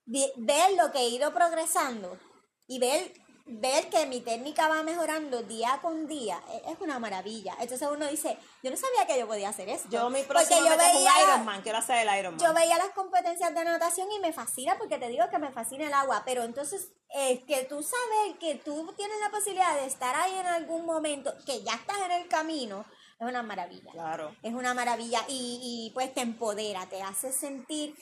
ver 0.05 0.73
lo 0.77 0.91
que 0.91 0.99
he 0.99 1.09
ido 1.09 1.33
progresando 1.33 2.19
y 2.67 2.77
ver, 2.77 3.13
ver 3.49 3.89
que 3.89 4.05
mi 4.05 4.19
técnica 4.21 4.67
va 4.67 4.83
mejorando 4.83 5.41
día 5.43 5.79
con 5.81 6.07
día 6.07 6.41
e- 6.51 6.71
es 6.71 6.79
una 6.81 6.99
maravilla. 6.99 7.55
Entonces 7.59 7.87
uno 7.89 8.05
dice, 8.07 8.37
yo 8.61 8.69
no 8.71 8.77
sabía 8.77 9.05
que 9.07 9.17
yo 9.19 9.27
podía 9.27 9.49
hacer 9.49 9.69
esto. 9.69 9.87
Yo 9.89 10.09
mi 10.09 10.21
próximo 10.23 10.59
yo 10.59 10.65
es 10.67 10.71
un 10.73 10.77
veía- 10.77 11.23
Ironman. 11.23 11.61
Quiero 11.61 11.77
hacer 11.77 12.07
el 12.07 12.19
Ironman. 12.19 12.39
yo 12.45 12.53
veía 12.53 12.77
las 12.77 12.89
competencias 12.89 13.53
de 13.55 13.63
natación 13.63 14.11
y 14.11 14.19
me 14.19 14.33
fascina 14.33 14.77
porque 14.77 14.97
te 14.97 15.07
digo 15.07 15.25
que 15.29 15.39
me 15.39 15.51
fascina 15.51 15.87
el 15.87 15.93
agua, 15.93 16.23
pero 16.25 16.43
entonces 16.43 16.91
es 17.09 17.39
que 17.45 17.63
tú 17.63 17.81
sabes 17.81 18.37
que 18.39 18.55
tú 18.55 18.93
tienes 18.97 19.17
la 19.21 19.29
posibilidad 19.29 19.75
de 19.75 19.85
estar 19.85 20.13
ahí 20.15 20.33
en 20.37 20.45
algún 20.47 20.85
momento, 20.85 21.33
que 21.45 21.63
ya 21.63 21.73
estás 21.73 21.97
en 22.05 22.11
el 22.11 22.27
camino, 22.27 22.85
es 23.19 23.27
una 23.27 23.43
maravilla. 23.43 23.91
Claro. 23.93 24.35
Es 24.43 24.53
una 24.53 24.73
maravilla 24.73 25.21
y, 25.29 25.59
y 25.87 25.91
pues 25.93 26.13
te 26.13 26.21
empodera, 26.21 26.85
te 26.87 27.01
hace 27.01 27.31
sentir 27.31 27.95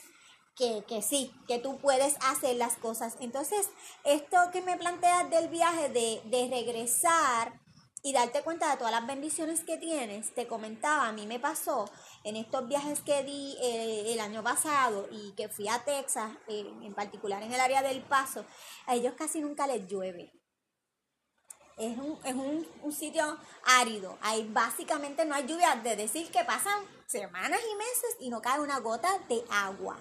que, 0.56 0.84
que 0.88 1.02
sí, 1.02 1.32
que 1.46 1.58
tú 1.58 1.78
puedes 1.78 2.16
hacer 2.22 2.56
las 2.56 2.76
cosas. 2.78 3.16
Entonces, 3.20 3.68
esto 4.04 4.38
que 4.52 4.62
me 4.62 4.76
planteas 4.76 5.30
del 5.30 5.48
viaje 5.48 5.90
de, 5.90 6.22
de 6.24 6.48
regresar 6.48 7.60
y 8.02 8.12
darte 8.12 8.42
cuenta 8.42 8.70
de 8.70 8.76
todas 8.76 8.92
las 8.92 9.06
bendiciones 9.06 9.64
que 9.64 9.78
tienes, 9.78 10.32
te 10.32 10.46
comentaba, 10.46 11.08
a 11.08 11.12
mí 11.12 11.26
me 11.26 11.40
pasó 11.40 11.86
en 12.22 12.36
estos 12.36 12.68
viajes 12.68 13.00
que 13.00 13.24
di 13.24 13.56
eh, 13.60 14.12
el 14.12 14.20
año 14.20 14.44
pasado 14.44 15.08
y 15.10 15.34
que 15.34 15.48
fui 15.48 15.66
a 15.68 15.84
Texas, 15.84 16.30
eh, 16.46 16.72
en 16.82 16.94
particular 16.94 17.42
en 17.42 17.52
el 17.52 17.60
área 17.60 17.82
del 17.82 18.02
Paso, 18.02 18.44
a 18.86 18.94
ellos 18.94 19.14
casi 19.16 19.40
nunca 19.40 19.66
les 19.66 19.86
llueve. 19.88 20.32
Es 21.76 21.98
un, 21.98 22.18
es 22.24 22.34
un, 22.34 22.66
un 22.82 22.92
sitio 22.92 23.38
árido. 23.64 24.16
Ahí 24.22 24.48
básicamente 24.50 25.26
no 25.26 25.34
hay 25.34 25.46
lluvia. 25.46 25.74
De 25.76 25.94
decir 25.94 26.30
que 26.30 26.42
pasan 26.42 26.82
semanas 27.06 27.60
y 27.60 27.76
meses 27.76 28.16
y 28.20 28.30
no 28.30 28.40
cae 28.40 28.60
una 28.60 28.78
gota 28.78 29.10
de 29.28 29.44
agua. 29.50 29.98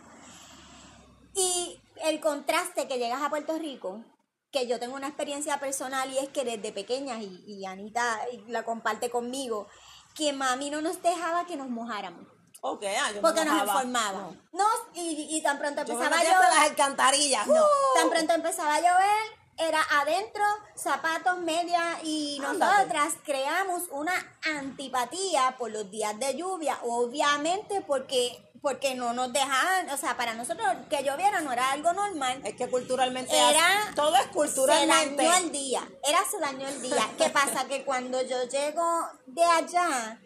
Y 1.35 1.81
el 2.03 2.19
contraste 2.19 2.87
que 2.87 2.97
llegas 2.97 3.21
a 3.21 3.29
Puerto 3.29 3.57
Rico, 3.57 4.03
que 4.51 4.67
yo 4.67 4.79
tengo 4.79 4.95
una 4.95 5.07
experiencia 5.07 5.59
personal 5.59 6.11
y 6.11 6.17
es 6.17 6.29
que 6.29 6.45
desde 6.45 6.71
pequeña, 6.71 7.19
y, 7.21 7.43
y 7.45 7.65
Anita 7.65 8.19
la 8.47 8.63
comparte 8.63 9.09
conmigo, 9.09 9.67
que 10.15 10.31
mami 10.33 10.69
no 10.69 10.81
nos 10.81 11.01
dejaba 11.01 11.45
que 11.45 11.57
nos 11.57 11.69
mojáramos. 11.69 12.25
Ok, 12.61 12.83
ah, 12.99 13.11
yo 13.13 13.21
Porque 13.21 13.45
nos 13.45 13.61
informaba. 13.61 14.31
No, 14.53 14.65
y, 14.95 15.27
y 15.29 15.41
tan 15.43 15.59
pronto 15.59 15.83
Yo 15.85 15.93
empezaba 15.93 16.19
a 16.19 16.23
llover. 16.23 16.39
las 16.49 16.69
alcantarillas. 16.69 17.47
No, 17.47 17.53
¡Uh! 17.53 17.99
tan 17.99 18.09
pronto 18.09 18.33
empezaba 18.33 18.75
a 18.75 18.79
llover, 18.79 19.39
era 19.57 19.81
adentro, 19.99 20.43
zapatos, 20.75 21.37
media, 21.39 21.99
y 22.03 22.39
nosotras 22.39 23.13
creamos 23.23 23.83
una 23.91 24.13
antipatía 24.57 25.55
por 25.59 25.69
los 25.71 25.91
días 25.91 26.17
de 26.17 26.35
lluvia, 26.37 26.79
obviamente 26.83 27.81
porque 27.81 28.44
porque 28.65 28.95
no 28.95 29.13
nos 29.13 29.31
dejaban, 29.31 29.87
o 29.91 29.95
sea, 29.95 30.17
para 30.17 30.33
nosotros 30.33 30.65
que 30.89 31.03
lloviera 31.03 31.39
no 31.41 31.53
era 31.53 31.69
algo 31.69 31.93
normal. 31.93 32.41
Es 32.43 32.55
que 32.55 32.67
culturalmente 32.67 33.31
Era, 33.31 33.93
todo 33.95 34.15
es 34.15 34.25
culturalmente. 34.29 35.21
Se 35.21 35.29
dañó 35.29 35.45
el 35.45 35.51
día, 35.51 35.87
era 36.03 36.25
se 36.25 36.39
dañó 36.39 36.67
el 36.67 36.81
día. 36.81 37.07
¿Qué 37.15 37.29
pasa? 37.29 37.67
Que 37.67 37.83
cuando 37.85 38.19
yo 38.23 38.43
llego 38.45 38.83
de 39.27 39.43
allá, 39.43 40.19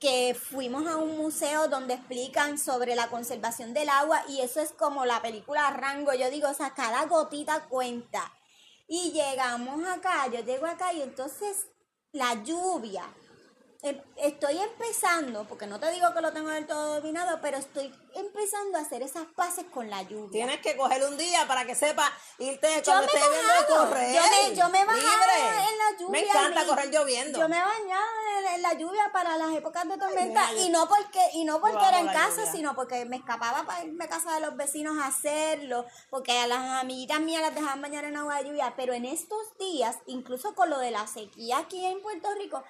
que 0.00 0.34
fuimos 0.34 0.86
a 0.86 0.96
un 0.96 1.18
museo 1.18 1.68
donde 1.68 1.92
explican 1.92 2.56
sobre 2.58 2.94
la 2.94 3.08
conservación 3.08 3.74
del 3.74 3.90
agua 3.90 4.24
y 4.28 4.40
eso 4.40 4.62
es 4.62 4.72
como 4.72 5.04
la 5.04 5.20
película 5.20 5.68
Rango, 5.72 6.14
yo 6.14 6.30
digo, 6.30 6.48
o 6.48 6.54
sea, 6.54 6.72
cada 6.72 7.04
gotita 7.04 7.64
cuenta. 7.68 8.32
Y 8.88 9.12
llegamos 9.12 9.86
acá, 9.86 10.26
yo 10.28 10.40
llego 10.40 10.64
acá 10.64 10.94
y 10.94 11.02
entonces 11.02 11.66
la 12.12 12.42
lluvia, 12.44 13.04
estoy 13.82 14.58
empezando, 14.58 15.44
porque 15.48 15.66
no 15.66 15.80
te 15.80 15.90
digo 15.90 16.14
que 16.14 16.20
lo 16.20 16.32
tengo 16.32 16.50
del 16.50 16.66
todo 16.66 16.94
dominado, 16.94 17.40
pero 17.42 17.58
estoy 17.58 17.92
empezando 18.14 18.78
a 18.78 18.82
hacer 18.82 19.02
esas 19.02 19.26
pases 19.34 19.64
con 19.74 19.90
la 19.90 20.02
lluvia. 20.02 20.30
Tienes 20.30 20.60
que 20.60 20.76
coger 20.76 21.02
un 21.04 21.16
día 21.16 21.46
para 21.48 21.64
que 21.64 21.74
sepa 21.74 22.12
irte 22.38 22.68
cuando 22.84 23.06
estés 23.06 23.22
viendo 23.30 23.76
correr. 23.76 24.14
yo 24.14 24.22
me, 24.22 24.54
yo 24.54 24.68
me 24.68 24.80
en 24.82 24.86
la 24.86 25.98
lluvia. 25.98 26.10
Me 26.10 26.20
encanta 26.20 26.64
correr 26.64 26.90
lloviendo. 26.92 27.40
Yo 27.40 27.48
me 27.48 27.58
he 27.58 27.60
bañado 27.60 28.04
en, 28.38 28.54
en 28.54 28.62
la 28.62 28.74
lluvia 28.74 29.10
para 29.12 29.36
las 29.36 29.52
épocas 29.52 29.88
de 29.88 29.98
tormenta 29.98 30.52
y 30.54 30.70
no 30.70 30.88
porque 30.88 31.20
y 31.32 31.44
no 31.44 31.60
porque 31.60 31.84
era 31.84 31.98
en 31.98 32.06
casa, 32.06 32.36
lluvia. 32.36 32.52
sino 32.52 32.74
porque 32.76 33.04
me 33.04 33.16
escapaba 33.16 33.64
para 33.64 33.84
irme 33.84 34.04
a 34.04 34.08
casa 34.08 34.34
de 34.34 34.40
los 34.40 34.56
vecinos 34.56 34.96
a 34.98 35.08
hacerlo, 35.08 35.86
porque 36.08 36.38
a 36.38 36.46
las 36.46 36.82
amiguitas 36.82 37.20
mías 37.20 37.42
las 37.42 37.54
dejaban 37.54 37.82
bañar 37.82 38.04
en 38.04 38.16
agua 38.16 38.36
de 38.36 38.44
lluvia, 38.44 38.74
pero 38.76 38.92
en 38.92 39.06
estos 39.06 39.56
días, 39.58 39.96
incluso 40.06 40.54
con 40.54 40.70
lo 40.70 40.78
de 40.78 40.92
la 40.92 41.08
sequía 41.08 41.58
aquí 41.58 41.84
en 41.84 42.00
Puerto 42.00 42.32
Rico, 42.36 42.62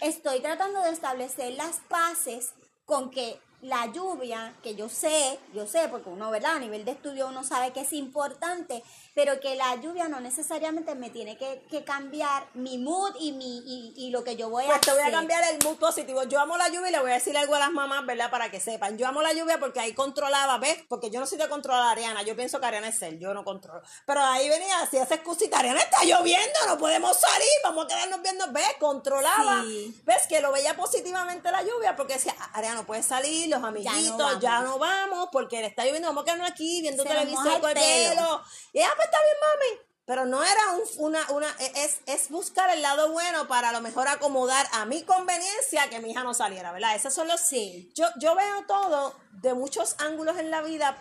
estoy 0.00 0.40
tratando 0.40 0.82
de 0.82 0.90
establecer 0.90 1.54
las 1.54 1.80
paces 1.88 2.52
con 2.84 3.10
que 3.10 3.38
la 3.60 3.86
lluvia, 3.92 4.54
que 4.62 4.76
yo 4.76 4.88
sé, 4.88 5.38
yo 5.52 5.66
sé, 5.66 5.88
porque 5.88 6.08
uno, 6.08 6.30
¿verdad? 6.30 6.56
A 6.56 6.60
nivel 6.60 6.84
de 6.84 6.92
estudio 6.92 7.26
uno 7.26 7.42
sabe 7.42 7.72
que 7.72 7.80
es 7.80 7.92
importante, 7.92 8.84
pero 9.18 9.40
que 9.40 9.56
la 9.56 9.74
lluvia 9.74 10.06
no 10.06 10.20
necesariamente 10.20 10.94
me 10.94 11.10
tiene 11.10 11.36
que, 11.36 11.60
que 11.68 11.82
cambiar 11.82 12.46
mi 12.54 12.78
mood 12.78 13.16
y, 13.18 13.32
mi, 13.32 13.58
y, 13.66 13.92
y 13.96 14.10
lo 14.10 14.22
que 14.22 14.36
yo 14.36 14.48
voy 14.48 14.62
a 14.62 14.68
Pues 14.68 14.80
te 14.82 14.92
voy 14.92 15.00
a 15.00 15.06
hacer. 15.06 15.14
cambiar 15.14 15.42
el 15.52 15.58
mood 15.64 15.74
positivo. 15.76 16.22
Yo 16.22 16.38
amo 16.38 16.56
la 16.56 16.68
lluvia 16.68 16.88
y 16.90 16.92
le 16.92 17.00
voy 17.00 17.10
a 17.10 17.14
decir 17.14 17.36
algo 17.36 17.56
a 17.56 17.58
las 17.58 17.72
mamás, 17.72 18.06
¿verdad? 18.06 18.30
Para 18.30 18.48
que 18.52 18.60
sepan. 18.60 18.96
Yo 18.96 19.08
amo 19.08 19.20
la 19.20 19.32
lluvia 19.32 19.58
porque 19.58 19.80
ahí 19.80 19.92
controlaba, 19.92 20.58
¿ves? 20.58 20.84
Porque 20.88 21.10
yo 21.10 21.18
no 21.18 21.26
soy 21.26 21.36
de 21.36 21.48
controlar 21.48 21.82
a 21.82 21.90
Ariana. 21.90 22.22
Yo 22.22 22.36
pienso 22.36 22.60
que 22.60 22.66
Ariana 22.66 22.86
es 22.86 23.02
él, 23.02 23.18
yo 23.18 23.34
no 23.34 23.42
controlo. 23.42 23.82
Pero 24.06 24.20
ahí 24.22 24.48
venía 24.48 24.78
así 24.82 24.98
esa 24.98 25.16
excusita. 25.16 25.58
Ariana 25.58 25.80
está 25.80 26.04
lloviendo, 26.04 26.58
no 26.68 26.78
podemos 26.78 27.16
salir, 27.16 27.48
vamos 27.64 27.86
a 27.86 27.88
quedarnos 27.88 28.22
viendo. 28.22 28.52
¿Ves? 28.52 28.68
Controlaba. 28.78 29.62
Sí. 29.64 30.00
¿Ves? 30.06 30.28
Que 30.28 30.40
lo 30.40 30.52
veía 30.52 30.76
positivamente 30.76 31.50
la 31.50 31.62
lluvia 31.64 31.96
porque 31.96 32.14
decía, 32.14 32.36
Ariana 32.52 32.76
no 32.76 32.86
puede 32.86 33.02
salir, 33.02 33.48
los 33.48 33.64
amiguitos, 33.64 34.16
vamos. 34.16 34.40
ya 34.40 34.60
no 34.60 34.78
vamos, 34.78 35.28
porque 35.32 35.58
le 35.60 35.66
está 35.66 35.84
lloviendo, 35.84 36.06
vamos 36.06 36.22
a 36.22 36.24
quedarnos 36.26 36.50
aquí 36.52 36.82
viendo 36.82 37.02
Se 37.02 37.08
televisión 37.08 37.60
con 37.60 37.70
el 37.70 37.74
pelo. 37.74 38.10
pelo. 38.14 38.40
Y 38.72 38.78
ella, 38.78 38.90
pues 38.94 39.07
está 39.08 39.18
bien, 39.22 39.36
mami. 39.40 39.88
pero 40.04 40.24
no 40.26 40.42
era 40.42 40.60
un, 40.72 41.06
una, 41.06 41.30
una, 41.32 41.48
e, 41.58 41.84
es, 41.84 42.00
es 42.06 42.30
buscar 42.30 42.70
el 42.70 42.80
lado 42.82 43.12
bueno 43.12 43.46
para 43.48 43.70
a 43.70 43.72
lo 43.72 43.80
mejor 43.80 44.08
acomodar 44.08 44.66
a 44.72 44.84
mi 44.84 45.02
conveniencia 45.02 45.90
que 45.90 46.00
mi 46.00 46.10
hija 46.12 46.24
no 46.24 46.34
saliera, 46.34 46.72
¿verdad? 46.72 46.94
Esos 46.96 47.12
son 47.14 47.28
los 47.28 47.40
sí. 47.40 47.90
Yo, 47.94 48.06
yo 48.18 48.34
veo 48.34 48.64
todo 48.66 49.14
de 49.42 49.54
muchos 49.54 49.96
ángulos 49.98 50.38
en 50.38 50.50
la 50.50 50.62
vida 50.62 50.96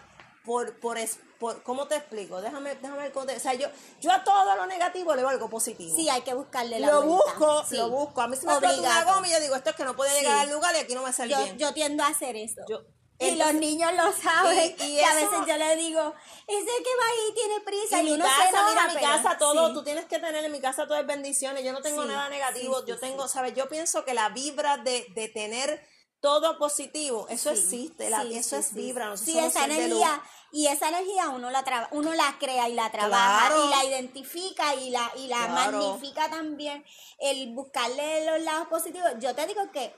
por, 0.45 0.79
por, 0.79 0.97
por 1.39 1.61
¿cómo 1.63 1.87
te 1.87 1.95
explico? 1.95 2.41
Déjame, 2.41 2.75
déjame 2.75 3.11
cómo 3.11 3.25
te, 3.25 3.35
o 3.35 3.39
sea, 3.39 3.53
yo, 3.53 3.67
yo 3.99 4.11
a 4.11 4.23
todo 4.23 4.55
lo 4.55 4.65
negativo 4.65 5.13
le 5.13 5.21
veo 5.21 5.29
algo 5.29 5.49
positivo. 5.49 5.95
Sí, 5.95 6.09
hay 6.09 6.21
que 6.21 6.33
buscarle 6.33 6.79
la 6.79 6.87
Lo 6.87 7.01
busco, 7.03 7.65
lo 7.71 7.89
busco. 7.89 8.21
A 8.21 8.27
mí 8.27 8.35
se 8.37 8.45
me 8.45 8.53
explota 8.53 8.79
una 8.79 9.03
goma 9.03 9.27
y 9.27 9.31
yo 9.31 9.39
digo, 9.41 9.55
esto 9.55 9.69
es 9.71 9.75
que 9.75 9.83
no 9.83 9.95
puede 9.95 10.17
llegar 10.19 10.39
al 10.39 10.51
lugar 10.51 10.73
y 10.75 10.79
aquí 10.79 10.95
no 10.95 11.03
me 11.03 11.11
sale 11.11 11.31
yo, 11.31 11.43
bien. 11.43 11.57
Yo 11.57 11.73
tiendo 11.73 12.03
a 12.03 12.07
hacer 12.07 12.35
eso. 12.37 12.61
Yo, 12.69 12.81
y 13.19 13.35
los 13.35 13.53
niños 13.55 13.91
lo 13.93 14.11
saben. 14.13 14.75
Y, 14.79 14.99
a 14.99 15.15
veces 15.15 15.39
yo 15.47 15.57
le 15.57 15.75
digo, 15.75 16.13
ese 16.47 16.65
que 16.65 16.95
va 16.95 17.07
ahí 17.09 17.33
tiene 17.35 17.59
prisa. 17.61 18.01
Y, 18.01 18.07
y 18.07 18.17
mi 18.17 18.19
casa, 18.19 18.67
mira, 18.69 18.87
mi 18.87 19.01
casa 19.01 19.37
todo, 19.37 19.73
tú 19.73 19.83
tienes 19.83 20.05
que 20.05 20.19
tener 20.19 20.45
en 20.45 20.51
mi 20.51 20.59
casa 20.59 20.87
todo 20.87 20.99
es 20.99 21.07
bendiciones. 21.07 21.63
Yo 21.63 21.73
no 21.73 21.81
tengo 21.81 22.05
nada 22.05 22.29
negativo. 22.29 22.85
yo 22.85 22.99
tengo, 22.99 23.27
¿sabes? 23.27 23.53
Yo 23.55 23.67
pienso 23.69 24.05
que 24.05 24.13
la 24.13 24.29
vibra 24.29 24.77
de, 24.77 25.07
de 25.15 25.27
tener 25.29 25.81
todo 26.19 26.57
positivo, 26.57 27.27
eso 27.29 27.51
existe, 27.51 28.09
la, 28.09 28.23
eso 28.23 28.57
es 28.57 28.73
vibra. 28.73 29.15
Sí, 29.17 29.37
esa 29.37 29.65
energía, 29.65 30.21
y 30.51 30.67
esa 30.67 30.89
energía 30.89 31.29
uno 31.29 31.49
la 31.51 31.63
traba, 31.63 31.87
uno 31.91 32.13
la 32.13 32.37
crea 32.39 32.69
y 32.69 32.73
la 32.73 32.91
trabaja 32.91 33.53
y 33.55 33.69
la 33.69 33.85
identifica 33.85 34.75
y 34.75 34.89
la, 34.89 35.11
y 35.17 35.27
la 35.27 35.47
magnifica 35.47 36.29
también. 36.29 36.83
El 37.19 37.53
buscarle 37.53 38.25
los 38.25 38.41
lados 38.41 38.67
positivos. 38.67 39.11
Yo 39.19 39.35
te 39.35 39.47
digo 39.47 39.71
que 39.71 39.93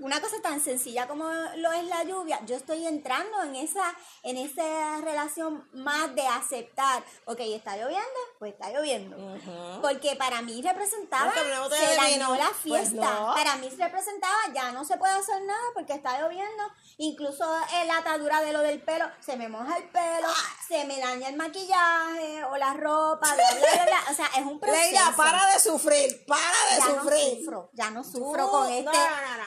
una 0.00 0.20
cosa 0.20 0.40
tan 0.42 0.60
sencilla 0.60 1.06
como 1.06 1.28
lo 1.56 1.72
es 1.72 1.84
la 1.84 2.04
lluvia, 2.04 2.40
yo 2.46 2.56
estoy 2.56 2.86
entrando 2.86 3.42
en 3.42 3.56
esa, 3.56 3.94
en 4.22 4.36
esa 4.36 5.00
relación 5.02 5.68
más 5.72 6.14
de 6.14 6.26
aceptar, 6.26 7.02
ok, 7.24 7.40
está 7.40 7.76
lloviendo, 7.76 8.20
pues 8.38 8.52
está 8.52 8.70
lloviendo. 8.70 9.16
Porque 9.80 10.16
para 10.16 10.42
mí 10.42 10.62
representaba, 10.62 11.32
se 11.32 11.96
dañó 11.96 12.34
la 12.36 12.46
pues 12.46 12.56
fiesta. 12.58 13.32
Para 13.34 13.56
mí 13.56 13.68
representaba, 13.68 14.36
ya 14.54 14.72
no 14.72 14.84
se 14.84 14.96
puede 14.96 15.14
hacer 15.14 15.42
nada 15.42 15.64
porque 15.74 15.94
está 15.94 16.20
lloviendo. 16.20 16.64
Incluso 16.98 17.44
la 17.86 17.98
atadura 17.98 18.40
de 18.40 18.52
lo 18.52 18.60
del 18.60 18.80
pelo, 18.80 19.06
se 19.20 19.36
me 19.36 19.48
moja 19.48 19.75
el 19.76 19.88
pelo, 19.90 20.28
se 20.66 20.84
me 20.84 20.98
daña 20.98 21.28
el 21.28 21.36
maquillaje 21.36 22.44
o 22.44 22.56
la 22.56 22.74
ropa, 22.74 23.34
bla, 23.34 23.44
bla, 23.54 23.84
bla, 23.84 24.00
O 24.10 24.14
sea, 24.14 24.26
es 24.36 24.44
un 24.44 24.58
proceso. 24.58 24.82
Leila, 24.82 25.14
para 25.16 25.52
de 25.52 25.60
sufrir, 25.60 26.24
para 26.26 26.40
de 26.70 26.82
sufrir. 26.82 27.32
No 27.32 27.38
sufro, 27.38 27.70
ya 27.72 27.90
no 27.90 28.04
sufro 28.04 28.50
con 28.50 28.70
este, 28.70 28.98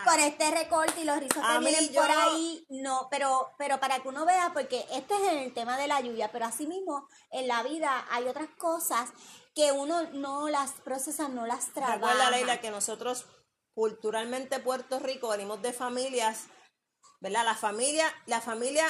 con 0.05 0.19
este 0.19 0.51
recorte 0.51 1.01
y 1.01 1.03
los 1.03 1.19
rizos 1.19 1.43
que 1.45 1.59
vienen 1.59 1.93
por 1.93 2.11
ahí. 2.11 2.65
No, 2.69 3.07
pero, 3.09 3.51
pero 3.57 3.79
para 3.79 3.99
que 3.99 4.07
uno 4.07 4.25
vea, 4.25 4.51
porque 4.53 4.85
este 4.91 5.15
es 5.15 5.33
el 5.33 5.53
tema 5.53 5.77
de 5.77 5.87
la 5.87 6.01
lluvia, 6.01 6.31
pero 6.31 6.45
así 6.45 6.67
mismo 6.67 7.07
en 7.31 7.47
la 7.47 7.63
vida 7.63 8.05
hay 8.11 8.27
otras 8.27 8.49
cosas 8.57 9.09
que 9.55 9.71
uno 9.71 10.03
no 10.13 10.49
las 10.49 10.71
procesa, 10.71 11.27
no 11.27 11.45
las 11.45 11.73
trabaja. 11.73 11.95
Recuerda, 11.95 12.31
Leila, 12.31 12.61
que 12.61 12.71
nosotros 12.71 13.25
culturalmente 13.73 14.59
Puerto 14.59 14.99
Rico 14.99 15.29
venimos 15.29 15.61
de 15.61 15.73
familias, 15.73 16.45
¿verdad? 17.19 17.45
La 17.45 17.55
familia, 17.55 18.05
la 18.25 18.41
familia 18.41 18.85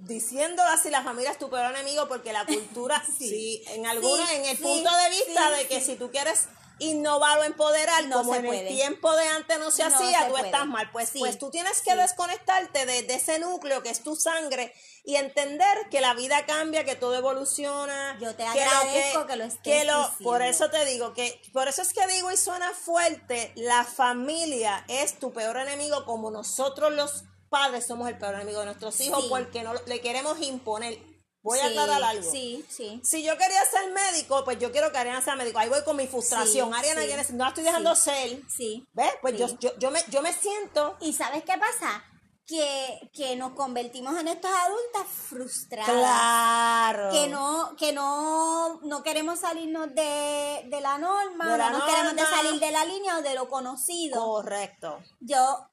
diciéndolo 0.00 0.68
así, 0.70 0.90
la 0.90 1.02
familia 1.02 1.30
es 1.30 1.38
tu 1.38 1.50
peor 1.50 1.74
enemigo 1.74 2.08
porque 2.08 2.32
la 2.32 2.44
cultura, 2.44 3.02
sí, 3.18 3.62
en 3.68 3.86
alguna, 3.86 4.32
en 4.34 4.44
el 4.46 4.58
punto 4.58 4.90
de 4.96 5.10
vista 5.10 5.50
de 5.50 5.66
que 5.66 5.80
si 5.80 5.96
tú 5.96 6.10
quieres 6.10 6.48
innovar 6.80 7.38
o 7.38 7.44
empoderar, 7.44 8.06
no 8.06 8.24
como 8.24 8.34
en 8.34 8.46
el 8.46 8.68
tiempo 8.68 9.14
de 9.14 9.28
antes 9.28 9.58
no 9.58 9.70
se 9.70 9.82
hacía, 9.82 10.28
tú 10.28 10.36
estás 10.38 10.66
mal. 10.66 10.90
Pues, 10.90 11.10
pues 11.16 11.38
tú 11.38 11.50
tienes 11.50 11.82
que 11.82 11.94
desconectarte 11.94 12.86
de, 12.86 13.14
ese 13.14 13.38
núcleo 13.38 13.82
que 13.82 13.90
es 13.90 14.02
tu 14.02 14.16
sangre 14.16 14.72
y 15.04 15.16
entender 15.16 15.88
que 15.90 16.00
la 16.00 16.14
vida 16.14 16.46
cambia, 16.46 16.84
que 16.84 16.96
todo 16.96 17.14
evoluciona. 17.16 18.18
Yo 18.18 18.34
te 18.34 18.44
agradezco 18.44 19.26
que, 19.26 19.36
lo 19.36 19.44
estés 19.44 19.60
que 19.62 19.84
lo, 19.84 20.10
Por 20.22 20.42
eso 20.42 20.70
te 20.70 20.84
digo 20.86 21.12
que, 21.12 21.40
por 21.52 21.68
eso 21.68 21.82
es 21.82 21.92
que 21.92 22.06
digo 22.06 22.32
y 22.32 22.36
suena 22.36 22.72
fuerte, 22.72 23.52
la 23.56 23.84
familia 23.84 24.84
es 24.88 25.18
tu 25.18 25.32
peor 25.32 25.58
enemigo 25.58 26.06
como 26.06 26.30
nosotros 26.30 26.92
los 26.92 27.24
padres 27.50 27.86
somos 27.86 28.08
el 28.08 28.16
peor 28.16 28.36
enemigo 28.36 28.60
de 28.60 28.66
nuestros 28.66 28.98
hijos 29.00 29.26
porque 29.28 29.62
no 29.62 29.74
le 29.86 30.00
queremos 30.00 30.40
imponer 30.40 30.98
Voy 31.42 31.58
a 31.58 31.66
aclarar 31.66 32.02
algo. 32.02 32.30
Sí, 32.30 32.64
sí. 32.68 33.00
Si 33.02 33.22
yo 33.22 33.36
quería 33.38 33.64
ser 33.64 33.90
médico, 33.92 34.44
pues 34.44 34.58
yo 34.58 34.70
quiero 34.72 34.92
que 34.92 34.98
Ariana 34.98 35.22
sea 35.22 35.36
médico. 35.36 35.58
Ahí 35.58 35.70
voy 35.70 35.82
con 35.84 35.96
mi 35.96 36.06
frustración. 36.06 36.74
Ariana 36.74 37.02
no 37.32 37.44
la 37.44 37.48
estoy 37.48 37.64
dejando 37.64 37.94
ser. 37.94 38.42
Sí. 38.48 38.86
¿Ves? 38.92 39.12
Pues 39.22 39.38
yo, 39.38 39.46
yo, 39.58 39.76
yo, 39.78 39.90
me, 39.90 40.00
yo 40.08 40.20
me 40.20 40.32
siento. 40.34 40.98
¿Y 41.00 41.14
sabes 41.14 41.42
qué 41.44 41.56
pasa? 41.56 42.04
Que, 42.46 43.10
que, 43.14 43.36
nos 43.36 43.52
convertimos 43.52 44.18
en 44.18 44.26
estas 44.26 44.50
adultas 44.52 45.06
frustradas. 45.06 45.88
Claro. 45.88 47.10
Que 47.12 47.28
no, 47.28 47.76
que 47.78 47.92
no, 47.92 48.80
no 48.82 49.02
queremos 49.04 49.38
salirnos 49.38 49.94
de, 49.94 50.66
de 50.66 50.80
la 50.80 50.98
norma, 50.98 51.56
no 51.56 51.70
nos 51.70 51.84
queremos 51.84 52.16
de 52.16 52.22
salir 52.22 52.60
de 52.60 52.70
la 52.72 52.84
línea 52.84 53.18
o 53.18 53.22
de 53.22 53.34
lo 53.34 53.48
conocido. 53.48 54.20
Correcto. 54.20 54.98
Yo, 55.20 55.69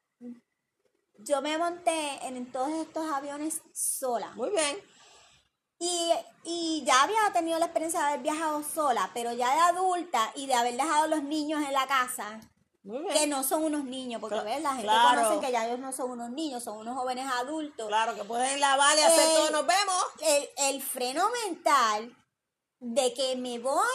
yo 1.27 1.41
me 1.41 1.57
monté 1.57 2.25
en 2.25 2.51
todos 2.51 2.69
estos 2.69 3.11
aviones 3.11 3.61
sola. 3.73 4.31
Muy 4.35 4.49
bien. 4.49 4.77
Y, 5.79 6.11
y, 6.43 6.83
ya 6.85 7.03
había 7.03 7.31
tenido 7.33 7.59
la 7.59 7.65
experiencia 7.65 7.99
de 7.99 8.05
haber 8.07 8.21
viajado 8.21 8.63
sola, 8.63 9.11
pero 9.13 9.31
ya 9.33 9.53
de 9.53 9.59
adulta 9.59 10.31
y 10.35 10.47
de 10.47 10.55
haber 10.55 10.75
dejado 10.75 11.03
a 11.03 11.07
los 11.07 11.21
niños 11.21 11.63
en 11.63 11.71
la 11.71 11.85
casa, 11.85 12.39
que 13.13 13.27
no 13.27 13.43
son 13.43 13.63
unos 13.63 13.83
niños, 13.83 14.19
porque 14.19 14.39
¿ves? 14.39 14.61
la 14.61 14.75
gente 14.75 14.91
conoce 14.91 15.45
que 15.45 15.51
ya 15.51 15.67
ellos 15.67 15.79
no 15.79 15.91
son 15.91 16.11
unos 16.11 16.31
niños, 16.31 16.63
son 16.63 16.77
unos 16.77 16.95
jóvenes 16.95 17.29
adultos. 17.31 17.87
Claro, 17.87 18.15
que 18.15 18.23
pueden 18.23 18.59
lavar 18.59 18.97
y 18.97 19.01
hacer 19.01 19.25
todo, 19.35 19.51
nos 19.51 19.67
vemos. 19.67 20.05
El, 20.21 20.49
el 20.73 20.81
freno 20.81 21.29
mental 21.45 22.15
de 22.79 23.13
que 23.13 23.35
me 23.35 23.59
voy 23.59 23.85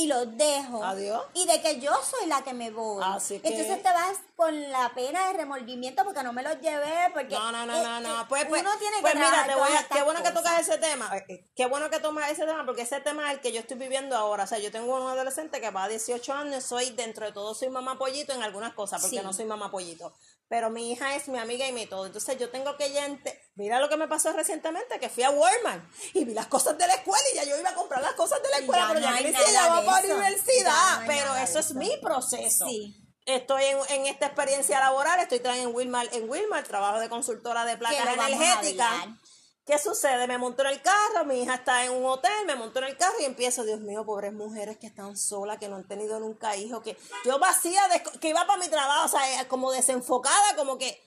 y 0.00 0.06
los 0.06 0.36
dejo. 0.36 0.82
Adiós. 0.82 1.22
Y 1.34 1.46
de 1.46 1.60
que 1.60 1.78
yo 1.78 1.92
soy 2.02 2.26
la 2.26 2.42
que 2.42 2.54
me 2.54 2.70
voy. 2.70 3.02
Así 3.04 3.38
que... 3.38 3.48
Entonces 3.48 3.82
te 3.82 3.88
vas 3.90 4.16
con 4.34 4.70
la 4.70 4.92
pena 4.94 5.26
de 5.26 5.34
remordimiento 5.34 6.04
porque 6.04 6.22
no 6.22 6.32
me 6.32 6.42
los 6.42 6.58
llevé, 6.60 7.10
porque... 7.12 7.34
No, 7.34 7.52
no, 7.52 7.66
no, 7.66 7.82
no, 7.82 8.00
no. 8.00 8.28
Pues, 8.28 8.46
pues, 8.46 8.62
uno 8.62 8.70
tiene 8.78 8.96
que 8.96 9.02
pues 9.02 9.14
mira, 9.14 9.44
te 9.46 9.54
voy 9.54 9.68
a, 9.72 9.86
qué 9.94 10.02
bueno 10.02 10.22
que 10.22 10.30
tocas 10.30 10.60
ese 10.60 10.78
tema. 10.78 11.10
Eh, 11.14 11.24
eh, 11.28 11.50
qué 11.54 11.66
bueno 11.66 11.90
que 11.90 12.00
tomas 12.00 12.30
ese 12.30 12.46
tema 12.46 12.64
porque 12.64 12.82
ese 12.82 13.00
tema 13.00 13.28
es 13.28 13.34
el 13.34 13.40
que 13.40 13.52
yo 13.52 13.60
estoy 13.60 13.76
viviendo 13.76 14.16
ahora. 14.16 14.44
O 14.44 14.46
sea, 14.46 14.58
yo 14.58 14.72
tengo 14.72 14.96
un 14.96 15.08
adolescente 15.08 15.60
que 15.60 15.70
va 15.70 15.84
a 15.84 15.88
18 15.88 16.32
años, 16.32 16.64
soy 16.64 16.90
dentro 16.90 17.26
de 17.26 17.32
todo 17.32 17.54
soy 17.54 17.68
mamá 17.68 17.98
pollito 17.98 18.32
en 18.32 18.42
algunas 18.42 18.72
cosas 18.72 19.02
porque 19.02 19.22
no 19.22 19.32
soy 19.32 19.44
mamá 19.44 19.70
pollito 19.70 20.14
pero 20.50 20.68
mi 20.68 20.90
hija 20.90 21.14
es 21.14 21.28
mi 21.28 21.38
amiga 21.38 21.68
y 21.68 21.72
mi 21.72 21.86
todo. 21.86 22.06
Entonces 22.06 22.36
yo 22.36 22.50
tengo 22.50 22.76
que 22.76 22.90
ya... 22.90 23.06
Mira 23.54 23.78
lo 23.78 23.88
que 23.88 23.96
me 23.96 24.08
pasó 24.08 24.32
recientemente, 24.32 24.98
que 24.98 25.08
fui 25.08 25.22
a 25.22 25.30
Walmart 25.30 25.84
y 26.12 26.24
vi 26.24 26.34
las 26.34 26.48
cosas 26.48 26.76
de 26.76 26.88
la 26.88 26.94
escuela 26.94 27.22
y 27.32 27.36
ya 27.36 27.44
yo 27.44 27.56
iba 27.56 27.70
a 27.70 27.74
comprar 27.76 28.02
las 28.02 28.14
cosas 28.14 28.42
de 28.42 28.48
la 28.48 28.56
escuela, 28.56 28.88
pero 28.88 28.98
ya 28.98 29.12
me 29.12 29.32
ya 29.32 29.68
va 29.68 29.84
para 29.84 30.06
la 30.08 30.14
universidad. 30.16 31.04
pero 31.06 31.36
eso 31.36 31.60
es 31.60 31.72
mi 31.74 31.96
proceso. 32.02 32.66
Estoy 33.26 33.62
en, 33.90 34.06
esta 34.06 34.26
experiencia 34.26 34.80
laboral, 34.80 35.20
estoy 35.20 35.40
en 35.44 35.72
Walmart, 35.72 36.12
en 36.14 36.28
Walmart, 36.28 36.66
trabajo 36.66 36.98
de 36.98 37.08
consultora 37.08 37.64
de 37.64 37.76
placas 37.76 38.08
energéticas. 38.12 39.06
¿Qué 39.66 39.78
sucede? 39.78 40.26
Me 40.26 40.38
monto 40.38 40.62
en 40.62 40.68
el 40.68 40.82
carro, 40.82 41.24
mi 41.26 41.42
hija 41.42 41.54
está 41.54 41.84
en 41.84 41.92
un 41.92 42.04
hotel, 42.06 42.46
me 42.46 42.56
monto 42.56 42.78
en 42.80 42.86
el 42.86 42.96
carro 42.96 43.14
y 43.20 43.24
empiezo, 43.24 43.64
Dios 43.64 43.80
mío, 43.80 44.04
pobres 44.04 44.32
mujeres 44.32 44.78
que 44.78 44.86
están 44.86 45.16
solas, 45.16 45.58
que 45.58 45.68
no 45.68 45.76
han 45.76 45.86
tenido 45.86 46.18
nunca 46.18 46.56
hijos, 46.56 46.82
que 46.82 46.96
yo 47.24 47.38
vacía, 47.38 47.82
que 48.20 48.28
iba 48.28 48.46
para 48.46 48.58
mi 48.58 48.68
trabajo, 48.68 49.04
o 49.04 49.08
sea, 49.08 49.40
eh, 49.40 49.48
como 49.48 49.70
desenfocada, 49.70 50.56
como 50.56 50.78
que, 50.78 50.98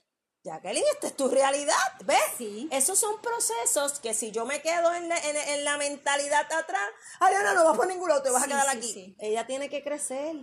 Jacqueline, 0.45 0.83
esta 0.93 1.07
es 1.07 1.15
tu 1.15 1.29
realidad, 1.29 1.73
¿ves? 2.03 2.19
Sí. 2.37 2.67
Esos 2.69 2.99
son 2.99 3.21
procesos 3.21 3.99
que 3.99 4.13
si 4.13 4.31
yo 4.31 4.45
me 4.45 4.61
quedo 4.61 4.93
en 4.93 5.07
la, 5.07 5.17
en, 5.17 5.63
la 5.63 5.77
mentalidad 5.77 6.41
atrás, 6.51 6.83
Ariana, 7.21 7.53
no 7.53 7.63
vas 7.63 7.77
por 7.77 7.87
ningún 7.87 8.09
lado, 8.09 8.21
te 8.21 8.29
vas 8.29 8.43
a 8.43 8.47
quedar 8.47 8.67
aquí. 8.67 9.15
Ella 9.19 9.47
tiene 9.47 9.69
que 9.69 9.83
crecer. 9.83 10.35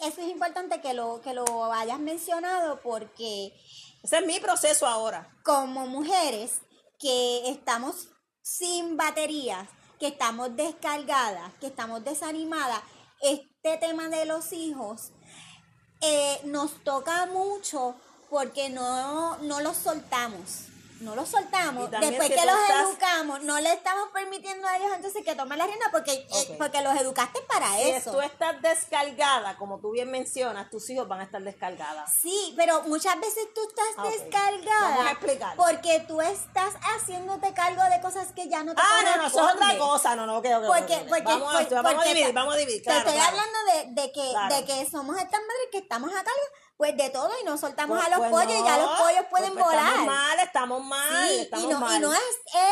eso 0.00 0.20
es 0.20 0.28
importante 0.28 0.80
que 0.80 0.94
lo, 0.94 1.20
que 1.20 1.34
lo 1.34 1.72
hayas 1.72 1.98
mencionado 1.98 2.80
porque... 2.80 3.52
Ese 4.02 4.18
es 4.18 4.26
mi 4.26 4.40
proceso 4.40 4.86
ahora. 4.86 5.30
Como 5.44 5.86
mujeres, 5.86 6.62
que 7.02 7.50
estamos 7.50 8.08
sin 8.42 8.96
baterías, 8.96 9.68
que 9.98 10.06
estamos 10.06 10.54
descargadas, 10.56 11.52
que 11.60 11.66
estamos 11.66 12.04
desanimadas, 12.04 12.80
este 13.20 13.76
tema 13.76 14.08
de 14.08 14.24
los 14.24 14.52
hijos 14.52 15.10
eh, 16.00 16.40
nos 16.44 16.82
toca 16.84 17.26
mucho 17.26 17.96
porque 18.30 18.70
no, 18.70 19.36
no 19.38 19.60
los 19.60 19.76
soltamos 19.76 20.71
no 21.02 21.16
los 21.16 21.28
soltamos, 21.28 21.90
después 21.90 22.28
que 22.30 22.46
los 22.46 22.88
educamos, 22.88 23.42
no 23.42 23.60
le 23.60 23.72
estamos 23.72 24.08
permitiendo 24.12 24.66
a 24.66 24.76
ellos 24.76 24.90
entonces 24.94 25.24
que 25.24 25.34
tomen 25.34 25.58
la 25.58 25.66
rienda 25.66 25.86
porque, 25.90 26.12
eh, 26.12 26.54
porque 26.58 26.80
los 26.82 26.94
educaste 26.96 27.40
para 27.42 27.80
eso. 27.80 28.10
Si 28.10 28.16
tú 28.16 28.20
estás 28.22 28.60
descargada, 28.62 29.56
como 29.56 29.80
tú 29.80 29.90
bien 29.90 30.10
mencionas, 30.10 30.70
tus 30.70 30.88
hijos 30.90 31.08
van 31.08 31.20
a 31.20 31.24
estar 31.24 31.42
descargadas. 31.42 32.12
Sí, 32.20 32.54
pero 32.56 32.82
muchas 32.84 33.18
veces 33.20 33.48
tú 33.54 33.60
estás 33.68 33.86
ah, 33.96 34.08
descargada 34.08 34.90
Vamos 34.90 35.06
a 35.06 35.10
explicar. 35.10 35.56
porque 35.56 36.04
tú 36.06 36.20
estás 36.20 36.74
haciéndote 36.94 37.52
cargo 37.52 37.82
de 37.90 38.00
cosas 38.00 38.32
que 38.32 38.48
ya 38.48 38.62
no 38.62 38.74
te 38.74 38.80
Ah, 38.82 39.02
no, 39.04 39.16
no, 39.22 39.26
eso 39.28 39.48
es 39.48 39.54
otra 39.54 39.78
cosa, 39.78 40.16
no, 40.16 40.26
no, 40.26 40.38
ok, 40.38 40.46
ok. 40.56 40.66
Porque, 40.66 41.06
porque, 41.08 41.22
vamos, 41.24 41.54
a, 41.54 41.82
vamos 41.82 42.04
a 42.04 42.08
dividir, 42.08 42.32
vamos 42.32 42.54
a 42.54 42.56
dividir, 42.58 42.82
Te 42.82 42.96
estoy 42.96 43.18
hablando 43.18 43.58
de, 43.72 44.02
de, 44.02 44.12
que, 44.12 44.54
de 44.54 44.64
que 44.64 44.90
somos 44.90 45.16
estas 45.16 45.40
madres 45.40 45.68
que 45.70 45.78
estamos 45.78 46.10
a 46.10 46.22
cargo 46.22 46.42
pues 46.82 46.96
de 46.96 47.10
todo 47.10 47.30
y 47.40 47.44
no 47.44 47.56
soltamos 47.56 47.96
Pues- 47.96 48.06
a 48.08 48.10
los 48.10 48.18
pues 48.28 48.30
pollos 48.32 48.60
y 48.60 48.64
ya 48.64 48.76
los 48.76 48.90
pollos 49.00 49.24
pueden 49.30 49.52
pues 49.52 49.64
volar. 49.64 49.86
Estamos 49.86 50.04
mal, 50.06 50.38
estamos 50.40 50.84
mal, 50.84 51.28
Sí, 51.28 51.38
estamos 51.42 51.64
y 51.64 51.68
no, 51.68 51.78
mal. 51.80 51.96
y 51.96 52.00
no 52.00 52.12
es 52.12 52.20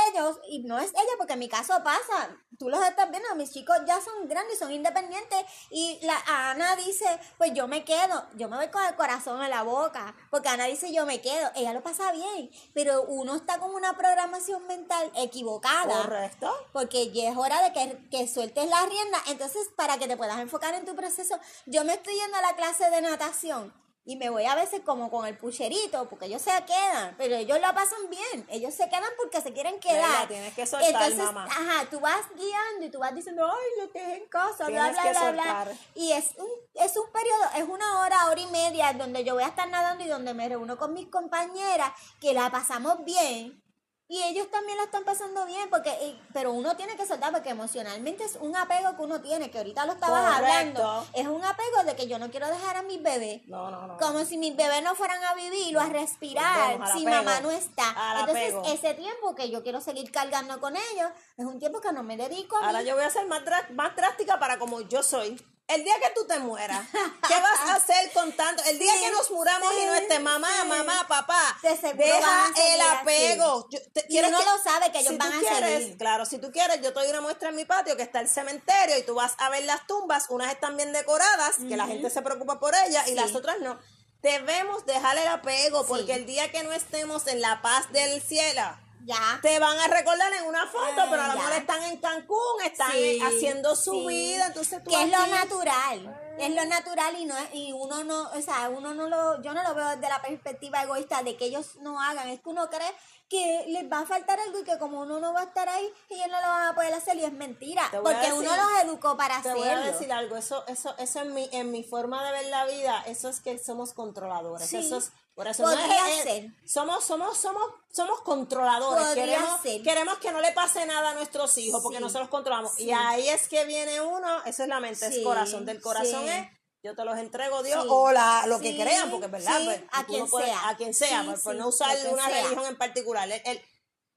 ellos, 0.09 0.41
y 0.49 0.59
no 0.65 0.79
es 0.81 0.91
ella, 0.91 1.13
porque 1.17 1.35
en 1.35 1.39
mi 1.39 1.49
caso 1.49 1.81
pasa, 1.85 2.37
tú 2.59 2.69
los 2.69 2.83
estás 2.85 3.09
viendo, 3.09 3.33
mis 3.37 3.53
chicos 3.53 3.77
ya 3.87 4.01
son 4.01 4.27
grandes, 4.29 4.59
son 4.59 4.73
independientes, 4.73 5.45
y 5.71 6.01
la 6.03 6.21
Ana 6.27 6.75
dice, 6.75 7.07
pues 7.39 7.53
yo 7.55 7.69
me 7.69 7.85
quedo, 7.85 8.27
yo 8.35 8.49
me 8.49 8.57
voy 8.57 8.67
con 8.71 8.85
el 8.85 8.97
corazón 8.97 9.41
en 9.45 9.51
la 9.51 9.63
boca, 9.63 10.13
porque 10.29 10.49
Ana 10.49 10.65
dice 10.65 10.93
yo 10.93 11.07
me 11.07 11.21
quedo, 11.21 11.49
ella 11.55 11.73
lo 11.73 11.81
pasa 11.85 12.11
bien, 12.11 12.51
pero 12.75 13.03
uno 13.03 13.37
está 13.37 13.61
con 13.61 13.73
una 13.73 13.97
programación 13.97 14.67
mental 14.67 15.09
equivocada. 15.15 16.03
Correcto. 16.03 16.53
Porque 16.73 17.13
ya 17.13 17.31
es 17.31 17.37
hora 17.37 17.63
de 17.63 17.73
que, 17.73 18.09
que 18.11 18.27
sueltes 18.27 18.69
la 18.69 18.85
rienda. 18.87 19.19
Entonces, 19.29 19.69
para 19.77 19.99
que 19.99 20.09
te 20.09 20.17
puedas 20.17 20.41
enfocar 20.41 20.75
en 20.75 20.85
tu 20.85 20.97
proceso, 20.97 21.39
yo 21.67 21.85
me 21.85 21.95
estoy 21.95 22.15
yendo 22.15 22.37
a 22.39 22.43
la 22.43 22.57
clase 22.57 22.91
de 22.91 23.01
natación 23.03 23.73
y 24.05 24.17
me 24.17 24.31
voy 24.31 24.45
a 24.47 24.55
veces 24.55 24.81
como 24.85 25.11
con 25.11 25.27
el 25.27 25.37
pucherito, 25.37 26.09
porque 26.09 26.27
ellos 26.27 26.41
se 26.43 26.51
quedan, 26.65 27.15
pero 27.19 27.37
ellos 27.37 27.59
lo 27.61 27.75
pasan 27.75 28.09
bien. 28.09 28.47
Ellos 28.49 28.75
se 28.75 28.89
quedan 28.89 29.11
porque 29.17 29.41
se 29.41 29.53
quieren 29.53 29.79
quedar. 29.79 30.27
Tienes 30.27 30.55
que 30.55 30.67
soltar, 30.67 30.91
Entonces, 30.91 31.19
mamá. 31.19 31.45
ajá, 31.45 31.87
tú 31.91 32.01
vas 32.01 32.23
guiando 32.35 32.87
y 32.87 32.91
tú 32.91 32.99
vas 32.99 33.15
diciendo, 33.15 33.47
ay, 33.47 33.69
lo 33.79 33.93
dejé 33.93 34.17
en 34.17 34.29
casa, 34.29 34.67
bla, 34.67 34.91
Tienes 34.91 34.93
bla, 34.93 35.03
bla, 35.03 35.31
bla. 35.33 35.43
soltar. 35.45 35.77
Y 35.95 36.13
es 36.13 36.31
un, 36.39 36.49
es 36.75 36.97
un 36.97 37.13
periodo, 37.13 37.45
es 37.57 37.65
una 37.69 38.01
hora, 38.01 38.27
hora 38.31 38.41
y 38.41 38.47
media 38.47 38.93
donde 38.95 39.23
yo 39.23 39.35
voy 39.35 39.45
a 39.45 39.49
estar 39.49 39.69
nadando 39.69 40.03
y 40.03 40.09
donde 40.09 40.33
me 40.35 40.49
reúno 40.49 40.79
con 40.79 40.95
mis 40.95 41.09
compañeras, 41.09 41.93
que 42.21 42.33
la 42.33 42.51
pasamos 42.51 43.05
bien. 43.05 43.63
Y 44.11 44.21
ellos 44.25 44.51
también 44.51 44.77
la 44.77 44.83
están 44.83 45.05
pasando 45.05 45.47
bien, 45.47 45.71
porque, 45.71 45.91
eh, 45.91 46.21
pero 46.33 46.51
uno 46.51 46.77
tiene 46.77 46.97
que 46.97 47.07
soltar, 47.07 47.31
porque 47.31 47.51
emocionalmente 47.51 48.25
es 48.25 48.37
un 48.41 48.57
apego 48.57 48.97
que 48.97 49.03
uno 49.03 49.21
tiene, 49.21 49.53
que 49.53 49.59
ahorita 49.59 49.87
lo 49.87 49.93
estabas 49.93 50.35
Correcto. 50.35 50.85
hablando. 50.85 51.07
Es 51.15 51.29
un 51.29 51.45
apego 51.45 51.85
de 51.85 51.95
que 51.95 52.09
yo 52.09 52.19
no 52.19 52.29
quiero 52.29 52.49
dejar 52.49 52.77
a 52.77 52.83
mis 52.83 53.01
bebés. 53.01 53.47
No, 53.47 53.71
no, 53.71 53.87
no. 53.87 53.97
Como 53.99 54.25
si 54.25 54.37
mis 54.37 54.57
bebés 54.57 54.83
no 54.83 54.97
fueran 54.97 55.23
a 55.23 55.35
vivir 55.35 55.77
o 55.77 55.81
a 55.81 55.87
respirar 55.87 56.81
si 56.93 57.05
mamá 57.07 57.39
no 57.41 57.53
está. 57.53 57.95
Entonces, 58.19 58.53
apego. 58.53 58.65
ese 58.65 58.95
tiempo 58.95 59.37
que 59.37 59.49
yo 59.49 59.63
quiero 59.63 59.81
seguir 59.81 60.11
cargando 60.11 60.59
con 60.59 60.75
ellos, 60.75 61.09
es 61.37 61.45
un 61.45 61.61
tiempo 61.61 61.81
que 61.81 61.93
no 61.93 62.03
me 62.03 62.17
dedico 62.17 62.57
a 62.57 62.63
mí. 62.63 62.67
Ahora 62.67 62.83
yo 62.83 62.97
voy 62.97 63.05
a 63.05 63.11
ser 63.11 63.29
más, 63.29 63.43
más 63.75 63.95
drástica 63.95 64.41
para 64.41 64.59
como 64.59 64.81
yo 64.81 65.05
soy. 65.05 65.41
El 65.71 65.85
día 65.85 65.95
que 66.03 66.11
tú 66.15 66.27
te 66.27 66.39
mueras, 66.41 66.85
¿qué 66.93 67.35
vas 67.41 67.61
a 67.69 67.75
hacer 67.77 68.11
con 68.13 68.33
tanto? 68.33 68.63
El 68.65 68.79
día 68.79 68.93
Sí, 68.95 69.01
que 69.05 69.11
nos 69.13 69.31
muramos 69.31 69.73
y 69.81 69.87
no 69.87 69.95
esté 69.95 70.19
mamá, 70.19 70.49
sí. 70.63 70.69
mamá, 70.69 71.07
papá, 71.09 71.59
De 71.63 71.71
deja 71.95 72.53
el 72.67 72.81
apego. 72.81 73.69
Yo- 73.71 73.79
te- 73.93 74.01
Y 74.09 74.09
¿quieres 74.09 74.31
uno 74.31 74.39
que- 74.41 74.45
lo 74.47 74.59
sabe 74.59 74.91
que 74.93 74.99
ellos 74.99 75.13
si 75.13 75.17
van 75.19 75.31
tú 75.31 75.37
a 75.37 75.41
quieres, 75.41 75.79
seguir. 75.83 75.99
Claro, 75.99 76.27
si 76.27 76.39
tú 76.39 76.51
quieres, 76.51 76.77
yo 76.83 76.93
te 76.93 77.01
doy 77.01 77.09
una 77.11 77.21
muestra 77.21 77.51
en 77.51 77.57
mi 77.57 77.65
patio 77.65 77.97
que 77.97 78.03
está 78.03 78.21
el 78.21 78.29
cementerio 78.29 78.99
y 78.99 79.03
tú 79.03 79.15
vas 79.15 79.35
a 79.39 79.49
ver 79.49 79.65
las 79.65 79.87
tumbas, 79.87 80.27
unas 80.29 80.53
están 80.53 80.77
bien 80.77 80.93
decoradas, 80.93 81.55
que 81.69 81.77
la 81.77 81.87
gente 81.87 82.11
se 82.11 82.21
preocupa 82.23 82.59
por 82.59 82.75
ellas 82.75 83.07
y 83.09 83.15
las 83.15 83.35
otras 83.35 83.61
no. 83.61 83.79
Debemos 84.23 84.85
dejar 84.87 85.17
el 85.19 85.29
apego 85.29 85.87
porque 85.87 86.15
el 86.15 86.27
día 86.27 86.51
que 86.51 86.63
no 86.63 86.73
estemos 86.73 87.27
en 87.27 87.41
la 87.41 87.63
paz 87.63 87.91
del 87.93 88.21
cielo, 88.21 88.63
Ya. 89.05 89.39
te 89.43 89.59
van 89.59 89.79
a 89.79 89.89
recordar 89.89 90.33
en 90.35 90.45
una 90.45 90.67
foto, 90.67 91.03
pero 91.11 91.23
a 91.23 91.29
lo 91.29 91.35
mejor 91.35 91.53
están 91.53 91.83
en 91.85 91.97
Cancún, 91.99 92.63
están 92.65 92.93
Sí, 92.93 93.21
haciendo 93.23 93.75
su 93.77 93.93
sí. 93.93 94.07
vida, 94.07 94.47
entonces 94.47 94.83
tú 94.85 94.91
que 94.91 95.03
es 95.03 95.11
lo 95.11 95.27
natural 95.27 96.17
es 96.39 96.55
lo 96.55 96.65
natural 96.65 97.15
y 97.19 97.27
no 97.27 97.35
y 97.53 97.73
uno 97.73 98.03
no 98.03 98.31
o 98.31 98.41
sea 98.41 98.71
uno 98.71 98.95
no 98.95 99.09
lo 99.09 99.43
yo 99.43 99.53
no 99.53 99.63
lo 99.63 99.75
veo 99.75 99.89
desde 99.91 100.09
la 100.09 100.23
perspectiva 100.23 100.83
egoísta 100.83 101.23
de 101.23 101.37
que 101.37 101.45
ellos 101.45 101.77
no 101.81 102.01
hagan 102.01 102.29
es 102.29 102.41
que 102.41 102.49
uno 102.49 102.71
cree 102.71 102.91
que 103.29 103.67
les 103.69 103.93
va 103.93 104.01
a 104.01 104.07
faltar 104.07 104.41
algo 104.41 104.59
y 104.59 104.65
que 104.65 104.79
como 104.79 105.01
uno 105.03 105.21
no 105.21 105.35
va 105.35 105.41
a 105.41 105.45
estar 105.45 105.69
ahí 105.69 105.87
ellos 106.09 106.29
no 106.31 106.41
lo 106.41 106.47
van 106.47 106.69
a 106.69 106.75
poder 106.75 106.95
hacer 106.95 107.17
y 107.19 107.25
es 107.25 107.33
mentira 107.33 107.87
Te 107.91 107.99
porque 108.01 108.17
decir- 108.17 108.33
uno 108.33 108.57
los 108.57 108.83
educó 108.85 109.19
para 109.19 109.35
Te 109.43 109.51
hacerlo 109.51 109.59
voy 109.61 109.69
a 109.69 109.81
decir 109.81 110.11
algo, 110.15 110.37
eso, 110.37 110.65
eso, 110.67 110.95
eso 110.97 111.21
en 111.21 111.35
mi, 111.35 111.47
en 111.53 111.71
mi 111.71 111.85
forma 111.85 112.25
de 112.25 112.33
ver 112.33 112.47
la 112.47 112.65
vida, 112.65 113.03
eso 113.07 113.29
es 113.29 113.41
que 113.41 113.59
somos 113.59 113.93
controladores. 113.93 114.67
Sí. 114.67 114.79
Eso 114.79 114.97
es, 114.97 115.13
por 115.35 115.47
eso 115.49 115.63
no 115.63 115.71
Podría 115.71 116.11
es- 116.19 116.23
ser. 116.23 116.45
somos, 116.67 117.05
somos, 117.05 117.37
somos, 117.39 117.63
somos 117.93 118.21
controladores. 118.23 119.15
Queremos, 119.15 119.61
queremos 119.83 120.19
que 120.19 120.33
no 120.33 120.41
le 120.41 120.53
pase 120.53 120.85
nada 120.87 121.11
a 121.11 121.15
nuestros 121.15 121.57
hijos 121.59 121.83
porque 121.83 121.99
Sí. 121.99 122.03
nosotros 122.05 122.29
controlamos. 122.29 122.73
Sí. 122.75 122.85
Y 122.85 122.93
ahí 122.93 123.29
es 123.29 123.49
que 123.49 123.65
viene 123.65 124.01
uno, 124.01 124.43
eso 124.45 124.63
es 124.63 124.69
la 124.69 124.81
mente, 124.81 125.11
Sí, 125.11 125.19
es 125.19 125.25
corazón. 125.25 125.65
Del 125.65 125.81
corazón 125.81 126.29
es 126.29 126.49
yo 126.83 126.95
te 126.97 127.05
los 127.05 127.19
entrego, 127.19 127.63
Dios, 127.63 127.85
o 127.89 128.11
la, 128.11 128.45
lo 128.47 128.59
que 128.59 128.75
crean, 128.75 129.11
porque 129.11 129.27
es 129.27 129.33
verdad, 129.33 129.61
pues, 129.65 129.83
a 129.93 130.05
quien 130.07 130.21
no 130.21 130.39
sea. 130.39 130.69
a 130.71 130.77
quien 130.79 130.95
sea, 130.95 131.23
Sí, 131.25 131.41
por, 131.45 131.55
no 131.55 131.69
usar 131.69 131.95
una 132.11 132.27
sea. 132.27 132.43
religión 132.43 132.65
en 132.67 132.77
particular. 132.79 133.31
El- 133.31 133.43
el- 133.45 133.63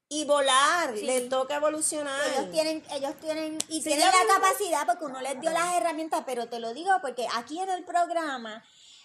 y 0.09 0.25
volar, 0.25 0.95
Sí. 0.95 1.01
le 1.05 1.21
toca 1.21 1.55
evolucionar. 1.55 2.21
ellos 2.37 2.51
tienen, 2.51 2.85
ellos 2.91 3.15
tienen, 3.19 3.57
y 3.67 3.81
Sí, 3.81 3.89
tienen 3.89 4.05
la 4.05 4.33
capacidad 4.35 4.85
porque 4.85 5.05
uno 5.05 5.19
les 5.21 5.41
dio 5.41 5.49
las 5.49 5.73
herramientas, 5.75 6.23
pero 6.25 6.47
te 6.47 6.59
lo 6.59 6.73
digo 6.73 6.91
porque 7.01 7.27
aquí 7.35 7.59
en 7.59 7.69
el 7.69 7.83
programa 7.83 8.63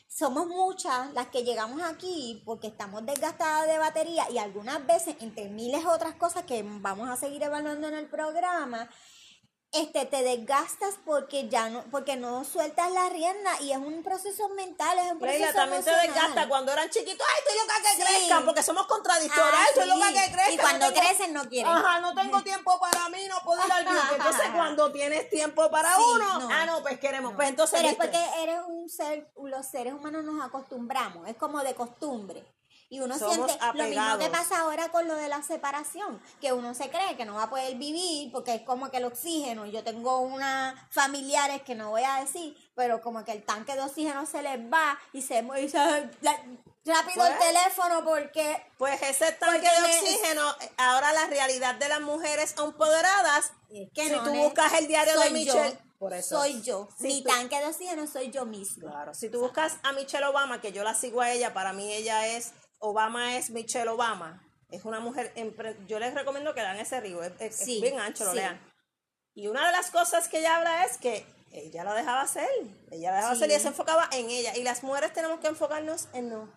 somos 0.08 0.46
muchas 0.46 1.12
las 1.12 1.28
que 1.28 1.44
llegamos 1.44 1.82
aquí 1.82 2.42
porque 2.44 2.68
estamos 2.68 3.04
desgastadas 3.04 3.68
de 3.68 3.78
batería 3.78 4.28
y 4.30 4.38
algunas 4.38 4.84
veces, 4.86 5.16
entre 5.20 5.48
miles 5.48 5.84
otras 5.86 6.14
cosas 6.14 6.44
que 6.44 6.64
vamos 6.64 7.08
a 7.08 7.16
seguir 7.16 7.42
evaluando 7.42 7.88
en 7.88 7.94
el 7.94 8.06
programa, 8.06 8.88
este 9.72 10.06
te 10.06 10.22
desgastas 10.22 10.94
porque 11.04 11.48
ya 11.48 11.68
no, 11.68 11.84
porque 11.90 12.16
no 12.16 12.42
sueltas 12.44 12.90
la 12.90 13.08
rienda 13.10 13.60
y 13.60 13.72
es 13.72 13.76
un 13.78 14.02
proceso 14.02 14.48
mental, 14.50 14.98
es 14.98 15.12
un 15.12 15.18
proceso 15.18 15.38
Leila, 15.44 15.52
también 15.52 15.84
te 15.84 15.90
emocional. 15.90 16.14
desgasta 16.14 16.48
cuando 16.48 16.72
eran 16.72 16.88
chiquitos. 16.90 17.26
Ay, 17.26 17.42
estoy 17.44 17.58
loca 17.60 17.74
que 17.82 17.96
Sí. 17.96 18.02
crezcan, 18.02 18.44
porque 18.46 18.62
somos 18.62 18.86
contradictorios. 18.86 19.54
Ah, 19.54 19.58
Ay, 19.60 19.66
estoy 19.68 19.84
sí. 19.84 19.90
loca 19.90 20.08
que 20.08 20.32
crezcan. 20.32 20.52
Y 20.52 20.56
no 20.56 20.62
cuando 20.62 20.86
tengo- 20.92 21.00
crecen 21.06 21.32
no 21.34 21.48
quieren. 21.48 21.72
Ajá, 21.72 22.00
no 22.00 22.14
tengo 22.14 22.42
tiempo 22.42 22.80
para 22.80 23.08
mí, 23.10 23.26
no 23.28 23.36
puedo 23.44 23.66
ir 23.66 23.72
al 23.72 23.84
beauty. 23.84 23.98
Entonces, 24.14 24.50
cuando 24.54 24.92
tienes 24.92 25.28
tiempo 25.30 25.70
para 25.70 25.94
Sí, 25.96 26.02
uno, 26.14 26.38
no. 26.40 26.48
ah, 26.50 26.64
no, 26.66 26.82
pues 26.82 26.98
queremos. 26.98 27.34
Pues 27.34 27.48
entonces, 27.50 27.78
Pero 27.78 27.90
es 27.90 27.96
porque 27.96 28.42
eres 28.42 28.60
un 28.66 28.88
ser, 28.88 29.30
los 29.42 29.66
seres 29.66 29.92
humanos 29.92 30.24
nos 30.24 30.42
acostumbramos, 30.44 31.28
es 31.28 31.36
como 31.36 31.62
de 31.62 31.74
costumbre. 31.74 32.42
Y 32.90 33.00
uno 33.00 33.18
Somos 33.18 33.34
siente 33.52 33.58
lo 33.74 33.84
mismo 33.84 34.18
que 34.18 34.30
pasa 34.30 34.60
ahora 34.60 34.88
con 34.90 35.06
lo 35.06 35.14
de 35.14 35.28
la 35.28 35.42
separación, 35.42 36.22
que 36.40 36.54
uno 36.54 36.72
se 36.74 36.88
cree 36.88 37.16
que 37.18 37.26
no 37.26 37.34
va 37.34 37.42
a 37.44 37.50
poder 37.50 37.74
vivir 37.76 38.32
porque 38.32 38.54
es 38.54 38.62
como 38.62 38.90
que 38.90 38.96
el 38.96 39.04
oxígeno, 39.04 39.66
yo 39.66 39.84
tengo 39.84 40.20
unas 40.20 40.74
familiares 40.90 41.60
que 41.62 41.74
no 41.74 41.90
voy 41.90 42.02
a 42.04 42.20
decir, 42.20 42.56
pero 42.74 43.02
como 43.02 43.24
que 43.26 43.32
el 43.32 43.44
tanque 43.44 43.74
de 43.74 43.82
oxígeno 43.82 44.24
se 44.24 44.40
les 44.40 44.58
va 44.72 44.98
y 45.12 45.20
se, 45.20 45.46
y 45.60 45.68
se- 45.68 45.78
la- 46.22 46.42
rápido 46.86 47.26
el 47.26 47.34
Pues, 47.36 47.38
teléfono 47.52 48.02
porque 48.04 48.66
Pues 48.78 49.02
ese 49.02 49.32
tanque 49.32 49.68
de 49.68 49.86
oxígeno, 49.86 50.42
ahora 50.78 51.12
la 51.12 51.26
realidad 51.26 51.74
de 51.74 51.90
las 51.90 52.00
mujeres 52.00 52.54
empoderadas, 52.56 53.52
es 53.70 53.90
que 53.92 54.04
si 54.08 54.10
no, 54.16 54.24
tú 54.24 54.30
buscas 54.32 54.72
el 54.74 54.88
diario 54.88 55.20
de 55.20 55.28
Michelle, 55.30 55.72
yo, 55.72 55.78
por 55.98 56.14
eso. 56.14 56.40
soy 56.40 56.62
yo, 56.62 56.88
Si 56.98 57.04
mi 57.08 57.22
tú- 57.22 57.28
tanque 57.28 57.58
de 57.58 57.66
oxígeno 57.66 58.06
soy 58.06 58.30
yo 58.30 58.46
misma. 58.46 58.90
Claro, 58.90 59.12
si 59.12 59.28
tú 59.28 59.40
buscas 59.40 59.74
a 59.82 59.92
Michelle 59.92 60.24
Obama, 60.24 60.62
que 60.62 60.72
yo 60.72 60.82
la 60.84 60.94
sigo 60.94 61.20
a 61.20 61.30
ella, 61.30 61.52
para 61.52 61.74
mí 61.74 61.92
ella 61.92 62.26
es, 62.26 62.52
Obama 62.78 63.36
es 63.36 63.50
Michelle 63.50 63.88
Obama. 63.90 64.44
Es 64.70 64.84
una 64.84 65.00
mujer, 65.00 65.32
empre- 65.34 65.76
yo 65.86 65.98
les 65.98 66.14
recomiendo 66.14 66.54
que 66.54 66.60
lean 66.60 66.76
ese 66.78 67.00
libro, 67.00 67.24
es, 67.24 67.32
es- 67.40 67.58
es 67.60 67.64
Sí, 67.64 67.80
bien 67.80 67.98
ancho, 67.98 68.24
lo 68.24 68.32
sí. 68.32 68.36
lean. 68.36 68.60
Y 69.34 69.46
una 69.48 69.66
de 69.66 69.72
las 69.72 69.90
cosas 69.90 70.28
que 70.28 70.40
ella 70.40 70.56
habla 70.56 70.84
es 70.84 70.98
que 70.98 71.24
ella 71.52 71.84
la 71.84 71.94
dejaba 71.94 72.20
hacer, 72.22 72.48
ella 72.90 73.10
la 73.10 73.16
dejaba 73.16 73.34
Sí. 73.34 73.38
hacer 73.38 73.50
y 73.50 73.52
ella 73.54 73.62
se 73.62 73.68
enfocaba 73.68 74.08
en 74.12 74.28
ella. 74.30 74.56
Y 74.56 74.62
las 74.62 74.82
mujeres 74.82 75.12
tenemos 75.12 75.40
que 75.40 75.46
enfocarnos 75.48 76.08
en, 76.12 76.28
no, 76.28 76.52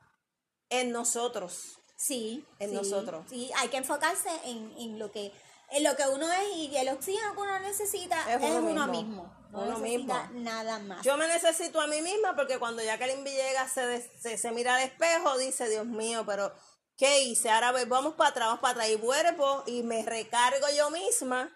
en 0.70 0.92
nosotros. 0.92 1.78
Sí, 1.98 2.46
En 2.60 2.74
nosotros. 2.74 3.26
Sí, 3.30 3.52
hay 3.58 3.68
que 3.70 3.78
enfocarse 3.78 4.30
en, 4.46 4.74
en 4.78 4.98
lo 5.00 5.12
que 5.12 5.32
en 5.74 5.84
lo 5.86 5.96
que 5.96 6.04
uno 6.06 6.30
es 6.30 6.56
y 6.58 6.76
el 6.76 6.90
oxígeno 6.90 7.34
que 7.34 7.40
uno 7.40 7.58
necesita 7.60 8.20
Es 8.34 8.42
es, 8.44 8.50
uno 8.50 8.72
uno 8.72 8.88
mismo. 8.88 9.24
mismo. 9.24 9.41
No 9.52 9.64
Uno 9.64 9.78
mismo. 9.80 10.14
nada 10.34 10.80
más. 10.80 11.04
Yo 11.06 11.18
me 11.18 11.28
necesito 11.28 11.80
a 11.82 11.88
mí 11.88 12.02
misma 12.02 12.36
porque 12.36 12.58
cuando 12.60 12.82
Jacqueline 12.84 13.24
Villegas 13.24 13.72
se, 13.72 14.02
se, 14.20 14.38
se 14.38 14.52
mira 14.52 14.76
al 14.76 14.84
espejo, 14.84 15.38
dice, 15.38 15.70
Dios 15.70 15.86
mío, 15.86 16.24
pero 16.26 16.54
¿qué 16.98 17.24
hice? 17.24 17.50
Ahora 17.50 17.74
vamos 17.86 18.16
para 18.16 18.30
atrás, 18.30 18.48
vamos 18.48 18.62
para 18.62 18.72
atrás 18.74 18.90
y 18.90 18.96
vuelvo 18.96 19.64
y 19.68 19.84
me 19.84 20.04
recargo 20.04 20.68
yo 20.76 20.90
misma 20.92 21.56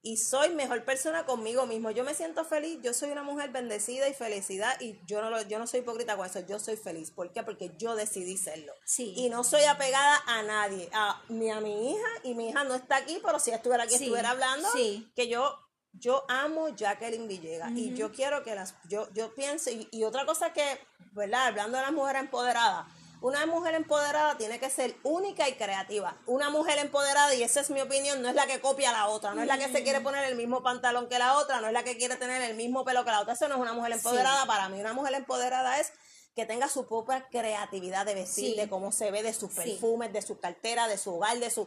y 0.00 0.16
soy 0.16 0.50
mejor 0.50 0.84
persona 0.84 1.26
conmigo 1.26 1.66
mismo. 1.66 1.90
Yo 1.90 2.04
me 2.04 2.14
siento 2.14 2.44
feliz, 2.44 2.78
yo 2.82 2.94
soy 2.94 3.10
una 3.10 3.22
mujer 3.24 3.50
bendecida 3.50 4.08
y 4.08 4.14
felicidad 4.14 4.80
y 4.80 4.98
yo 5.06 5.20
no, 5.20 5.28
lo, 5.28 5.42
yo 5.42 5.58
no 5.58 5.66
soy 5.66 5.80
hipócrita 5.80 6.16
con 6.16 6.24
eso, 6.26 6.40
yo 6.40 6.58
soy 6.60 6.76
feliz. 6.76 7.10
¿Por 7.10 7.32
qué? 7.32 7.42
Porque 7.42 7.72
yo 7.78 7.96
decidí 7.96 8.36
serlo. 8.38 8.72
Sí. 8.84 9.12
Y 9.16 9.28
no 9.28 9.42
soy 9.44 9.64
apegada 9.64 10.22
a 10.26 10.42
nadie, 10.44 10.88
a, 10.92 11.20
ni 11.28 11.50
a 11.50 11.60
mi 11.60 11.90
hija, 11.92 12.08
y 12.22 12.34
mi 12.34 12.48
hija 12.48 12.62
no 12.64 12.74
está 12.76 12.96
aquí, 12.96 13.20
pero 13.24 13.38
si 13.40 13.50
estuviera 13.50 13.84
aquí, 13.84 13.98
Sí, 13.98 14.04
estuviera 14.04 14.30
hablando, 14.30 14.68
sí. 14.72 15.10
que 15.16 15.28
yo 15.28 15.58
yo 15.92 16.24
amo 16.28 16.68
Jacqueline 16.70 17.26
Villegas 17.28 17.70
y 17.74 17.94
yo 17.94 18.12
quiero 18.12 18.42
que 18.44 18.54
las 18.54 18.74
yo 18.88 19.08
yo 19.14 19.34
pienso 19.34 19.70
y, 19.70 19.88
y 19.90 20.04
otra 20.04 20.24
cosa 20.26 20.52
que 20.52 20.78
verdad 21.12 21.46
hablando 21.46 21.76
de 21.78 21.82
las 21.84 21.92
mujeres 21.92 22.22
empoderadas 22.22 22.86
una 23.20 23.44
mujer 23.46 23.74
empoderada 23.74 24.38
tiene 24.38 24.60
que 24.60 24.70
ser 24.70 24.94
única 25.02 25.48
y 25.48 25.54
creativa. 25.54 26.16
Una 26.26 26.50
mujer 26.50 26.78
empoderada 26.78 27.34
y 27.34 27.42
esa 27.42 27.60
es 27.62 27.68
mi 27.70 27.80
opinión 27.80 28.22
no 28.22 28.28
es 28.28 28.36
la 28.36 28.46
que 28.46 28.60
copia 28.60 28.90
a 28.90 28.92
la 28.92 29.08
otra 29.08 29.34
no 29.34 29.40
es 29.42 29.48
la 29.48 29.58
que 29.58 29.68
se 29.72 29.82
quiere 29.82 30.00
poner 30.00 30.24
el 30.26 30.36
mismo 30.36 30.62
pantalón 30.62 31.08
que 31.08 31.18
la 31.18 31.36
otra 31.36 31.60
no 31.60 31.66
es 31.66 31.72
la 31.72 31.82
que 31.82 31.96
quiere 31.96 32.14
tener 32.14 32.42
el 32.42 32.56
mismo 32.56 32.84
pelo 32.84 33.04
que 33.04 33.10
la 33.10 33.20
otra 33.22 33.32
eso 33.34 33.48
no 33.48 33.56
es 33.56 33.60
una 33.60 33.72
mujer 33.72 33.90
empoderada. 33.92 34.46
Para 34.46 34.68
mí 34.68 34.78
una 34.80 34.92
mujer 34.92 35.14
empoderada 35.14 35.80
es 35.80 35.92
que 36.36 36.46
tenga 36.46 36.68
su 36.68 36.86
propia 36.86 37.26
creatividad 37.28 38.06
de 38.06 38.14
vestir, 38.14 38.52
Sí. 38.52 38.56
de 38.56 38.68
cómo 38.68 38.92
se 38.92 39.10
ve, 39.10 39.24
de 39.24 39.32
sus 39.34 39.50
Sí. 39.50 39.56
perfumes, 39.62 40.12
de 40.12 40.22
su 40.22 40.38
cartera, 40.38 40.86
de 40.86 40.96
su 40.96 41.16
hogar, 41.16 41.36
de 41.40 41.50
su... 41.50 41.66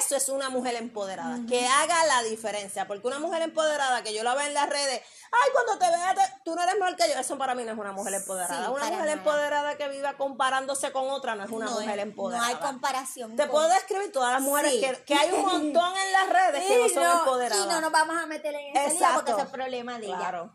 Eso 0.00 0.16
es 0.16 0.28
una 0.28 0.50
mujer 0.50 0.74
empoderada, 0.74 1.38
que 1.48 1.66
haga 1.66 2.04
la 2.06 2.22
diferencia, 2.22 2.86
porque 2.86 3.06
una 3.06 3.18
mujer 3.18 3.42
empoderada 3.42 4.02
que 4.02 4.12
yo 4.12 4.22
la 4.22 4.34
veo 4.34 4.46
en 4.46 4.54
las 4.54 4.68
redes, 4.68 5.00
ay, 5.32 5.50
cuando 5.52 5.78
te 5.78 5.88
vea, 5.90 6.14
te- 6.14 6.34
tú 6.44 6.54
no 6.54 6.62
eres 6.62 6.74
mejor 6.78 6.96
que 6.96 7.08
yo, 7.08 7.18
eso 7.18 7.38
para 7.38 7.54
mí 7.54 7.64
no 7.64 7.72
es 7.72 7.78
una 7.78 7.92
mujer 7.92 8.12
empoderada. 8.14 8.54
Sí, 8.66 8.70
una 8.70 8.84
mujer 8.84 8.98
nada. 8.98 9.12
empoderada 9.12 9.76
que 9.78 9.88
viva 9.88 10.16
comparándose 10.16 10.92
con 10.92 11.08
otra 11.08 11.34
no 11.36 11.44
es 11.44 11.50
una 11.50 11.66
no, 11.66 11.72
mujer 11.80 11.98
es- 11.98 12.02
empoderada. 12.04 12.46
No 12.48 12.54
hay 12.54 12.60
comparación. 12.62 13.36
Te 13.36 13.42
con- 13.44 13.50
puedo 13.52 13.68
describir 13.68 14.12
todas 14.12 14.32
las 14.34 14.42
mujeres 14.42 14.72
Sí. 14.72 14.80
que, 14.80 15.04
que 15.04 15.14
hay 15.14 15.30
un 15.32 15.42
montón 15.46 15.96
en 15.96 16.12
las 16.12 16.28
redes 16.28 16.66
que 16.66 16.78
no 16.78 16.88
son 16.88 17.02
no- 17.04 17.18
empoderadas. 17.20 17.64
Y 17.64 17.68
no 17.68 17.80
nos 17.80 17.90
vamos 17.92 18.16
a 18.16 18.26
meter 18.26 18.54
en 18.54 18.76
ese 18.76 18.94
lío 18.98 19.06
porque 19.14 19.30
ese 19.30 19.40
es 19.40 19.46
el 19.46 19.52
problema 19.52 19.98
de 19.98 20.06
ella. 20.06 20.16
Claro. 20.18 20.54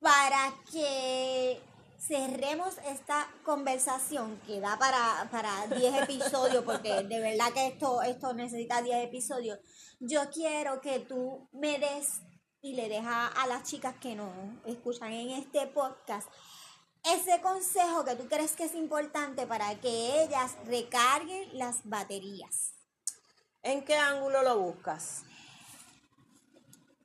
Para 0.00 0.54
que 0.72 1.60
cerremos 2.00 2.76
esta 2.86 3.28
conversación 3.44 4.40
que 4.46 4.60
da 4.60 4.78
para, 4.78 5.28
para 5.30 5.66
10 5.66 6.02
episodios, 6.02 6.64
porque 6.64 7.02
de 7.02 7.20
verdad 7.20 7.52
que 7.52 7.66
esto, 7.68 8.02
esto 8.02 8.32
necesita 8.32 8.82
10 8.82 9.04
episodios, 9.04 9.58
yo 10.00 10.30
quiero 10.30 10.80
que 10.80 11.00
tú 11.00 11.48
me 11.52 11.78
des 11.78 12.22
y 12.62 12.74
le 12.74 12.88
dejas 12.88 13.30
a 13.36 13.46
las 13.46 13.64
chicas 13.64 13.94
que 14.00 14.14
nos 14.14 14.32
escuchan 14.66 15.12
en 15.12 15.30
este 15.30 15.66
podcast 15.66 16.28
ese 17.04 17.40
consejo 17.40 18.04
que 18.04 18.14
tú 18.14 18.28
crees 18.28 18.52
que 18.52 18.64
es 18.64 18.74
importante 18.74 19.46
para 19.46 19.74
que 19.80 20.22
ellas 20.22 20.56
recarguen 20.66 21.58
las 21.58 21.80
baterías. 21.84 22.74
¿En 23.62 23.84
qué 23.84 23.96
ángulo 23.96 24.42
lo 24.42 24.58
buscas? 24.58 25.22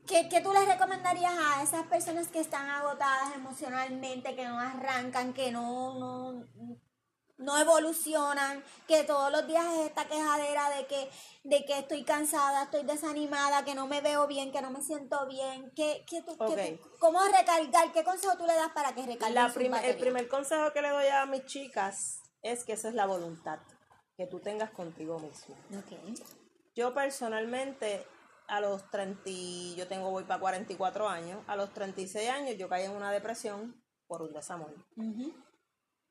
¿Qué, 0.08 0.30
qué 0.30 0.42
tú 0.42 0.54
les 0.54 0.68
recomendarías 0.68 1.34
a 1.38 1.64
esas 1.64 1.88
personas 1.88 2.28
que 2.28 2.40
están 2.40 2.70
agotadas 2.70 3.36
emocionalmente, 3.36 4.36
que 4.36 4.46
no 4.46 4.60
arrancan, 4.60 5.34
que 5.34 5.52
no, 5.52 5.98
no, 6.00 6.46
no 7.38 7.58
evolucionan, 7.58 8.64
que 8.88 9.04
todos 9.04 9.32
los 9.32 9.46
días 9.48 9.66
es 9.74 9.88
esta 9.88 10.06
quejadera 10.08 10.70
de 10.70 10.86
que, 10.88 11.10
de 11.44 11.66
que 11.66 11.80
estoy 11.80 12.04
cansada, 12.04 12.64
estoy 12.64 12.84
desanimada, 12.84 13.66
que 13.66 13.76
no 13.76 13.88
me 13.88 14.02
veo 14.02 14.28
bien, 14.28 14.52
que 14.52 14.62
no 14.62 14.70
me 14.72 14.82
siento 14.82 15.26
bien? 15.28 15.72
¿Qué, 15.76 16.06
qué 16.08 16.22
tú, 16.22 16.38
qué 16.38 16.80
¿Cómo 17.00 17.20
recargar? 17.24 17.92
¿Qué 17.92 18.04
consejo 18.04 18.38
tú 18.38 18.46
le 18.46 18.54
das 18.56 18.72
para 18.74 18.94
que 18.94 19.06
recarguen 19.06 19.54
prim- 19.54 19.74
el 19.74 19.98
primer 19.98 20.28
consejo 20.30 20.72
que 20.72 20.82
le 20.82 20.90
doy 20.90 21.08
a 21.08 21.26
mis 21.26 21.46
chicas 21.46 22.22
es 22.42 22.64
que 22.64 22.74
esa 22.74 22.90
es 22.90 22.94
la 22.94 23.06
voluntad 23.06 23.60
que 24.16 24.28
tú 24.28 24.40
tengas 24.40 24.70
contigo 24.72 25.20
mismo. 25.20 25.56
Yo 26.76 26.94
personalmente 26.94 28.06
a 28.48 28.60
los 28.62 28.90
30, 28.92 29.22
y- 29.26 29.76
yo 29.76 29.88
tengo 29.88 30.10
voy 30.12 30.24
para 30.24 30.40
44 30.40 31.08
años, 31.10 31.44
a 31.48 31.56
los 31.56 31.74
36 31.74 32.30
años 32.30 32.58
yo 32.58 32.70
caí 32.70 32.86
en 32.86 32.92
una 32.92 33.12
depresión 33.12 33.82
por 34.08 34.22
un 34.22 34.34
desamor. 34.34 34.74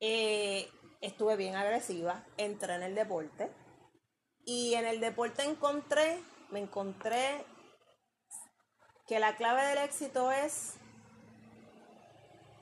Eh, 0.01 0.68
estuve 1.01 1.37
bien 1.37 1.55
agresiva, 1.55 2.24
entré 2.37 2.74
en 2.74 2.82
el 2.82 2.95
deporte 2.95 3.51
y 4.45 4.74
en 4.74 4.85
el 4.87 5.01
deporte 5.01 5.45
encontré, 5.45 6.20
me 6.51 6.61
encontré 6.61 7.45
que 9.07 9.18
la 9.18 9.37
clave 9.37 9.64
del 9.66 9.78
éxito 9.78 10.32
es 10.32 10.74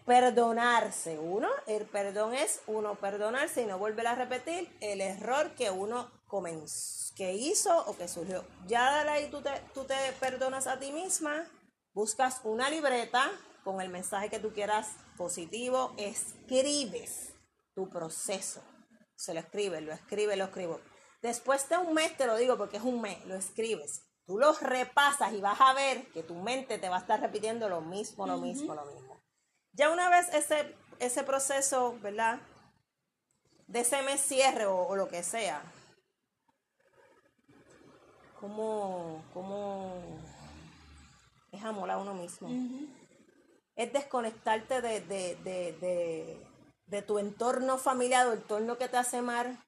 perdonarse. 0.06 1.18
Uno, 1.18 1.48
el 1.66 1.86
perdón 1.86 2.34
es 2.34 2.60
uno 2.66 2.96
perdonarse 2.96 3.62
y 3.62 3.66
no 3.66 3.78
volver 3.78 4.06
a 4.08 4.14
repetir 4.14 4.68
el 4.80 5.00
error 5.00 5.54
que 5.54 5.70
uno 5.70 6.10
que 7.14 7.34
hizo 7.34 7.84
o 7.86 7.96
que 7.96 8.08
surgió. 8.08 8.44
Ya 8.66 9.04
de 9.04 9.10
ahí 9.10 9.30
tú 9.30 9.42
te, 9.42 9.50
tú 9.74 9.84
te 9.84 9.94
perdonas 10.18 10.66
a 10.66 10.78
ti 10.78 10.90
misma, 10.90 11.44
buscas 11.92 12.40
una 12.44 12.70
libreta 12.70 13.30
con 13.64 13.80
el 13.80 13.90
mensaje 13.90 14.30
que 14.30 14.38
tú 14.38 14.52
quieras 14.52 14.96
positivo, 15.16 15.92
escribes 15.98 17.34
tu 17.74 17.88
proceso. 17.90 18.62
Se 19.14 19.34
lo 19.34 19.40
escribes, 19.40 19.82
lo 19.82 19.92
escribes, 19.92 20.38
lo 20.38 20.44
escribo. 20.44 20.80
Después 21.20 21.68
de 21.68 21.76
un 21.76 21.92
mes, 21.92 22.16
te 22.16 22.26
lo 22.26 22.36
digo 22.36 22.56
porque 22.56 22.78
es 22.78 22.82
un 22.82 23.00
mes, 23.00 23.24
lo 23.26 23.34
escribes. 23.34 24.02
Tú 24.24 24.38
los 24.38 24.62
repasas 24.62 25.34
y 25.34 25.40
vas 25.40 25.60
a 25.60 25.74
ver 25.74 26.06
que 26.12 26.22
tu 26.22 26.34
mente 26.34 26.78
te 26.78 26.88
va 26.88 26.96
a 26.96 27.00
estar 27.00 27.20
repitiendo 27.20 27.68
lo 27.68 27.82
mismo, 27.82 28.26
lo 28.26 28.38
mismo, 28.38 28.74
lo 28.74 28.86
mismo. 28.86 29.20
Ya 29.72 29.90
una 29.90 30.08
vez 30.08 30.32
ese, 30.32 30.74
ese 30.98 31.22
proceso, 31.24 31.98
¿verdad? 32.00 32.40
De 33.66 33.80
ese 33.80 34.02
mes 34.02 34.20
cierre 34.20 34.66
o, 34.66 34.86
o 34.86 34.96
lo 34.96 35.08
que 35.08 35.22
sea. 35.22 35.62
¿Cómo, 38.42 39.22
cómo 39.32 40.02
es 41.52 41.62
amor 41.62 41.88
a 41.92 41.98
uno 41.98 42.12
mismo? 42.12 42.48
Es 43.76 43.92
desconectarte 43.92 44.82
de, 44.82 45.00
de, 45.00 45.36
de, 45.36 45.72
de, 45.80 46.46
de 46.86 47.02
tu 47.02 47.20
entorno 47.20 47.78
familiar 47.78 48.26
o 48.26 48.32
el 48.32 48.40
entorno 48.40 48.76
que 48.78 48.88
te 48.88 48.96
hace 48.96 49.18
amar. 49.18 49.64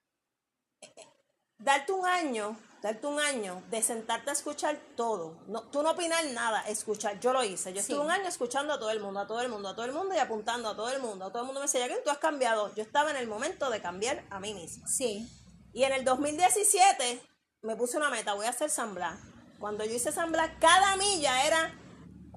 Darte 1.56 1.92
un 1.92 2.04
año, 2.04 2.58
darte 2.82 3.06
un 3.06 3.20
año 3.20 3.62
de 3.70 3.80
sentarte 3.80 4.30
a 4.30 4.32
escuchar 4.32 4.76
todo. 4.96 5.38
No, 5.46 5.62
tú 5.70 5.80
no 5.84 5.92
opinar 5.92 6.24
nada, 6.32 6.62
escuchar. 6.68 7.20
Yo 7.20 7.32
lo 7.32 7.44
hice. 7.44 7.72
Yo 7.72 7.80
Sí. 7.80 7.92
estuve 7.92 8.04
un 8.04 8.10
año 8.10 8.26
escuchando 8.26 8.72
a 8.72 8.78
todo 8.80 8.90
el 8.90 8.98
mundo, 8.98 9.20
a 9.20 9.26
todo 9.28 9.40
el 9.40 9.50
mundo, 9.50 9.68
a 9.68 9.76
todo 9.76 9.86
el 9.86 9.92
mundo 9.92 10.16
y 10.16 10.18
apuntando 10.18 10.68
a 10.70 10.74
todo 10.74 10.90
el 10.90 11.00
mundo. 11.00 11.26
A 11.26 11.30
todo 11.30 11.42
el 11.42 11.46
mundo 11.46 11.60
me 11.60 11.66
decía, 11.66 11.86
tú 12.02 12.10
has 12.10 12.18
cambiado. 12.18 12.74
Yo 12.74 12.82
estaba 12.82 13.12
en 13.12 13.18
el 13.18 13.28
momento 13.28 13.70
de 13.70 13.80
cambiar 13.80 14.24
a 14.30 14.40
mí 14.40 14.52
misma. 14.52 14.88
Sí. 14.88 15.30
Y 15.72 15.84
en 15.84 15.92
el 15.92 16.04
2017 16.04 17.22
me 17.64 17.76
puse 17.76 17.96
una 17.96 18.10
meta, 18.10 18.34
voy 18.34 18.46
a 18.46 18.50
hacer 18.50 18.70
San 18.70 18.94
Blas. 18.94 19.18
Cuando 19.58 19.84
yo 19.84 19.94
hice 19.94 20.12
San 20.12 20.30
Blas, 20.30 20.50
cada 20.60 20.96
milla 20.96 21.46
era 21.46 21.74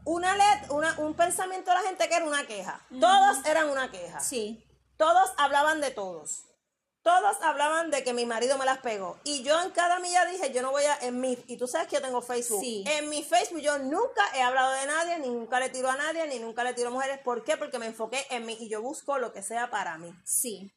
una 0.06 0.36
let, 0.36 0.72
una, 0.72 0.98
un 1.00 1.14
pensamiento 1.16 1.70
de 1.70 1.76
la 1.76 1.84
gente 1.84 2.08
que 2.08 2.16
era 2.16 2.26
una 2.26 2.48
queja. 2.48 2.82
Todos 3.00 3.46
eran 3.46 3.70
una 3.70 3.92
queja. 3.92 4.22
Sí. 4.22 4.64
Todos 4.96 5.32
hablaban 5.38 5.82
de 5.82 5.92
todos. 5.92 6.46
Todos 7.04 7.38
hablaban 7.42 7.92
de 7.92 8.04
que 8.04 8.14
mi 8.14 8.26
marido 8.26 8.58
me 8.58 8.66
las 8.66 8.80
pegó. 8.80 9.20
Y 9.26 9.44
yo 9.44 9.62
en 9.62 9.72
cada 9.72 10.00
milla 10.00 10.26
dije, 10.26 10.52
yo 10.54 10.62
no 10.62 10.72
voy 10.72 10.84
a, 10.84 10.98
en 11.02 11.20
mi, 11.20 11.38
y 11.48 11.58
tú 11.58 11.68
sabes 11.68 11.88
que 11.88 11.98
yo 11.98 12.02
tengo 12.02 12.22
Facebook. 12.22 12.62
Sí. 12.62 12.84
En 12.88 13.10
mi 13.10 13.24
Facebook 13.24 13.62
yo 13.62 13.78
nunca 13.80 14.24
he 14.34 14.42
hablado 14.42 14.72
de 14.72 14.86
nadie, 14.86 15.20
ni 15.20 15.30
nunca 15.30 15.60
le 15.60 15.70
tiro 15.70 15.90
a 15.90 15.96
nadie, 15.98 16.26
ni 16.28 16.40
nunca 16.40 16.64
le 16.64 16.74
tiro 16.74 16.88
a 16.88 16.92
mujeres. 16.92 17.20
¿Por 17.20 17.44
qué? 17.44 17.58
Porque 17.58 17.80
me 17.80 17.88
enfoqué 17.88 18.26
en 18.30 18.46
mí 18.46 18.58
y 18.60 18.70
yo 18.70 18.82
busco 18.82 19.18
lo 19.18 19.34
que 19.34 19.44
sea 19.44 19.70
para 19.70 19.98
mí. 19.98 20.14
Sí. 20.24 20.72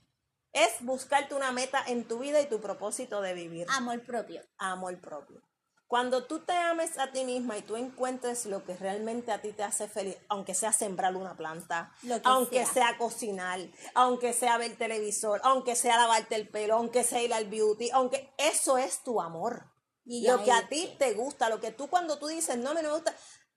Es 0.52 0.80
buscarte 0.80 1.34
una 1.34 1.52
meta 1.52 1.82
en 1.86 2.06
tu 2.06 2.18
vida 2.18 2.40
y 2.40 2.46
tu 2.46 2.60
propósito 2.60 3.20
de 3.20 3.34
vivir 3.34 3.66
Amor 3.70 4.04
propio. 4.04 4.42
amor 4.58 5.00
propio. 5.00 5.42
Cuando 5.90 6.22
tú 6.22 6.38
te 6.38 6.52
ames 6.52 6.98
a 6.98 7.10
ti 7.10 7.24
misma 7.24 7.58
y 7.58 7.62
tú 7.62 7.74
encuentres 7.74 8.46
lo 8.46 8.64
que 8.64 8.76
realmente 8.76 9.32
a 9.32 9.42
ti 9.42 9.52
te 9.52 9.64
hace 9.64 9.88
feliz, 9.88 10.16
aunque 10.28 10.54
sea 10.54 10.72
sembrar 10.72 11.16
una 11.16 11.36
planta, 11.36 11.92
aunque 12.22 12.64
sea. 12.64 12.90
sea. 12.90 12.98
cocinar, 12.98 13.58
aunque 13.94 14.32
sea 14.32 14.56
ver 14.56 14.76
televisor, 14.76 15.40
aunque 15.42 15.74
sea 15.74 15.96
lavarte 15.96 16.36
el 16.36 16.48
pelo, 16.48 16.76
aunque 16.76 17.02
sea 17.02 17.22
ir 17.22 17.34
al 17.34 17.46
beauty, 17.46 17.90
aunque 17.90 18.32
eso 18.38 18.78
es 18.78 19.02
tu 19.02 19.20
amor. 19.20 19.64
Y 20.04 20.26
lo 20.28 20.44
que 20.44 20.52
a 20.52 20.68
ti 20.68 20.94
te 20.96 21.12
gusta, 21.14 21.48
lo 21.48 21.60
que 21.60 21.72
tú 21.72 21.88
cuando 21.88 22.20
tú 22.20 22.28
dices, 22.28 22.56
no 22.56 22.72
me 22.72 22.88
gusta, 22.88 23.12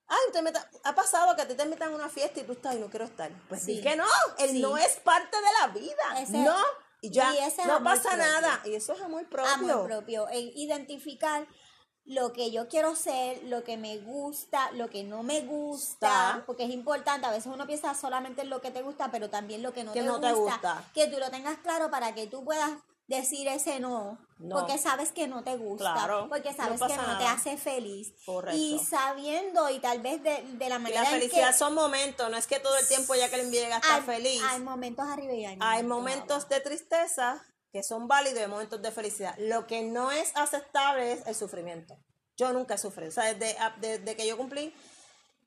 ay, 0.07 0.31
te 0.31 0.41
meta- 0.41 0.69
ha 0.83 0.93
pasado 0.95 1.35
que 1.35 1.41
a 1.43 1.47
ti 1.47 1.55
te 1.55 1.63
invitan 1.63 1.91
a 1.91 1.95
una 1.95 2.09
fiesta 2.09 2.39
y 2.39 2.43
tú 2.43 2.53
estás 2.53 2.75
y 2.75 2.79
no 2.79 2.89
quiero 2.89 3.05
estar. 3.05 3.31
Pues 3.49 3.63
Sí. 3.63 3.81
que 3.81 3.95
no, 3.95 4.05
el 4.39 4.51
Sí. 4.51 4.61
no 4.61 4.77
es 4.77 4.97
parte 4.97 5.35
de 5.37 5.47
la 5.61 5.67
vida. 5.73 6.21
Ese- 6.21 6.37
no, 6.37 6.55
y 7.01 7.09
ya, 7.11 7.33
y 7.33 7.39
ese 7.39 7.61
es 7.61 7.67
no 7.67 7.83
pasa 7.83 8.09
propio. 8.11 8.17
nada. 8.17 8.61
Y 8.65 8.75
eso 8.75 8.93
es 8.93 9.01
amor 9.01 9.27
propio. 9.29 9.51
amor 9.51 9.85
propio, 9.87 10.29
en 10.29 10.51
identificar 10.55 11.47
lo 12.05 12.33
que 12.33 12.51
yo 12.51 12.67
quiero 12.67 12.95
ser, 12.97 13.41
lo 13.45 13.63
que 13.63 13.77
me 13.77 13.97
gusta, 13.99 14.69
lo 14.73 14.89
que 14.89 15.03
no 15.05 15.23
me 15.23 15.39
gusta, 15.41 16.07
Está. 16.31 16.43
porque 16.45 16.65
es 16.65 16.69
importante, 16.71 17.25
a 17.25 17.31
veces 17.31 17.47
uno 17.47 17.65
piensa 17.65 17.93
solamente 17.95 18.41
en 18.41 18.49
lo 18.49 18.59
que 18.59 18.71
te 18.71 18.81
gusta, 18.81 19.09
pero 19.09 19.29
también 19.29 19.63
lo 19.63 19.71
que 19.73 19.85
no, 19.85 19.93
Que 19.93 20.01
te, 20.01 20.05
no 20.05 20.19
te 20.19 20.33
gusta, 20.33 20.51
gusta. 20.55 20.83
que 20.93 21.07
tú 21.07 21.17
lo 21.17 21.31
tengas 21.31 21.59
claro 21.59 21.89
para 21.89 22.13
que 22.13 22.27
tú 22.27 22.43
puedas 22.43 22.71
decir 23.07 23.47
ese 23.47 23.79
no, 23.79 24.17
No. 24.39 24.55
porque 24.59 24.77
sabes 24.77 25.11
que 25.11 25.27
no 25.27 25.43
te 25.43 25.55
gusta, 25.57 25.93
Claro, 25.93 26.27
porque 26.29 26.51
no 26.51 26.55
sabes 26.55 26.81
que 26.81 26.95
no 26.97 27.17
te 27.17 27.25
hace 27.25 27.57
feliz. 27.57 28.13
Correcto. 28.25 28.57
Y 28.57 28.79
sabiendo 28.79 29.69
y 29.69 29.79
tal 29.79 29.99
vez 30.01 30.23
de, 30.23 30.41
de 30.43 30.69
la 30.69 30.75
Y 30.75 30.79
manera 30.79 31.01
la 31.03 31.09
en 31.09 31.19
felicidad 31.19 31.51
que 31.51 31.57
son 31.57 31.73
momentos, 31.73 32.29
no 32.29 32.37
es 32.37 32.47
que 32.47 32.59
todo 32.59 32.77
el 32.77 32.87
tiempo 32.87 33.13
ya 33.15 33.29
que 33.29 33.37
le 33.37 33.49
llega 33.49 33.81
hay, 33.89 34.01
feliz. 34.01 34.41
hay 34.49 34.61
momentos 34.61 35.05
arriba 35.07 35.33
y 35.33 35.45
hay 35.45 35.55
momentos, 35.57 35.67
Hay 35.67 35.83
momentos 35.83 36.49
de 36.49 36.59
tristeza 36.61 37.45
que 37.71 37.83
son 37.83 38.07
válidos 38.07 38.39
y 38.39 38.43
hay 38.43 38.49
momentos 38.49 38.81
de 38.81 38.91
felicidad. 38.91 39.35
Lo 39.37 39.65
que 39.67 39.81
no 39.83 40.11
es 40.11 40.31
aceptable 40.35 41.11
es 41.13 41.27
el 41.27 41.35
sufrimiento. 41.35 41.97
Yo 42.37 42.51
nunca 42.53 42.77
sufrí. 42.77 43.07
O 43.07 43.11
sea, 43.11 43.33
desde, 43.33 43.55
desde 43.79 44.15
que 44.15 44.25
yo 44.27 44.37
cumplí 44.37 44.73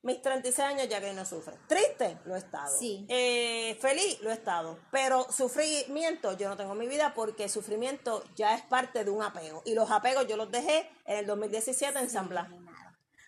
mis 0.03 0.21
36 0.21 0.59
años 0.59 0.87
ya 0.89 1.01
que 1.01 1.13
no 1.13 1.25
sufre. 1.25 1.55
Triste, 1.67 2.17
lo 2.25 2.35
he 2.35 2.39
estado. 2.39 2.77
Sí. 2.77 3.05
Eh, 3.09 3.77
feliz, 3.81 4.19
lo 4.21 4.29
he 4.29 4.33
estado. 4.33 4.79
Pero 4.91 5.31
sufrimiento 5.31 6.37
yo 6.37 6.49
no 6.49 6.57
tengo 6.57 6.73
en 6.73 6.79
mi 6.79 6.87
vida 6.87 7.13
porque 7.15 7.49
sufrimiento 7.49 8.23
ya 8.35 8.55
es 8.55 8.61
parte 8.63 9.03
de 9.03 9.11
un 9.11 9.23
apego. 9.23 9.61
Y 9.65 9.73
los 9.73 9.91
apegos 9.91 10.27
yo 10.27 10.37
los 10.37 10.51
dejé 10.51 10.89
en 11.05 11.17
el 11.17 11.25
2017 11.25 11.99
en 11.99 12.09
San 12.09 12.29
Blas. 12.29 12.47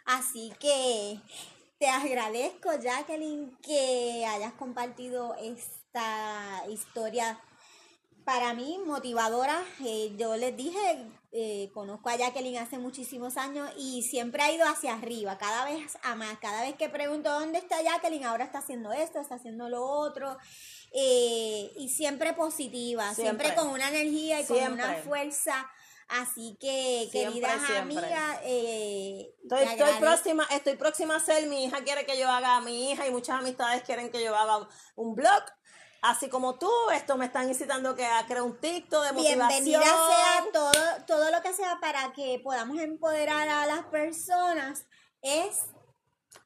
Así 0.05 0.51
que 0.59 1.19
te 1.77 1.87
agradezco, 1.87 2.71
Jacqueline, 2.79 3.57
que 3.61 4.25
hayas 4.25 4.53
compartido 4.53 5.35
esta 5.35 6.63
historia 6.69 7.39
para 8.25 8.53
mí 8.53 8.79
motivadora. 8.85 9.63
Eh, 9.85 10.13
yo 10.17 10.35
les 10.35 10.55
dije 10.57 11.07
eh, 11.31 11.69
conozco 11.73 12.09
a 12.09 12.15
Jacqueline 12.15 12.57
hace 12.57 12.79
muchísimos 12.79 13.37
años 13.37 13.69
y 13.77 14.01
siempre 14.01 14.41
ha 14.41 14.51
ido 14.51 14.65
hacia 14.67 14.93
arriba, 14.93 15.37
cada 15.37 15.65
vez 15.65 15.97
a 16.01 16.15
más. 16.15 16.39
Cada 16.39 16.63
vez 16.63 16.75
que 16.75 16.89
pregunto 16.89 17.31
dónde 17.31 17.59
está 17.59 17.81
Jacqueline, 17.83 18.25
ahora 18.25 18.45
está 18.45 18.59
haciendo 18.59 18.91
esto, 18.91 19.19
está 19.19 19.35
haciendo 19.35 19.69
lo 19.69 19.83
otro. 19.85 20.37
Eh, 20.91 21.71
y 21.77 21.89
siempre 21.89 22.33
positiva, 22.33 23.13
siempre, 23.13 23.53
con 23.53 23.67
una 23.67 23.89
energía 23.89 24.41
y 24.41 24.45
con 24.45 24.73
una 24.73 24.95
fuerza. 24.95 25.69
Así 26.07 26.57
que, 26.59 27.07
queridas 27.11 27.61
amigas, 27.77 28.39
eh, 28.43 29.35
estoy, 29.43 29.61
estoy, 29.61 29.93
próxima, 29.99 30.47
estoy 30.49 30.75
próxima 30.75 31.15
a 31.17 31.19
ser, 31.19 31.45
mi 31.45 31.65
hija 31.65 31.83
quiere 31.83 32.07
que 32.07 32.17
yo 32.17 32.27
haga, 32.27 32.59
mi 32.61 32.91
hija 32.91 33.05
y 33.05 33.11
muchas 33.11 33.39
amistades 33.39 33.83
quieren 33.83 34.09
que 34.09 34.23
yo 34.23 34.35
haga 34.35 34.67
un 34.95 35.13
blog 35.13 35.43
Así 36.01 36.29
como 36.29 36.55
tú, 36.57 36.71
esto 36.93 37.17
me 37.17 37.25
están 37.25 37.49
incitando 37.49 37.95
que 37.95 38.05
a 38.05 38.25
crear 38.25 38.43
un 38.43 38.57
TikTok 38.57 39.03
de 39.05 39.13
motivación. 39.13 39.49
Bienvenida 39.49 39.81
sea 39.81 40.45
todo, 40.53 40.71
todo 41.05 41.31
lo 41.31 41.41
que 41.41 41.53
sea 41.53 41.77
para 41.81 42.13
que 42.13 42.39
podamos 42.41 42.79
empoderar 42.79 43.49
a 43.49 43.65
las 43.65 43.85
personas. 43.85 44.85
Es 45.21 45.65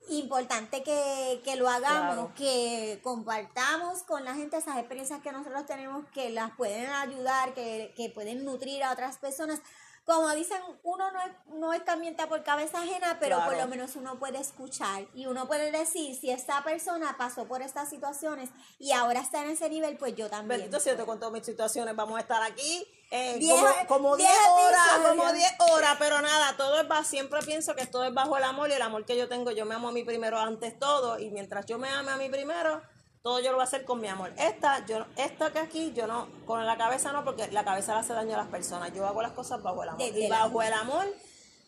importante 0.09 0.81
que, 0.81 1.55
lo 1.55 1.69
hagamos, 1.69 2.31
que 2.33 2.99
compartamos 3.03 4.01
con 4.03 4.25
la 4.25 4.33
gente 4.33 4.57
esas 4.57 4.77
experiencias 4.77 5.21
que 5.21 5.31
nosotros 5.31 5.65
tenemos 5.67 6.05
que 6.09 6.31
las 6.31 6.51
pueden 6.55 6.89
ayudar, 6.89 7.53
que, 7.53 7.93
que 7.95 8.09
pueden 8.09 8.43
nutrir 8.43 8.83
a 8.83 8.91
otras 8.91 9.17
personas 9.17 9.61
como 10.05 10.29
dicen, 10.35 10.61
uno 10.83 11.11
no 11.11 11.21
es, 11.21 11.31
no 11.47 11.73
es 11.73 11.81
por 12.27 12.43
cabeza 12.43 12.81
ajena, 12.81 13.17
pero 13.19 13.43
por 13.45 13.55
lo 13.55 13.67
menos 13.67 13.95
uno 13.95 14.19
puede 14.19 14.39
escuchar 14.39 15.05
y 15.13 15.27
uno 15.27 15.47
puede 15.47 15.71
decir, 15.71 16.15
si 16.15 16.29
esta 16.29 16.63
persona 16.63 17.15
pasó 17.17 17.45
por 17.45 17.61
estas 17.61 17.89
situaciones 17.89 18.49
y 18.79 18.91
ahora 18.91 19.21
está 19.21 19.43
en 19.43 19.51
ese 19.51 19.69
nivel, 19.69 19.97
pues 19.97 20.15
yo 20.15 20.29
también. 20.29 20.59
Bendito 20.59 20.79
cierto, 20.79 21.05
con 21.05 21.19
todas 21.19 21.33
mis 21.33 21.45
situaciones 21.45 21.95
vamos 21.95 22.17
a 22.17 22.21
estar 22.21 22.43
aquí 22.43 22.85
eh, 23.11 23.39
como 23.87 24.17
10 24.17 24.29
horas, 24.29 24.81
como 25.07 25.31
10 25.31 25.53
horas, 25.71 25.95
pero 25.99 26.21
nada, 26.21 26.57
todo 26.57 26.81
es 26.81 26.87
bajo, 26.87 27.03
siempre 27.03 27.39
pienso 27.41 27.75
que 27.75 27.85
todo 27.85 28.03
es 28.05 28.13
bajo 28.13 28.35
el 28.37 28.43
amor 28.43 28.69
y 28.71 28.73
el 28.73 28.81
amor 28.81 29.05
que 29.05 29.15
yo 29.15 29.29
tengo, 29.29 29.51
yo 29.51 29.65
me 29.65 29.75
amo 29.75 29.89
a 29.89 29.91
mí 29.91 30.03
primero 30.03 30.39
antes 30.39 30.77
todo 30.79 31.19
y 31.19 31.29
mientras 31.29 31.65
yo 31.65 31.77
me 31.77 31.89
ame 31.89 32.11
a 32.11 32.17
mí 32.17 32.29
primero, 32.29 32.81
todo 33.23 33.39
yo 33.39 33.51
lo 33.51 33.53
voy 33.53 33.61
a 33.61 33.63
hacer 33.63 33.85
con 33.85 34.01
mi 34.01 34.09
amor. 34.09 34.33
Esta, 34.37 34.85
yo, 34.85 35.05
esta 35.15 35.51
que 35.51 35.59
aquí, 35.59 35.93
yo 35.95 36.07
no, 36.07 36.27
con 36.45 36.65
la 36.65 36.77
cabeza 36.77 37.13
no, 37.13 37.23
porque 37.23 37.49
la 37.51 37.63
cabeza 37.63 37.93
le 37.93 38.01
hace 38.01 38.13
daño 38.13 38.33
a 38.33 38.37
las 38.37 38.47
personas. 38.47 38.93
Yo 38.93 39.07
hago 39.07 39.21
las 39.21 39.31
cosas 39.31 39.63
bajo 39.63 39.81
el 39.81 39.89
amor. 39.89 40.01
y 40.01 40.27
bajo 40.27 40.61
el 40.61 40.73
amor, 40.73 41.05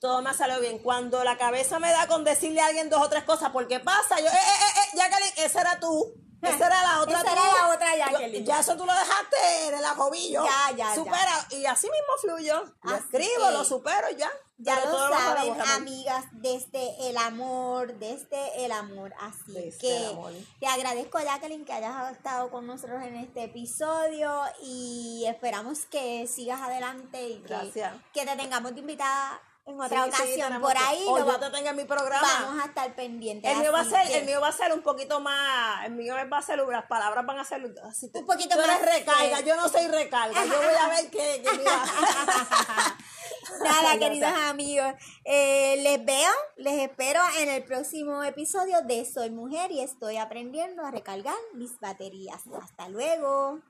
todo 0.01 0.21
me 0.21 0.33
sale 0.33 0.59
bien. 0.59 0.79
Cuando 0.79 1.23
la 1.23 1.37
cabeza 1.37 1.79
me 1.79 1.89
da 1.91 2.07
con 2.07 2.25
decirle 2.25 2.59
a 2.59 2.67
alguien 2.67 2.89
dos 2.89 3.01
o 3.01 3.09
tres 3.09 3.23
cosas, 3.23 3.51
porque 3.51 3.79
pasa, 3.79 4.19
yo, 4.19 4.27
eh, 4.27 4.31
eh, 4.31 4.35
eh, 4.35 4.79
eh 4.83 4.97
Jacqueline, 4.97 5.33
esa 5.45 5.61
era 5.61 5.79
tú. 5.79 6.13
Esa 6.49 6.67
era 6.67 6.83
la 6.83 7.01
otra. 7.01 7.21
Esa 7.21 7.31
era 7.31 7.41
la 7.43 7.73
otra 7.73 7.95
Jacqueline. 7.97 8.45
ya 8.45 8.59
eso 8.59 8.77
tú 8.77 8.85
lo 8.85 8.93
dejaste 8.93 9.71
de 9.71 9.81
la 9.81 9.89
jovillo. 9.89 10.43
Ya, 10.43 10.75
ya, 10.75 10.95
Supera. 10.95 11.47
Y 11.51 11.65
así 11.65 11.89
mismo 11.89 12.13
fluyo. 12.21 12.65
Lo 12.83 12.95
escribo, 12.95 13.51
lo 13.51 13.63
supero 13.63 14.09
y 14.11 14.15
ya. 14.15 14.31
Ya 14.57 14.85
lo 14.85 15.09
saben, 15.09 15.59
amigas, 15.75 16.25
desde 16.31 17.09
el 17.09 17.17
amor, 17.17 17.93
desde 17.95 18.63
el 18.63 18.71
amor. 18.71 19.13
Así 19.19 19.53
que 19.81 20.15
te 20.61 20.67
agradezco, 20.67 21.19
Jacqueline, 21.19 21.65
que 21.65 21.73
hayas 21.73 22.13
estado 22.13 22.49
con 22.49 22.65
nosotros 22.65 23.03
en 23.03 23.17
este 23.17 23.43
episodio 23.43 24.43
y 24.63 25.25
esperamos 25.27 25.85
que 25.85 26.25
sigas 26.27 26.61
adelante 26.61 27.27
y 27.27 27.39
que, 27.39 27.91
que 28.13 28.25
te 28.25 28.35
tengamos 28.37 28.73
de 28.73 28.79
invitada 28.79 29.41
en 29.65 29.81
otra 29.81 30.05
ocasión 30.05 30.61
por 30.61 30.77
ahí 30.77 31.03
o 31.07 31.17
yo 31.17 31.39
te 31.39 31.57
en 31.57 31.75
mi 31.75 31.85
programa. 31.85 32.27
vamos 32.41 32.63
a 32.63 32.67
estar 32.67 32.95
pendientes 32.95 33.51
el 33.51 33.59
mío 33.59 33.71
va 33.71 33.79
a 33.79 33.85
ser 33.85 34.11
el 34.11 34.25
mío 34.25 34.39
va 34.39 34.49
a 34.49 34.51
ser 34.51 34.71
un 34.73 34.81
poquito 34.81 35.19
más 35.19 35.85
el 35.85 35.93
mío 35.93 36.13
va 36.31 36.37
a 36.37 36.41
ser 36.41 36.59
las 36.59 36.85
palabras 36.85 37.25
van 37.25 37.39
a 37.39 37.43
ser 37.43 37.61
así 37.87 38.11
un 38.13 38.25
poquito 38.25 38.55
más 38.57 38.81
recarga 38.81 39.41
yo 39.41 39.55
no 39.55 39.67
soy 39.67 39.87
recarga 39.87 40.45
yo 40.45 40.57
voy 40.57 40.75
a 40.79 40.87
ver 40.89 41.09
qué, 41.09 41.43
nada 43.63 43.95
queridos 43.99 44.31
amigos 44.49 44.93
eh, 45.23 45.77
les 45.81 46.05
veo 46.05 46.31
les 46.57 46.81
espero 46.81 47.21
en 47.39 47.49
el 47.49 47.63
próximo 47.63 48.23
episodio 48.23 48.81
de 48.83 49.05
soy 49.05 49.31
mujer 49.31 49.71
y 49.71 49.81
estoy 49.81 50.17
aprendiendo 50.17 50.83
a 50.83 50.91
recargar 50.91 51.35
mis 51.53 51.79
baterías. 51.79 52.43
Hasta 52.61 52.89
luego 52.89 53.61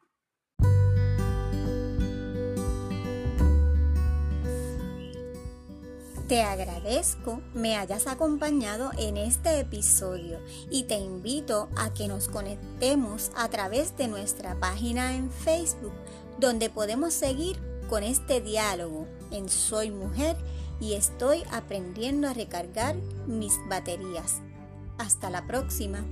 Te 6.27 6.41
agradezco 6.41 7.39
me 7.53 7.77
hayas 7.77 8.07
acompañado 8.07 8.89
en 8.97 9.15
este 9.15 9.59
episodio 9.59 10.39
y 10.71 10.83
te 10.83 10.95
invito 10.95 11.69
a 11.75 11.93
que 11.93 12.07
nos 12.07 12.29
conectemos 12.29 13.29
a 13.35 13.47
través 13.49 13.95
de 13.95 14.07
nuestra 14.07 14.55
página 14.59 15.15
en 15.15 15.29
Facebook, 15.29 15.93
donde 16.39 16.71
podemos 16.71 17.13
seguir 17.13 17.59
con 17.89 18.01
este 18.01 18.41
diálogo 18.41 19.05
en 19.29 19.49
Soy 19.49 19.91
Mujer 19.91 20.35
y 20.79 20.93
estoy 20.93 21.43
aprendiendo 21.51 22.27
a 22.27 22.33
recargar 22.33 22.95
mis 23.27 23.53
baterías. 23.69 24.41
Hasta 24.97 25.29
la 25.29 25.45
próxima. 25.45 26.03